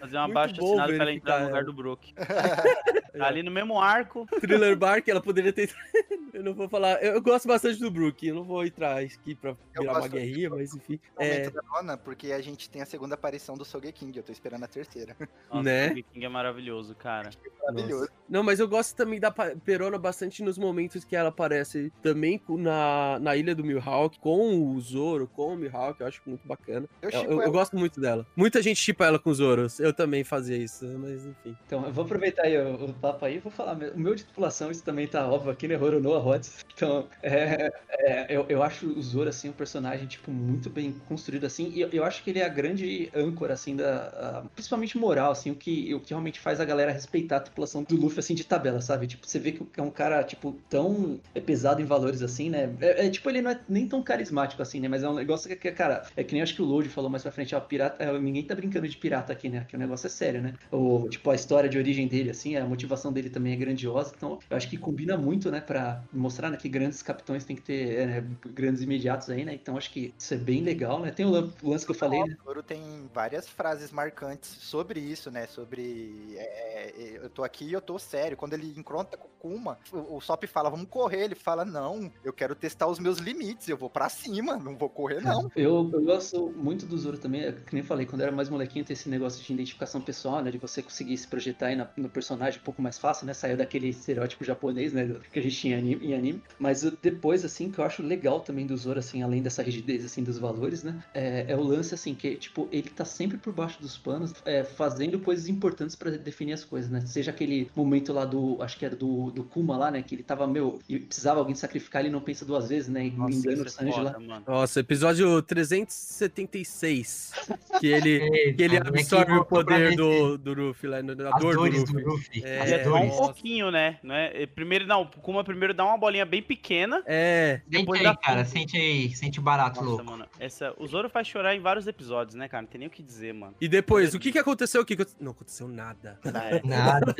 [0.00, 1.66] Fazer uma baixa assinada pra ela entrar no lugar ela.
[1.66, 2.12] do Brook.
[3.18, 4.26] Tá ali no mesmo arco.
[4.40, 5.74] Thriller Bark, ela poderia ter.
[6.32, 7.02] eu não vou falar.
[7.02, 8.24] Eu, eu gosto bastante do Brook.
[8.24, 11.00] Eu não vou entrar aqui pra virar uma gosto- guerrinha, mas enfim.
[11.18, 14.62] É, da nona, porque a gente tem a segunda aparição do Sogeking, eu tô esperando
[14.62, 15.16] a terceira.
[15.50, 15.90] Nossa, Né?
[15.90, 17.30] o Viking é maravilhoso, cara.
[17.66, 18.08] Maravilhoso.
[18.28, 19.32] não, mas eu gosto também da
[19.64, 24.80] Perona bastante nos momentos que ela aparece também na, na ilha do Mihawk, com o
[24.80, 26.00] Zoro, com o Mihawk.
[26.00, 26.86] Eu acho muito bacana.
[27.02, 28.26] Eu Eu, eu- gosto muito dela.
[28.36, 29.78] Muita gente chipa ela com os Zoros.
[29.80, 31.56] Eu também fazia isso, mas enfim.
[31.66, 33.76] Então, eu vou aproveitar aí o, o papo aí e vou falar.
[33.94, 35.74] O meu de tripulação, isso também tá óbvio aqui, né?
[35.76, 36.64] Roronoa Rods.
[36.74, 41.44] Então, é, é, eu, eu acho o Zoro, assim, um personagem, tipo, muito bem construído,
[41.46, 44.08] assim, e eu, eu acho que ele é a grande âncora, assim, da...
[44.08, 47.82] A, principalmente moral, assim, o que, o que realmente faz a galera respeitar a tripulação
[47.82, 49.06] do Luffy, assim, de tabela, sabe?
[49.06, 52.74] Tipo, você vê que é um cara, tipo, tão pesado em valores, assim, né?
[52.80, 54.88] É, é, tipo, ele não é nem tão carismático, assim, né?
[54.88, 57.22] Mas é um negócio que, cara, é que nem acho que o Load falou mais
[57.22, 59.66] pra frente, ó, pirata, é, ninguém tá brincando de pirata aqui, né?
[59.68, 60.54] Que o negócio é sério, né?
[60.70, 64.38] Ou, tipo, a história de origem dele, assim, a motivação dele também é grandiosa, então
[64.48, 67.98] eu acho que combina muito, né, pra mostrar, né, que grandes capitães tem que ter
[67.98, 69.52] é, né, grandes imediatos aí, né?
[69.54, 71.10] Então acho que isso é bem legal, né?
[71.10, 72.36] Tem o lance que eu falei, né?
[72.46, 75.46] O tem várias frases marcantes sobre isso, né?
[75.46, 78.36] Sobre é, é, eu tô aqui e eu tô sério.
[78.36, 81.24] Quando ele encontra com Kuma, o, o Sop fala, vamos correr.
[81.24, 84.88] Ele fala, não, eu quero testar os meus limites, eu vou pra cima, não vou
[84.88, 85.50] correr, não.
[85.56, 88.48] Eu, eu gosto muito do Zoro também, é que nem falei, quando eu era mais
[88.48, 90.50] molequinho, tem esse negócio de identificação pessoal, né?
[90.50, 93.34] De você conseguir se projetar aí na, no personagem um pouco mais fácil, né?
[93.34, 95.16] Saiu daquele estereótipo japonês, né?
[95.32, 96.06] Que a gente tinha em anime.
[96.06, 96.42] Em anime.
[96.58, 100.22] Mas depois, assim, que eu acho legal também do Zoro, assim, além dessa rigidez, assim,
[100.22, 101.02] dos valores, né?
[101.12, 104.62] É, é o lance, assim, que, tipo, ele tá sempre por baixo dos panos, é,
[104.62, 107.00] fazendo coisas importantes para definir as coisas, né?
[107.04, 110.02] Seja aquele momento lá do, acho que era do, do Kuma lá, né?
[110.02, 113.10] Que ele tava, meu, e precisava alguém sacrificar, ele não pensa duas vezes, né?
[113.16, 114.18] Nossa, Engana o é Sanji foda, lá.
[114.18, 114.44] mano.
[114.46, 117.32] Nossa, episódio 376.
[117.80, 118.20] Que ele,
[118.54, 121.54] que ele é que absorve o poder do, do Luffy lá, no- a As dor
[121.54, 121.84] do Luffy.
[121.84, 122.44] do Luffy.
[122.44, 123.98] É, é um pouquinho, né?
[124.02, 124.46] Não é?
[124.46, 127.02] Primeiro, não, o Kuma primeiro dá uma bolinha bem pequena.
[127.06, 128.44] É, Sente depois aí, dá cara.
[128.44, 129.14] Sente aí.
[129.14, 130.04] Sente barato, Nossa, louco.
[130.04, 130.26] mano.
[130.38, 132.62] Essa, o Zoro faz chorar em vários episódios, né, cara?
[132.62, 133.54] Não tem nem o que dizer, mano.
[133.60, 134.82] e depois, o que que aconteceu?
[134.82, 135.06] O que que...
[135.20, 136.18] Não aconteceu nada.
[136.24, 136.58] É.
[136.68, 137.14] Nada.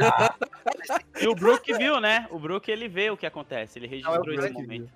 [1.20, 2.26] E o Brook viu, né?
[2.30, 3.78] O Brook, ele vê o que acontece.
[3.78, 4.90] Ele registrou Não, é esse momento.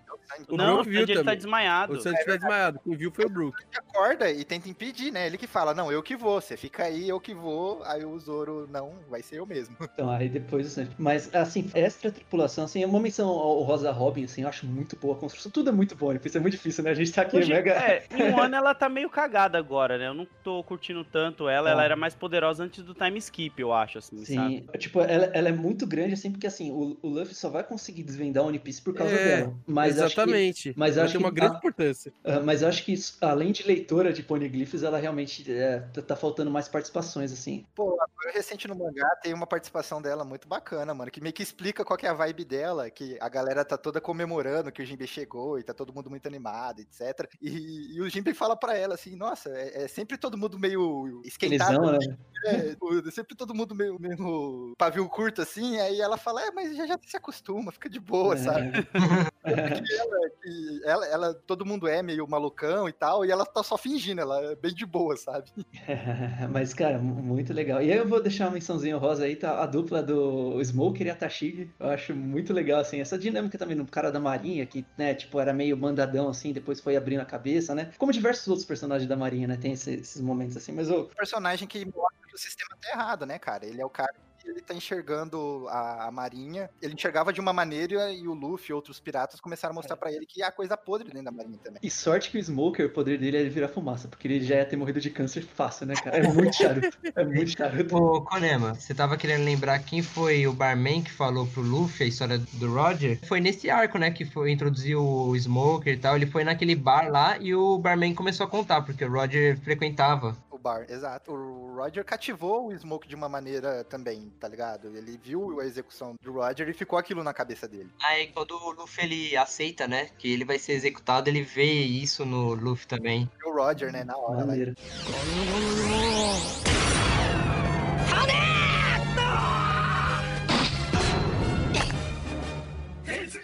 [0.48, 1.36] O não, Brook o viu tá também.
[1.36, 1.92] desmaiado.
[1.92, 2.80] O Sanji estiver desmaiado.
[2.82, 3.56] Quem viu foi o Brook.
[3.60, 5.26] Ele acorda e tenta impedir, né?
[5.26, 7.82] Ele que fala, não, eu que vou, você fica aí, eu que vou.
[7.84, 9.76] Aí o Zoro, não, vai ser eu mesmo.
[9.92, 10.90] Então, aí depois o Sanji.
[10.98, 14.96] Mas, assim, extra tripulação, assim, é uma menção ao Rosa Robin, assim, eu acho muito
[14.96, 15.52] boa a construção.
[15.52, 16.90] Tudo é muito bom, isso é muito difícil, né?
[16.90, 17.72] A gente tá aqui Hoje, mega.
[17.72, 20.08] é, em um ano ela tá meio cagada agora, né?
[20.08, 21.68] Eu não tô curtindo tanto ela.
[21.70, 21.84] Ela Ah.
[21.84, 24.34] era mais poderosa antes do time skip, eu acho, assim, Sim,
[24.64, 24.78] sabe?
[24.78, 28.02] tipo, ela, ela é muito grande, assim, porque assim, o, o Luffy só vai conseguir
[28.02, 29.54] desvendar o One Piece por causa É, dela.
[29.66, 30.74] Mas acho que- Exatamente.
[30.76, 32.12] mas Ela acho tem que uma grande tá- importância.
[32.24, 36.02] ah, mas eu acho que, isso, além de leitora de poneglyphs, ela realmente é, tá,
[36.02, 37.64] tá faltando mais participações, assim.
[37.74, 41.42] Pô, agora recente no mangá tem uma participação dela muito bacana, mano, que meio que
[41.42, 44.86] explica qual que é a vibe dela, que a galera tá toda comemorando que o
[44.86, 47.28] Jinbe chegou e tá todo mundo muito animado, etc.
[47.40, 51.20] E, e o Jinbe fala pra ela assim, nossa, é, é sempre todo mundo meio
[51.24, 52.18] esquentado, Elisão, né?
[52.44, 56.86] É, sempre todo mundo meio, meio pavio curto assim, aí ela fala, é, mas já,
[56.86, 58.72] já se acostuma, fica de boa, sabe?
[59.42, 63.62] Porque ela, que ela, ela- todo mundo é meio malucão e tal, e ela tá
[63.62, 65.50] só fingindo, ela é bem de boa, sabe?
[66.50, 67.82] Mas, cara, mu- muito legal.
[67.82, 69.62] E aí eu vou deixar uma mençãozinha rosa aí, tá?
[69.62, 71.70] A dupla do Smoker e a Tashig.
[71.78, 75.38] Eu acho muito legal, assim, essa dinâmica também no cara da Marinha, que, né, tipo,
[75.40, 77.92] era meio mandadão, assim, depois foi abrindo a cabeça, né?
[77.98, 79.56] Como diversos outros personagens da Marinha, né?
[79.56, 83.26] Tem esse- esses momentos assim, mas um personagem que mostra que o sistema tá errado,
[83.26, 83.66] né, cara?
[83.66, 84.12] Ele é o cara
[84.44, 86.70] ele tá enxergando a, a marinha.
[86.81, 90.12] Ele enxergava de uma maneira e o Luffy e outros piratas começaram a mostrar pra
[90.12, 91.81] ele que há coisa podre dentro da marinha também.
[91.82, 94.56] E sorte que o Smoker, o poder dele é ele virar fumaça, porque ele já
[94.56, 96.19] ia ter morrido de câncer fácil, né, cara?
[96.19, 96.98] É muito charuto.
[97.14, 97.97] É muito charuto.
[97.97, 102.09] Ô, Konema, você tava querendo lembrar quem foi o barman que falou pro Luffy a
[102.09, 103.19] história do Roger?
[103.27, 106.16] Foi nesse arco, né, que foi introduzir o Smoker e tal.
[106.16, 110.36] Ele foi naquele bar lá e o barman começou a contar, porque o Roger frequentava.
[110.62, 111.32] Bar, exato.
[111.32, 114.97] O Roger cativou o Smoke de uma maneira também, tá ligado?
[114.97, 117.90] Ele viu a execução do Roger e ficou aquilo na cabeça dele.
[118.01, 122.24] Aí quando o Luffy ele aceita, né, que ele vai ser executado, ele vê isso
[122.24, 123.28] no Luffy também.
[123.44, 124.44] E o Roger, né, na hora.
[124.47, 124.55] lá,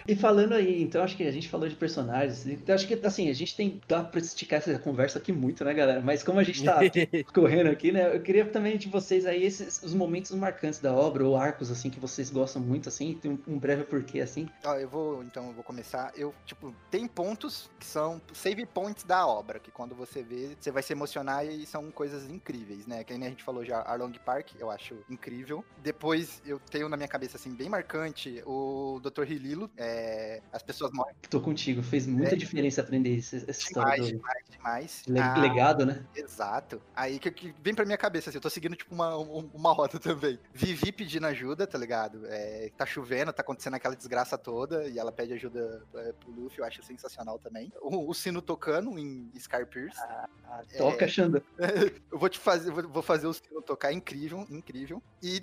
[0.09, 2.47] E falando aí, então acho que a gente falou de personagens.
[2.47, 3.79] Então acho que assim, a gente tem.
[3.87, 6.01] Dá pra esticar essa conversa aqui muito, né, galera?
[6.01, 6.81] Mas como a gente tá
[7.35, 8.17] correndo aqui, né?
[8.17, 11.91] Eu queria também de vocês aí esses os momentos marcantes da obra, ou arcos, assim,
[11.91, 14.49] que vocês gostam muito, assim, tem um, um breve porquê, assim.
[14.65, 16.11] Ó, eu vou, então, eu vou começar.
[16.17, 20.71] Eu, tipo, tem pontos que são save points da obra, que quando você vê, você
[20.71, 23.05] vai se emocionar e são coisas incríveis, né?
[23.05, 25.63] Que nem a gente falou já, Arlong Park, eu acho incrível.
[25.83, 29.31] Depois, eu tenho na minha cabeça, assim, bem marcante, o Dr.
[29.31, 29.98] Hililo, é,
[30.53, 32.37] as pessoas morrem Tô contigo, fez muita É.
[32.37, 35.03] diferença aprender essa, essa história demais, do demais, demais.
[35.07, 36.05] le- Ah, legado, né?
[36.15, 36.81] Exato.
[36.95, 39.73] Aí que, que vem pra minha cabeça, assim, eu tô seguindo, tipo, uma, um- uma
[39.73, 40.39] roda também.
[40.53, 42.23] Vivi pedindo ajuda, tá ligado?
[42.27, 46.59] É, tá chovendo, tá acontecendo aquela desgraça toda, e ela pede ajuda é, pro Luffy,
[46.61, 47.73] eu acho sensacional também.
[47.81, 49.99] O, o sino tocando em Scar Pierce.
[50.01, 51.43] Ah, toca, Xanda.
[52.11, 55.03] Eu vou te fazer, vou, vou fazer o sino tocar, incrível, incrível.
[55.23, 55.39] E,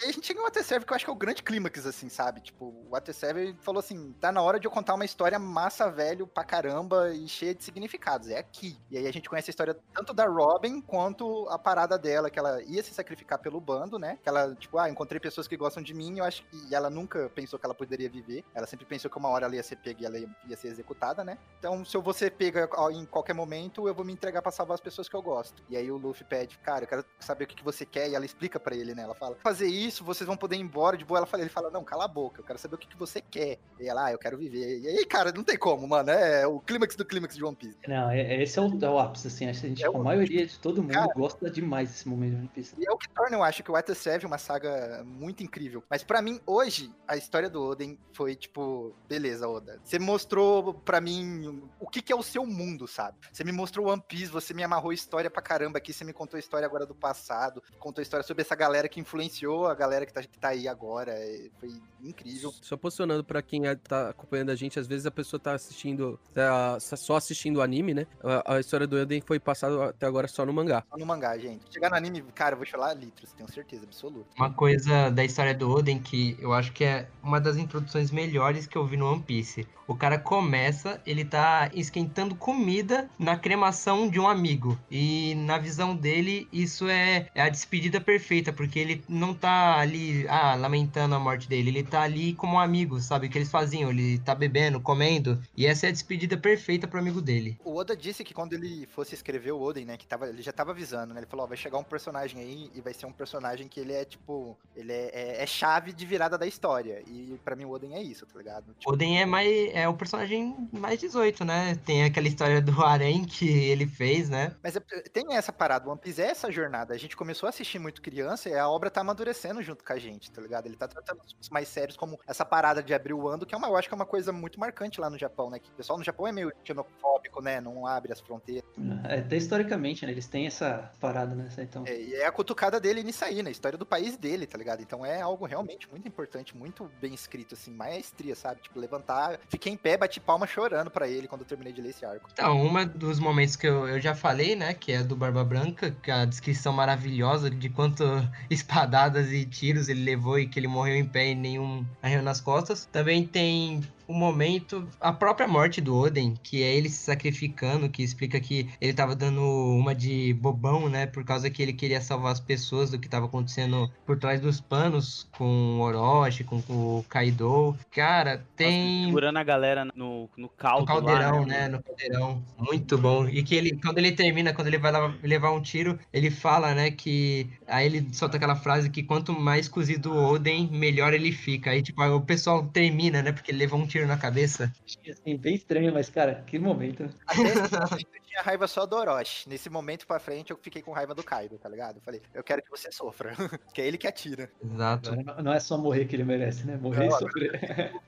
[0.00, 1.84] e a gente chega no Water Server, que eu acho que é o grande clímax,
[1.86, 2.40] assim, sabe?
[2.40, 5.38] Tipo, o Water Server falou assim, assim, tá na hora de eu contar uma história
[5.38, 8.28] massa, velho, pra caramba e cheia de significados.
[8.28, 8.76] É aqui.
[8.90, 12.38] E aí a gente conhece a história tanto da Robin quanto a parada dela, que
[12.38, 14.18] ela ia se sacrificar pelo bando, né?
[14.22, 16.90] Que ela, tipo, ah, encontrei pessoas que gostam de mim, eu acho que e ela
[16.90, 18.44] nunca pensou que ela poderia viver.
[18.54, 20.68] Ela sempre pensou que uma hora ela ia ser pega e ela ia, ia ser
[20.68, 21.38] executada, né?
[21.58, 24.74] Então, se eu vou ser pega em qualquer momento, eu vou me entregar pra salvar
[24.74, 25.62] as pessoas que eu gosto.
[25.68, 28.14] E aí o Luffy pede, cara, eu quero saber o que, que você quer, e
[28.14, 29.02] ela explica pra ele, né?
[29.02, 31.18] Ela fala, fazer isso, vocês vão poder ir embora de boa.
[31.18, 33.20] Ela fala, ele fala, não, cala a boca, eu quero saber o que, que você
[33.20, 33.58] quer.
[33.78, 34.78] E ela, ah, eu quero viver.
[34.80, 36.10] E aí, cara, não tem como, mano.
[36.10, 37.76] É o clímax do clímax de One Piece.
[37.86, 39.48] Não, é- esse é o, é o ápice, assim.
[39.48, 42.30] Acho que a, gente, É a maioria de todo mundo Cara- gosta demais desse momento
[42.32, 42.74] de One Piece.
[42.78, 45.82] E é o que torna, eu acho, que o Weta Seven uma saga muito incrível.
[45.90, 49.78] Mas pra mim, hoje, a história do Oden foi tipo, beleza, Oda.
[49.84, 53.18] Você mostrou pra mim o que, que é o seu mundo, sabe?
[53.32, 56.38] Você me mostrou One Piece, você me amarrou história pra caramba aqui, você me contou
[56.38, 60.22] história agora do passado, contou história sobre essa galera que influenciou a galera que tá,
[60.22, 61.12] que tá aí agora.
[61.12, 61.68] é, Foi
[62.02, 62.52] incrível.
[62.62, 66.78] Só posicionando pra quem tá acompanhando a gente, às vezes a pessoa tá assistindo, tá
[66.80, 68.06] só assistindo o anime, né?
[68.22, 70.84] A, a história do Elden foi passada até agora só no mangá.
[70.90, 71.64] Só no mangá, gente.
[71.72, 74.28] Chegar no anime, cara, eu vou chorar litros, tenho certeza absoluta.
[74.36, 78.66] Uma coisa da história do Oden que eu acho que é uma das introduções melhores
[78.66, 79.66] que eu vi no One Piece.
[79.86, 84.76] O cara começa, ele tá esquentando comida na cremação de um amigo.
[84.90, 90.26] E na visão dele, isso é, é a despedida perfeita, porque ele não tá ali,
[90.28, 91.70] ah, lamentando a morte dele.
[91.70, 93.28] Ele tá ali como um amigo, sabe?
[93.28, 93.90] Que eles faziam?
[93.90, 95.40] Ele tá bebendo, comendo.
[95.56, 97.58] E essa é a despedida perfeita pro amigo dele.
[97.64, 100.52] O Oda disse que quando ele fosse escrever o Oden, né, que tava, ele já
[100.52, 103.12] tava avisando, né, ele falou, ó, vai chegar um personagem aí e vai ser um
[103.12, 107.38] personagem que ele é, tipo, ele é, é- é chave de virada da história, e
[107.44, 108.74] pra mim o Oden é isso, tá ligado?
[108.78, 111.76] Tipo, Oden é mais é o personagem mais 18, né?
[111.84, 114.54] Tem aquela história do harém que ele fez, né?
[114.62, 114.80] mas é-
[115.12, 118.02] tem essa parada, o One Piece é essa jornada, a gente começou a assistir muito
[118.02, 120.66] criança e a obra tá amadurecendo junto com a gente, tá ligado?
[120.66, 123.58] Ele tá tratando assuntos mais sérios como essa parada de abrir o ando, que é
[123.58, 125.74] uma, eu acho que é uma coisa muito marcante lá no Japão, né, que o
[125.74, 128.64] pessoal no Japão é meio xenofóbico, né, não abre as fronteiras,
[129.08, 130.12] É, até historicamente, né?
[130.12, 131.48] Eles têm essa parada, né?
[131.58, 131.84] Então.
[131.86, 134.82] É, e é a cutucada dele nisso aí, na história do país dele, tá ligado?
[134.82, 138.62] Então é algo realmente muito importante, muito bem escrito, assim, maestria, sabe?
[138.62, 141.90] Tipo, levantar, fiquei em pé, bati palma chorando pra ele quando eu terminei de ler
[141.90, 142.28] esse arco.
[142.32, 144.74] Então, uma dos momentos que eu, eu já falei, né?
[144.74, 148.04] Que é do Barba Branca, que é a descrição maravilhosa de quanto
[148.50, 152.40] espadadas e tiros ele levou e que ele morreu em pé e nenhum arreu nas
[152.40, 152.86] costas.
[152.86, 158.02] Também tem o momento, a própria morte do Oden, que é ele se sacrificando, que
[158.02, 161.06] explica que ele tava dando uma de bobão, né?
[161.06, 164.60] Por causa que ele queria salvar as pessoas do que tava acontecendo por trás dos
[164.60, 167.76] panos com o Orochi, com o Kaido.
[167.90, 169.06] Cara, tem.
[169.06, 171.68] Segurando a galera no, no caldo No caldeirão, lá, né?
[171.68, 172.42] No caldeirão.
[172.58, 173.28] Muito bom.
[173.28, 174.92] E que ele, quando ele termina, quando ele vai
[175.22, 177.48] levar um tiro, ele fala, né, que.
[177.66, 181.70] Aí ele solta aquela frase que quanto mais cozido o Oden, melhor ele fica.
[181.70, 183.32] Aí, tipo, o pessoal termina, né?
[183.32, 184.72] Porque ele levou um tiro na cabeça.
[185.08, 187.04] Assim, bem estranho, mas, cara, que momento.
[188.16, 189.48] Eu tinha raiva só do Orochi.
[189.48, 191.96] Nesse momento pra frente eu fiquei com raiva do Kaido, tá ligado?
[191.96, 193.32] Eu falei, eu quero que você sofra.
[193.72, 194.50] que é ele que atira.
[194.62, 195.16] Exato.
[195.16, 196.76] Não, não é só morrer que ele merece, né?
[196.76, 197.60] Morrer e Não, sofrer.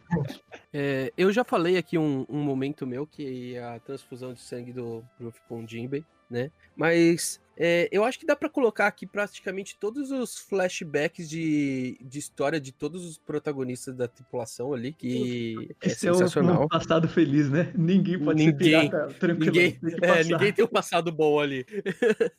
[0.71, 4.71] É, eu já falei aqui um, um momento meu, que é a transfusão de sangue
[4.71, 6.51] do Luffy com o Jinbei, né?
[6.77, 12.19] Mas é, eu acho que dá pra colocar aqui praticamente todos os flashbacks de, de
[12.19, 16.63] história de todos os protagonistas da tripulação ali, que é Esse é sensacional.
[16.65, 17.73] um passado feliz, né?
[17.75, 19.53] Ninguém pode Ninguém- ser pirata tranquilo.
[19.53, 21.67] Ninguém, tem é, ninguém tem um passado bom ali.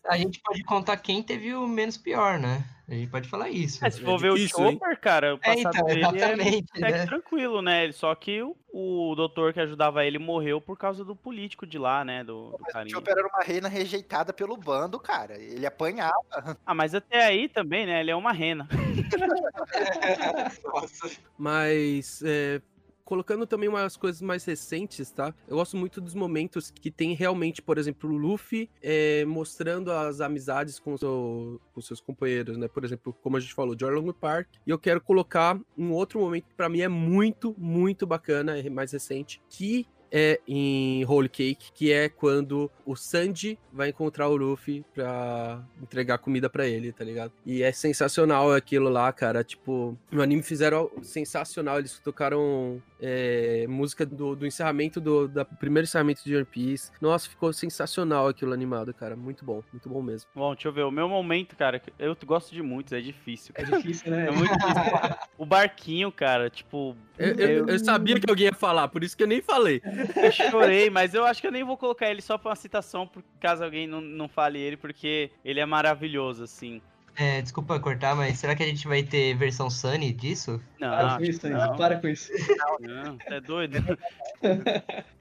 [0.05, 2.63] A gente pode contar quem teve o menos pior, né?
[2.87, 3.85] A gente pode falar isso.
[3.85, 4.37] É, se É for ver o?
[4.37, 7.05] Chopper, cara, o É, passado então, dele é né?
[7.05, 7.91] tranquilo, né?
[7.91, 12.03] Só que o, o doutor que ajudava ele morreu por causa do político de lá,
[12.03, 12.23] né?
[12.23, 12.89] Do, do o.
[12.89, 15.37] Chopper era uma reina rejeitada pelo bando, cara.
[15.41, 16.13] Ele apanhava.
[16.65, 17.99] Ah, mas até aí também, né?
[18.01, 18.67] Ele é uma rena.
[20.63, 21.09] Nossa.
[21.37, 22.61] Mas é,
[23.03, 25.33] colocando também umas coisas mais recentes, tá?
[25.47, 30.21] Eu gosto muito dos momentos que tem realmente, por exemplo, o Luffy é, mostrando as
[30.21, 32.67] amizades com, seu- com seus companheiros, né?
[32.67, 34.47] Por exemplo, como a gente falou, de Orlando Park.
[34.65, 38.69] E eu quero colocar um outro momento que pra mim é muito, muito bacana, é
[38.69, 44.35] mais recente, que é em Holy Cake, que é quando o Sanji vai encontrar o
[44.35, 47.31] Luffy pra entregar comida pra ele, tá ligado?
[47.45, 49.43] E é sensacional aquilo lá, cara.
[49.43, 51.79] Tipo, no anime fizeram sensacional.
[51.79, 56.91] Eles tocaram é, música do, do encerramento do da primeiro encerramento de One Piece.
[57.01, 59.15] Nossa, ficou sensacional aquilo animado, cara.
[59.15, 60.29] Muito bom, muito bom mesmo.
[60.35, 60.83] Bom, deixa eu ver.
[60.83, 63.53] O meu momento, cara, eu gosto de muitos, é difícil.
[63.55, 64.27] É difícil, né?
[64.27, 65.15] É muito difícil.
[65.37, 66.95] O barquinho, cara, tipo.
[67.17, 69.81] Eu, eu- eu sabia que alguém ia falar, por isso que eu nem falei.
[70.15, 73.07] Eu chorei, mas eu acho que eu nem vou colocar ele só pra uma citação,
[73.07, 76.81] por caso alguém não, não fale ele, porque ele é maravilhoso, assim.
[77.19, 80.61] É, desculpa cortar, mas será que a gente vai ter versão Sunny disso?
[80.79, 82.31] Para Não, com isso, não, para com isso.
[82.79, 83.75] não, é doido.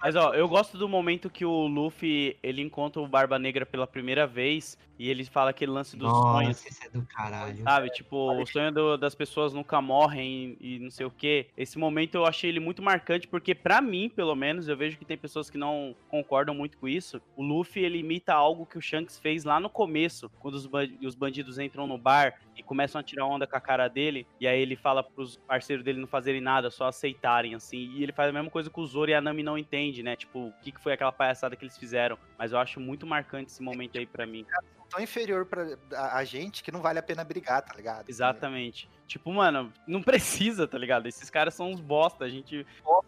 [0.00, 3.84] Mas ó, eu gosto do momento que o Luffy ele encontra o Barba Negra pela
[3.84, 6.48] primeira vez e ele fala aquele lance dos sonhos.
[6.48, 7.62] Nossa, isso é do caralho.
[7.62, 11.46] Sabe, tipo, o sonho do- das pessoas nunca morrem e não sei o quê.
[11.56, 15.04] Esse momento eu achei ele muito marcante, porque pra mim, pelo menos, eu vejo que
[15.04, 17.20] tem pessoas que não concordam muito com isso.
[17.36, 20.88] O Luffy, ele imita algo que o Shanks fez lá no começo, quando os, ban-
[21.02, 24.46] os bandidos entram no bar e começam a tirar onda com a cara dele, e
[24.46, 27.92] aí ele fala pros parceiros dele não fazerem nada, só aceitarem, assim.
[27.94, 30.16] E ele faz a mesma coisa que o Zoro e a Nami não entende, né?
[30.16, 32.18] Tipo, o que que foi aquela palhaçada que eles fizeram.
[32.36, 34.44] Mas eu acho muito marcante esse momento aí pra mim.
[34.90, 38.08] Tão inferior pra a, a gente que não vale a pena brigar, tá ligado?
[38.08, 38.88] Exatamente.
[39.06, 41.06] Tipo, mano, não precisa, tá ligado?
[41.06, 42.66] Esses caras são uns bosta, a gente.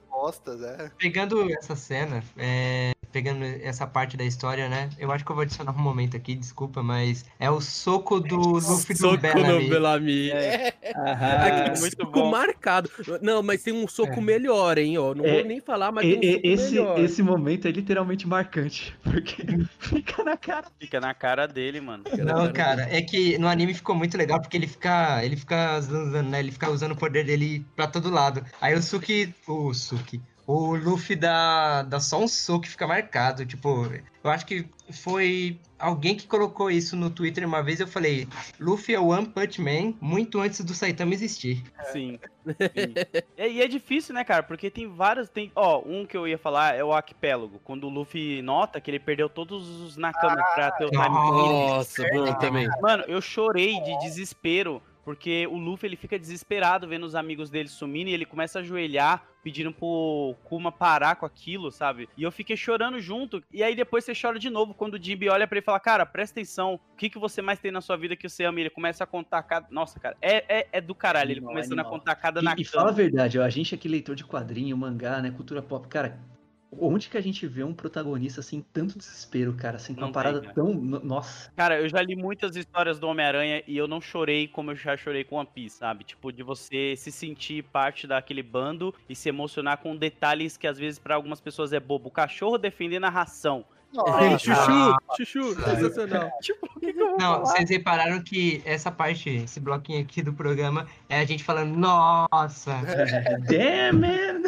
[0.08, 0.90] Bostas, é.
[0.98, 4.88] Pegando essa cena, é, pegando essa parte da história, né?
[4.98, 8.36] Eu acho que eu vou adicionar um momento aqui, desculpa, mas é o soco do
[8.36, 9.68] Luffy do Soco no Bellamy.
[9.68, 10.30] Bellamy.
[10.30, 10.74] É.
[10.96, 11.36] Aham.
[11.36, 12.30] Aquele muito soco bom.
[12.30, 12.90] marcado.
[13.22, 14.20] Não, mas tem um soco É.
[14.20, 14.98] melhor, hein?
[14.98, 15.14] Ó.
[15.14, 16.98] Não É, vou nem falar, mas tem um soco esse, melhor.
[17.00, 19.42] esse momento é literalmente marcante, porque
[19.78, 20.66] fica na cara.
[20.78, 22.04] Fica na cara dele, mano.
[22.18, 26.22] Não, cara, é que no anime ficou muito legal porque ele fica, ele fica usando,
[26.28, 26.40] né?
[26.40, 28.44] Ele fica usando o poder dele pra todo lado.
[28.60, 30.20] Aí o Suki, o Suki,
[30.50, 33.46] o Luffy dá, dá só um soco e fica marcado.
[33.46, 33.88] Tipo,
[34.22, 37.78] eu acho que foi alguém que colocou isso no Twitter uma vez.
[37.78, 38.26] Eu falei,
[38.58, 41.62] Luffy é o One Punch Man muito antes do Saitama existir.
[41.92, 42.18] Sim.
[42.54, 42.94] sim.
[43.36, 44.42] E, e é difícil, né, cara?
[44.42, 45.28] Porque tem vários.
[45.28, 47.60] Tem, ó, um que eu ia falar é o arquipélago.
[47.62, 52.02] Quando o Luffy nota que ele perdeu todos os Nakamas pra ter o time Nossa,
[52.12, 52.68] bom também.
[52.80, 54.82] Mano, eu chorei de desespero.
[55.04, 58.62] Porque o Luffy ele fica desesperado vendo os amigos dele sumindo e ele começa a
[58.62, 62.08] ajoelhar pedindo pro Kuma parar com aquilo, sabe?
[62.16, 63.42] E eu fiquei chorando junto.
[63.52, 65.80] E aí depois você chora de novo quando o Jimby olha pra ele e fala:
[65.80, 68.58] Cara, presta atenção, o que, que você mais tem na sua vida que você ama?
[68.60, 69.66] E ele começa a contar cada.
[69.70, 71.30] Nossa, cara, é, é, é do caralho.
[71.30, 71.94] Ele Animal, começando animal.
[71.94, 72.64] a contar cada E, e Nakama.
[72.66, 76.18] fala a verdade, ó, a gente aqui, leitor de quadrinho, mangá, né, cultura pop, cara,
[76.72, 80.40] onde que a gente vê um protagonista assim, tanto desespero, cara, assim, com uma parada
[80.40, 80.54] cara.
[80.54, 80.72] tão.
[80.74, 81.50] no- Nossa.
[81.56, 84.96] Cara, eu já li muitas histórias do Homem-Aranha e eu não chorei como eu já
[84.96, 86.04] chorei com One Piece, sabe?
[86.04, 90.78] Tipo, de você se sentir parte daquele bando e se emocionar com detalhes que às
[90.78, 92.08] vezes pra algumas pessoas é bobo.
[92.08, 93.64] O cachorro defendendo a ração.
[93.92, 96.30] Ei, chuchu, chuchu, sensacional.
[96.40, 97.38] Tipo, eu Não, falar?
[97.40, 102.72] vocês repararam que essa parte, esse bloquinho aqui do programa, é a gente falando, nossa.
[103.48, 104.42] Damn, man!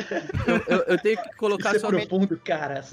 [0.69, 2.85] Eu, eu tenho que colocar Isso é só profundo, cara.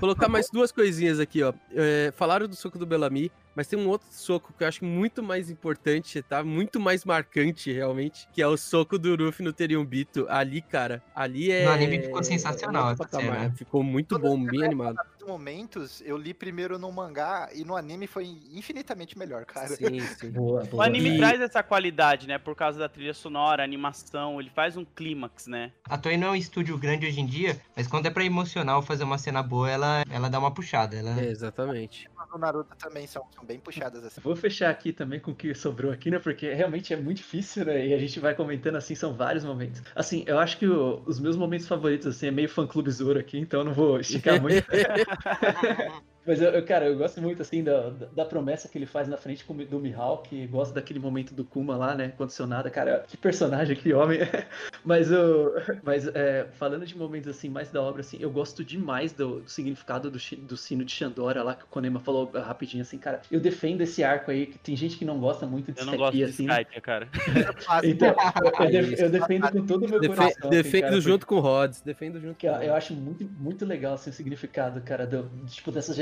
[0.00, 1.52] Colocar mais duas coisinhas aqui, ó.
[1.72, 5.22] É, falaram do soco do Bellamy, mas tem um outro soco que eu acho muito
[5.22, 6.42] mais importante, tá?
[6.42, 10.26] Muito mais marcante, realmente, que é o soco do Ruffy no Teriumbito.
[10.28, 11.64] Ali, cara, ali é...
[11.64, 13.40] No anime ficou sensacional é outro essa patamar.
[13.42, 13.54] cena.
[13.56, 14.96] Ficou muito bom, bem animado.
[15.20, 19.68] Nos momentos, eu li primeiro no mangá e no anime foi infinitamente melhor, cara.
[19.68, 20.30] Sim, sim.
[20.34, 20.84] Boa, O boa.
[20.86, 22.38] anime E- traz essa qualidade, né?
[22.38, 25.72] Por causa da trilha sonora, animação, ele faz um clímax, né?
[25.88, 28.82] A Toei não é um estúdio grande hoje em dia, mas quando é pra emocional
[28.82, 30.96] fazer uma cena boa, ela, ela dá uma puxada.
[30.96, 31.20] Ela...
[31.20, 32.08] É, exatamente.
[32.32, 34.20] Do Naruto também são, são bem puxadas assim.
[34.20, 36.18] Vou fechar aqui também com o que sobrou aqui, né?
[36.18, 37.86] Porque realmente é muito difícil, né?
[37.86, 39.82] E a gente vai comentando assim, são vários momentos.
[39.94, 43.38] Assim, eu acho que o- os meus momentos favoritos, assim, é meio fã-clube Zoro aqui,
[43.38, 44.64] então eu não vou esticar muito.
[46.26, 49.16] Mas, eu, eu, cara, eu gosto muito, assim, da, da- promessa que ele faz na
[49.16, 53.92] frente do Mihawk, gosto daquele momento do Kuma lá, né, condicionada, cara, que personagem, que
[53.92, 54.18] homem.
[54.84, 55.52] mas, eu,
[55.82, 59.48] mas é, falando de momentos, assim, mais da obra, assim, eu gosto demais do, do
[59.50, 63.38] significado do, do sino de Xandora lá, que o Konema falou rapidinho, assim, cara, eu
[63.40, 66.16] defendo esse arco aí, que tem gente que não gosta muito de Eu não gosto
[66.16, 66.48] de assim.
[66.48, 67.08] Skype, cara.
[67.84, 68.14] Então,
[68.60, 70.48] eu, def- eu defendo com todo o meu Defe- coração.
[70.48, 72.94] assim, defendo cara, junto com o Rods, defendo junto que com eu, o eu acho
[72.94, 75.96] muito, muito legal assim, o significado, cara, do, tipo, dessas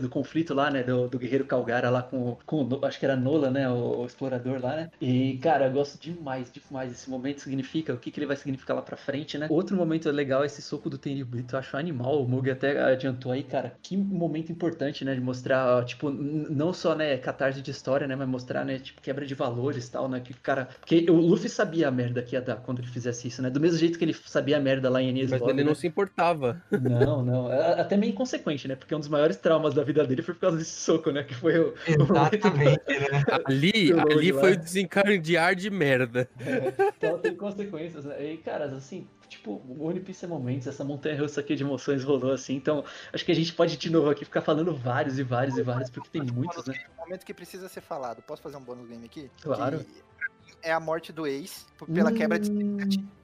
[0.00, 3.16] do conflito lá, né, do, do Guerreiro Calgara lá com, o- com acho que era
[3.16, 7.40] Nola, né, o, o explorador lá, né, e, cara, eu gosto demais, demais, esse momento
[7.40, 9.46] significa, o que que ele vai significar lá pra frente, né.
[9.50, 13.32] Outro momento legal é esse soco do Tenryubito, eu acho animal, o Mugi até adiantou
[13.32, 18.06] aí, cara, que momento importante, né, de mostrar, tipo, não só, né, catarse de história,
[18.06, 21.16] né, mas mostrar, né, tipo, quebra de valores e tal, né, que, cara, porque o
[21.16, 23.98] Luffy sabia a merda que ia dar quando ele fizesse isso, né, do mesmo jeito
[23.98, 25.74] que ele sabia a merda lá em Enies Mas Lobby, ele não né?
[25.74, 26.60] se importava.
[26.70, 27.52] Não, não.
[27.52, 28.74] É até meio inconsequente, né?
[28.76, 31.22] Porque um dos maiores traumas da vida dele foi por causa desse soco, né?
[31.22, 31.68] Que foi o.
[31.68, 33.24] o Exatamente, né?
[33.44, 36.28] Ali, ali foi o desencadear de merda.
[36.96, 38.32] Então tem consequências, né?
[38.32, 42.04] E, cara, assim, tipo, o One Piece é momentos, essa montanha russa aqui de emoções
[42.04, 42.54] rolou assim.
[42.54, 45.62] Então, acho que a gente pode de novo aqui ficar falando vários e vários e
[45.62, 46.74] vários, porque tem muitos, né?
[46.96, 48.22] Um momento que precisa ser falado.
[48.22, 49.30] Posso fazer um bônus game aqui?
[49.42, 49.78] Claro.
[49.78, 50.07] Que
[50.62, 52.50] é a morte do ex por- pela quebra de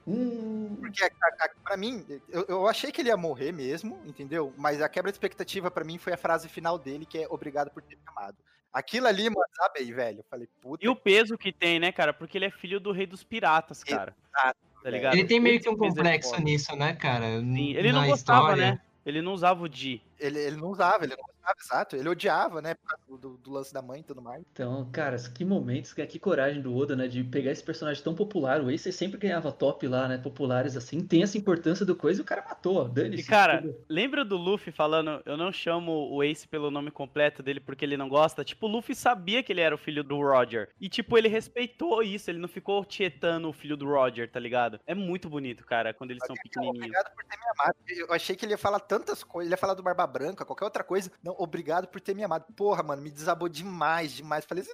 [0.07, 3.99] Hum, Porque a, a, a- pra mim, eu, eu achei que ele ia morrer mesmo,
[4.05, 4.53] entendeu?
[4.55, 7.71] Mas a quebra de expectativa pra mim foi a frase final dele, que é obrigado
[7.71, 8.37] por ter me amado.
[8.71, 10.19] Aquilo ali, mano, sabe aí, velho?
[10.19, 10.85] Eu falei, puta.
[10.85, 12.13] E o peso que tem, né, cara?
[12.13, 14.15] Porque ele é filho do rei dos piratas, cara.
[14.37, 15.13] Exato, Tá ligado?
[15.15, 17.39] Ele tem meio que um é complexo nisso, né, cara?
[17.39, 18.71] Sim, ele não Na gostava, história.
[18.73, 18.81] né?
[19.03, 20.01] Ele não usava o Di.
[20.19, 21.95] Ele, ele não usava, ele não usava, exato.
[21.95, 22.75] Ele odiava, né?
[23.07, 24.43] Por do, do- lance da mãe e tudo mais.
[24.51, 27.07] Então, cara, que momentos, que que coragem do Oda, né?
[27.07, 28.61] De pegar esse personagem tão popular.
[28.61, 30.17] O Ace sempre ganhava top lá, né?
[30.17, 31.05] Populares assim.
[31.05, 32.83] Tem essa importância do coisa e o cara matou, ó.
[32.87, 33.23] Dane-se.
[33.23, 33.75] E, cara, tudo.
[33.89, 37.97] lembra do Luffy falando, eu não chamo o Ace pelo nome completo dele porque ele
[37.97, 38.43] não gosta?
[38.43, 40.69] Tipo, o Luffy sabia que ele era o filho do Roger.
[40.79, 44.79] E, tipo, ele respeitou isso, ele não ficou tietando o filho do Roger, tá ligado?
[44.85, 46.77] É muito bonito, cara, quando eles são pequenininhos.
[46.77, 47.75] Obrigado por ter me amado.
[47.87, 49.47] Eu achei que ele ia falar tantas coisas.
[49.47, 51.11] Ele ia falar do Barba barba branca, qualquer outra coisa.
[51.23, 52.45] Não, obrigado por ter me amado.
[52.55, 54.45] Porra, mano, me desabou demais, demais.
[54.45, 54.73] Falei assim,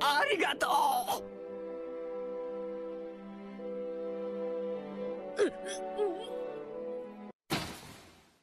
[0.00, 0.66] Arigato!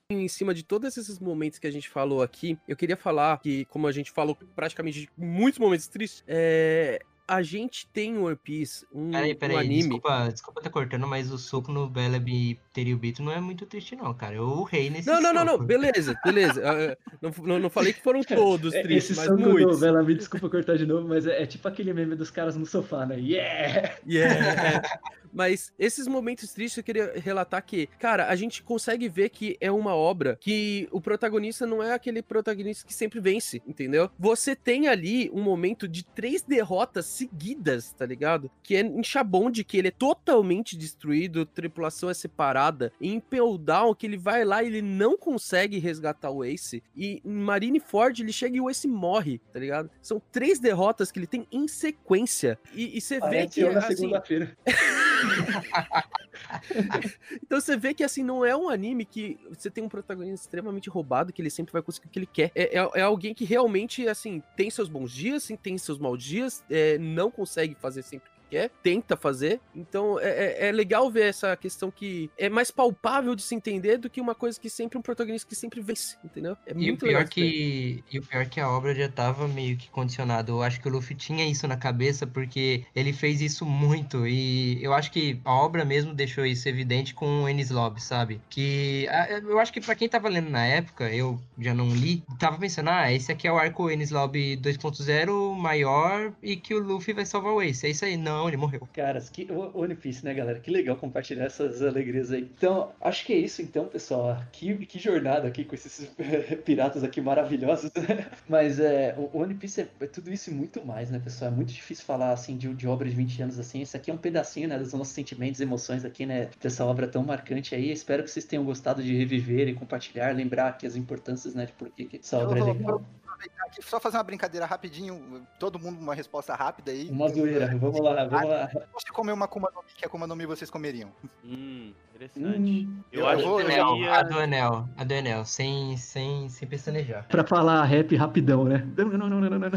[0.09, 3.65] em cima de todos esses momentos que a gente falou aqui, eu queria falar que,
[3.65, 7.01] como a gente falou praticamente de muitos momentos tristes, é,
[7.31, 9.77] a gente tem em One Piece um, Peraí, um peraí, anime.
[9.83, 14.13] desculpa, desculpa tá cortando, mas o soco no Bellamy Teriubito não é muito triste, não,
[14.13, 14.35] cara.
[14.35, 15.63] Eu urrei nesse Não, não, não, não, soco.
[15.65, 16.61] beleza, beleza.
[16.61, 19.79] Ah, não, não, não falei que foram todos É, tristes, Esse mas soco muitos.
[19.79, 22.65] Bela, me desculpa cortar de novo, mas é, é tipo aquele meme dos caras no
[22.65, 23.17] sofá, né?
[23.17, 23.95] Yeah!
[24.05, 24.81] Yeah.
[25.33, 29.71] Mas esses momentos tristes eu queria relatar que, cara, a gente consegue ver que é
[29.71, 34.09] uma obra que o protagonista não é aquele protagonista que sempre vence, entendeu?
[34.19, 38.51] Você tem ali um momento de três derrotas seguidas, tá ligado?
[38.63, 42.91] Que é em Chabonde, que ele é totalmente destruído, tripulação é separada.
[42.99, 46.83] Em Impel Down, que ele vai lá e ele não consegue resgatar o Ace.
[46.95, 49.89] E em Marineford, ele chega e o Ace morre, tá ligado?
[50.01, 52.57] São três derrotas que ele tem em sequência.
[52.73, 54.57] E, e você vê que, eu na assim, segunda-feira.
[57.41, 60.89] então você vê que assim, não é um anime que você tem um protagonista extremamente
[60.89, 62.51] roubado, que ele sempre vai conseguir o que ele quer.
[62.55, 66.23] É, é, é alguém que realmente, assim, tem seus bons dias, sim, tem seus maus
[66.23, 69.59] dias, é, não consegue fazer sempre o quer, tenta fazer.
[69.73, 70.29] Então é,
[70.65, 74.19] é- é legal ver essa questão que é mais palpável de se entender do que
[74.21, 76.57] uma coisa que sempre um protagonista que sempre vence, entendeu?
[76.67, 79.89] É E o pior que e o pior que a obra já tava meio que
[79.89, 80.51] condicionado.
[80.51, 84.83] Eu acho que o Luffy tinha isso na cabeça porque ele fez isso muito e
[84.83, 88.41] eu acho que a obra mesmo deixou isso evidente com o Ennis Lobby, sabe?
[88.49, 89.07] Que
[89.47, 92.89] eu acho que pra quem tava lendo na época, eu já não li, tava pensando,
[92.89, 97.25] ah, esse aqui é o arco Ennis Lobby 2.0 maior e que o Luffy vai
[97.25, 97.85] salvar o Ace.
[97.85, 98.17] É isso aí.
[98.17, 98.87] Não, ele morreu.
[98.93, 100.59] Caras, que o One Piece, né, galera?
[100.59, 102.41] Que legal compartilhar essas alegrias aí.
[102.41, 104.41] Então, acho que é isso, então, pessoal.
[104.51, 106.09] Que, que jornada aqui com esses
[106.65, 107.91] piratas aqui maravilhosos.
[107.93, 108.27] né?
[108.47, 111.51] Mas é, o One Piece é, é tudo isso e muito mais, né, pessoal?
[111.51, 113.81] É muito difícil falar assim de, de obra de 20 anos assim.
[113.81, 117.07] Esse aqui é um pedacinho, né, dos nossos sentimentos e emoções aqui, né, dessa obra
[117.07, 117.91] tão marcante aí.
[117.91, 121.73] Espero que vocês tenham gostado de reviver e compartilhar, lembrar aqui as importâncias, né, de
[121.73, 123.03] por que essa obra é legal.
[123.41, 125.45] Aproveitar aqui, só fazer uma brincadeira rapidinho.
[125.59, 127.09] Todo mundo uma resposta rápida aí.
[127.09, 127.67] Uma zoeira.
[127.77, 128.69] Vamos lá, vamos lá.
[128.69, 131.11] Se você comer uma Akuma no Mi, que Akuma no Mi vocês comeriam?
[131.43, 131.93] Hum,
[132.25, 132.85] interessante.
[132.87, 134.13] Hum, Eu, eu acho vou- que Anel, iria...
[134.15, 137.27] a do Enel, a do Enel, sem, sem, sem pestanejar.
[137.27, 138.87] pra falar rap rapidão, né?
[138.97, 139.69] Não, não, não, não, não, não.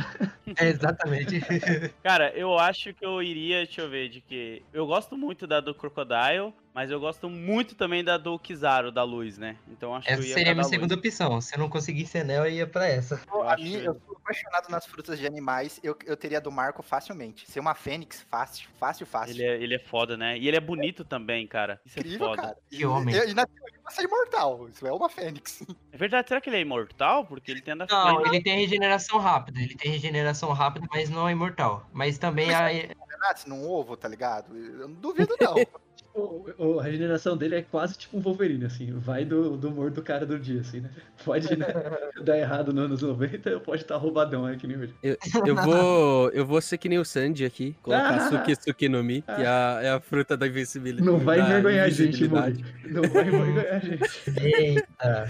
[0.58, 1.40] É, exatamente.
[2.02, 4.62] Cara, eu acho que eu iria, deixa eu ver, de que.
[4.72, 9.02] Eu gosto muito da do Crocodile, mas eu gosto muito também da do Kizaru, da
[9.02, 9.56] luz, né?
[9.68, 11.06] Então acho que Essa eu ia seria a minha da segunda luz.
[11.06, 11.40] opção.
[11.40, 13.20] Se eu não conseguisse Enel, eu ia pra essa.
[13.32, 15.80] Eu a acho- eu sou apaixonado nas frutas de animais.
[15.82, 17.48] Eu, eu teria a do Marco facilmente.
[17.50, 19.34] Ser uma fênix, fácil, fácil, fácil.
[19.34, 20.36] Ele é, ele é foda, né?
[20.38, 21.80] E ele é bonito também, cara.
[21.84, 22.48] Isso é incrível, foda.
[22.48, 22.56] cara.
[22.70, 23.14] Que homem.
[23.14, 24.68] E, e na teoria você é imortal.
[24.68, 25.62] Isso é uma fênix.
[25.92, 27.24] É verdade, será que ele é imortal?
[27.26, 27.86] Porque ele tem a Não,
[28.22, 29.60] mas- ele tem regeneração rápida.
[29.60, 31.86] Ele tem regeneração rápida, mas não é imortal.
[31.92, 32.68] Mas também a,
[33.24, 34.54] Nasce num ovo, tá ligado?
[34.54, 35.54] Eu não duvido, não.
[36.14, 38.92] O- o- a regeneração dele é quase tipo um Wolverine, assim.
[38.98, 40.90] Vai do, do humor do cara do dia, assim, né?
[41.24, 41.66] Pode né,
[42.24, 44.94] dar errado nos anos 90, pode estar roubadão aqui nem hoje.
[45.02, 48.28] Eu vou, eu vou ser que nem o Sanji aqui, colocar Ah!
[48.30, 51.04] Suki Suki no Mi, que é a, é a fruta da invencibilidade.
[51.04, 52.62] Não vai envergonhar a gente, invisibilidade.
[52.64, 52.92] Mori.
[52.92, 54.04] Não vai envergonhar a gente.
[54.40, 55.28] Eita.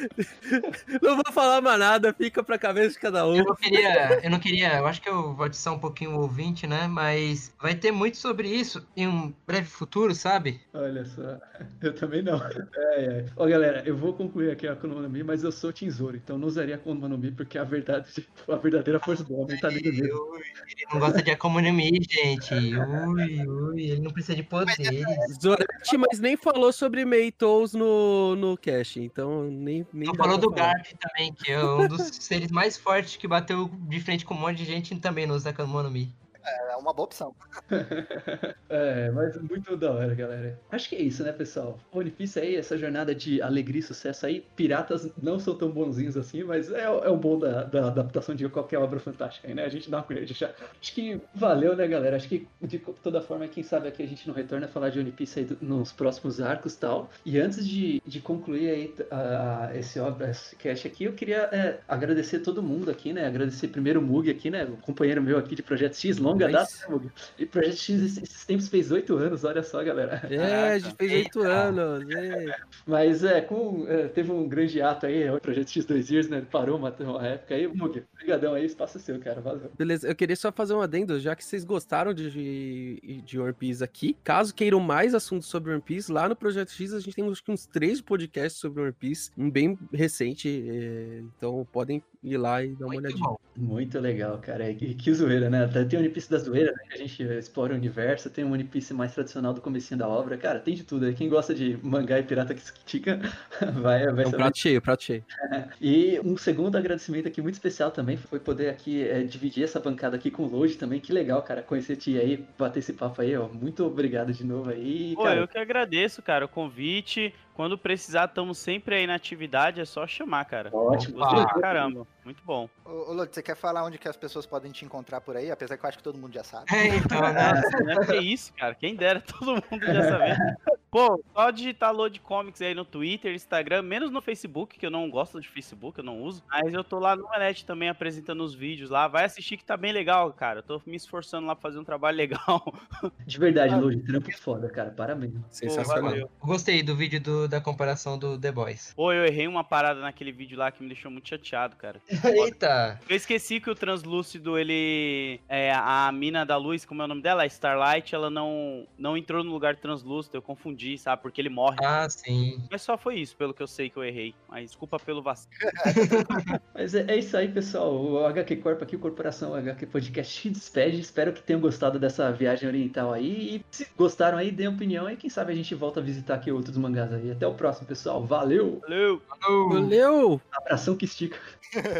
[1.02, 3.36] Não vou falar mais nada, fica pra cabeça de cada um.
[3.36, 6.20] Eu não queria, eu não queria, eu acho que eu vou atiçar um pouquinho o
[6.22, 6.86] ouvinte, né?
[6.86, 10.60] Mas vai ter muito sobre isso em um breve futuro, sabe?
[10.72, 11.38] Olha só.
[11.80, 12.40] Eu também não.
[12.42, 13.26] É, é.
[13.36, 16.38] Ó, galera, eu vou concluir aqui a Akuma no Mi, mas eu sou Tesouro, então
[16.38, 19.68] não usaria a Akuma no Mi, porque a verdade, a verdadeira força do homem tá
[19.68, 20.32] nele mesmo.
[20.32, 22.54] Ui, ele não gosta de Akuma no Mi, gente.
[22.54, 25.04] Ui, ui, ele não precisa de poderes.
[25.42, 30.50] Zorete, mas nem falou sobre Meitos no, no cast, então nem, nem Não falou do.
[30.50, 34.38] Garp também, que é um dos seres mais fortes que bateu de frente com um
[34.38, 36.12] monte de gente e também não usa Akuma no Mi.
[36.44, 37.34] É uma boa opção.
[38.68, 40.58] é, mas muito da hora, galera.
[40.70, 41.78] Acho que é isso, né, pessoal?
[42.16, 44.44] Piece aí, essa jornada de alegria e sucesso aí.
[44.56, 48.48] Piratas não são tão bonzinhos assim, mas é, é o bom da, da adaptação de
[48.48, 49.64] qualquer obra fantástica aí, né?
[49.64, 50.50] A gente dá uma colher de chá.
[50.80, 52.16] Acho que valeu, né, galera?
[52.16, 54.98] Acho que de toda forma, quem sabe aqui a gente não retorna a falar de
[54.98, 57.10] One Piece aí nos próximos arcos e tal.
[57.24, 61.80] E antes de, de concluir aí uh, esse, obra, esse cast aqui, eu queria é,
[61.88, 63.26] agradecer todo mundo aqui, né?
[63.26, 64.64] Agradecer primeiro o Mug aqui, né?
[64.64, 66.80] O companheiro meu aqui de Projeto X, longa Mas...
[66.80, 67.10] data, né?
[67.38, 70.22] E Projeto X esses tempos fez oito anos, olha só, galera.
[70.30, 72.08] É, a gente fez oito anos.
[72.14, 72.56] É.
[72.86, 76.46] Mas é, com, é, teve um grande ato aí, o Projeto X dois Years, né?
[76.50, 77.66] Parou uma, uma época aí.
[77.66, 79.40] Mug, obrigadão aí, espaço é seu, cara.
[79.40, 79.70] Valeu.
[79.76, 83.82] Beleza, eu queria só fazer um adendo, já que vocês gostaram de, de One Piece
[83.82, 84.16] aqui.
[84.22, 87.44] Caso queiram mais assuntos sobre One Piece, lá no Projeto X a gente tem acho
[87.44, 90.64] que uns três podcasts sobre One Piece, um bem recente.
[90.68, 93.28] É, então podem ir lá e dar uma Muito olhadinha.
[93.28, 93.38] Bom.
[93.56, 94.70] Muito legal, cara.
[94.70, 95.66] E que zoeira, né?
[95.68, 96.78] Tem o One Piece da zoeira, né?
[96.88, 100.08] que a gente explora o universo, tem o One Piece mais tradicional do comecinho da
[100.08, 100.36] obra.
[100.36, 101.12] Cara, tem de tudo.
[101.14, 103.20] Quem gosta de mangá e pirata que estica,
[103.80, 105.24] vai, vai é um prato cheio, prato cheio.
[105.80, 110.16] e um segundo agradecimento aqui muito especial também foi poder aqui é, dividir essa bancada
[110.16, 111.00] aqui com o Lodge também.
[111.00, 113.48] Que legal, cara, conhecer ti aí, bater esse papo aí, ó.
[113.48, 115.14] Muito obrigado de novo aí.
[115.14, 115.40] Pô, cara...
[115.40, 117.32] eu que agradeço, cara, o convite.
[117.54, 120.70] Quando precisar, estamos sempre aí na atividade, é só chamar, cara.
[120.72, 121.18] Ótimo.
[121.18, 122.06] Gostei pra caramba.
[122.24, 122.68] Muito bom.
[122.84, 125.50] Ô, Lodi, você quer falar onde que as pessoas podem te encontrar por aí?
[125.50, 126.66] Apesar que eu acho que todo mundo já sabe.
[126.74, 127.62] É, então, né?
[127.88, 128.74] É, que isso, cara.
[128.74, 130.36] Quem dera, todo mundo já sabe.
[130.90, 135.08] Pô, só digitar Load Comics aí no Twitter, Instagram, menos no Facebook, que eu não
[135.08, 136.42] gosto de Facebook, eu não uso.
[136.50, 139.06] Mas eu tô lá no Manete também apresentando os vídeos lá.
[139.06, 140.58] Vai assistir que tá bem legal, cara.
[140.58, 142.74] Eu tô me esforçando lá pra fazer um trabalho legal.
[143.24, 144.90] De verdade, Lodi, trampo foda, cara.
[144.90, 145.32] Parabéns.
[145.48, 146.28] Sensacional.
[146.40, 148.92] Pô, Gostei do vídeo do, da comparação do The Boys.
[148.94, 152.00] Pô, eu errei uma parada naquele vídeo lá que me deixou muito chateado, cara.
[152.24, 153.00] Eita!
[153.08, 155.40] Eu esqueci que o translúcido, ele.
[155.48, 157.42] É, a mina da luz, como é o nome dela?
[157.42, 160.36] A Starlight, ela não, não entrou no lugar translúcido.
[160.36, 161.22] Eu confundi, sabe?
[161.22, 161.76] Porque ele morre.
[161.82, 162.62] Ah, sim.
[162.70, 164.34] Mas só foi isso, pelo que eu sei que eu errei.
[164.48, 165.50] Mas desculpa pelo vacilo.
[166.74, 167.94] Mas é, é, isso aí, pessoal.
[167.94, 171.00] O HQ Corp aqui, Corporação HQ Podcast se despede.
[171.00, 173.56] Espero que tenham gostado dessa viagem oriental aí.
[173.56, 175.08] E se gostaram aí, deem opinião.
[175.08, 177.30] E quem sabe a gente volta a visitar aqui outros mangás aí.
[177.30, 178.24] Até o próximo, pessoal.
[178.24, 178.80] Valeu!
[178.82, 179.22] Valeu!
[179.68, 180.40] Valeu!
[180.52, 181.38] Abração que estica.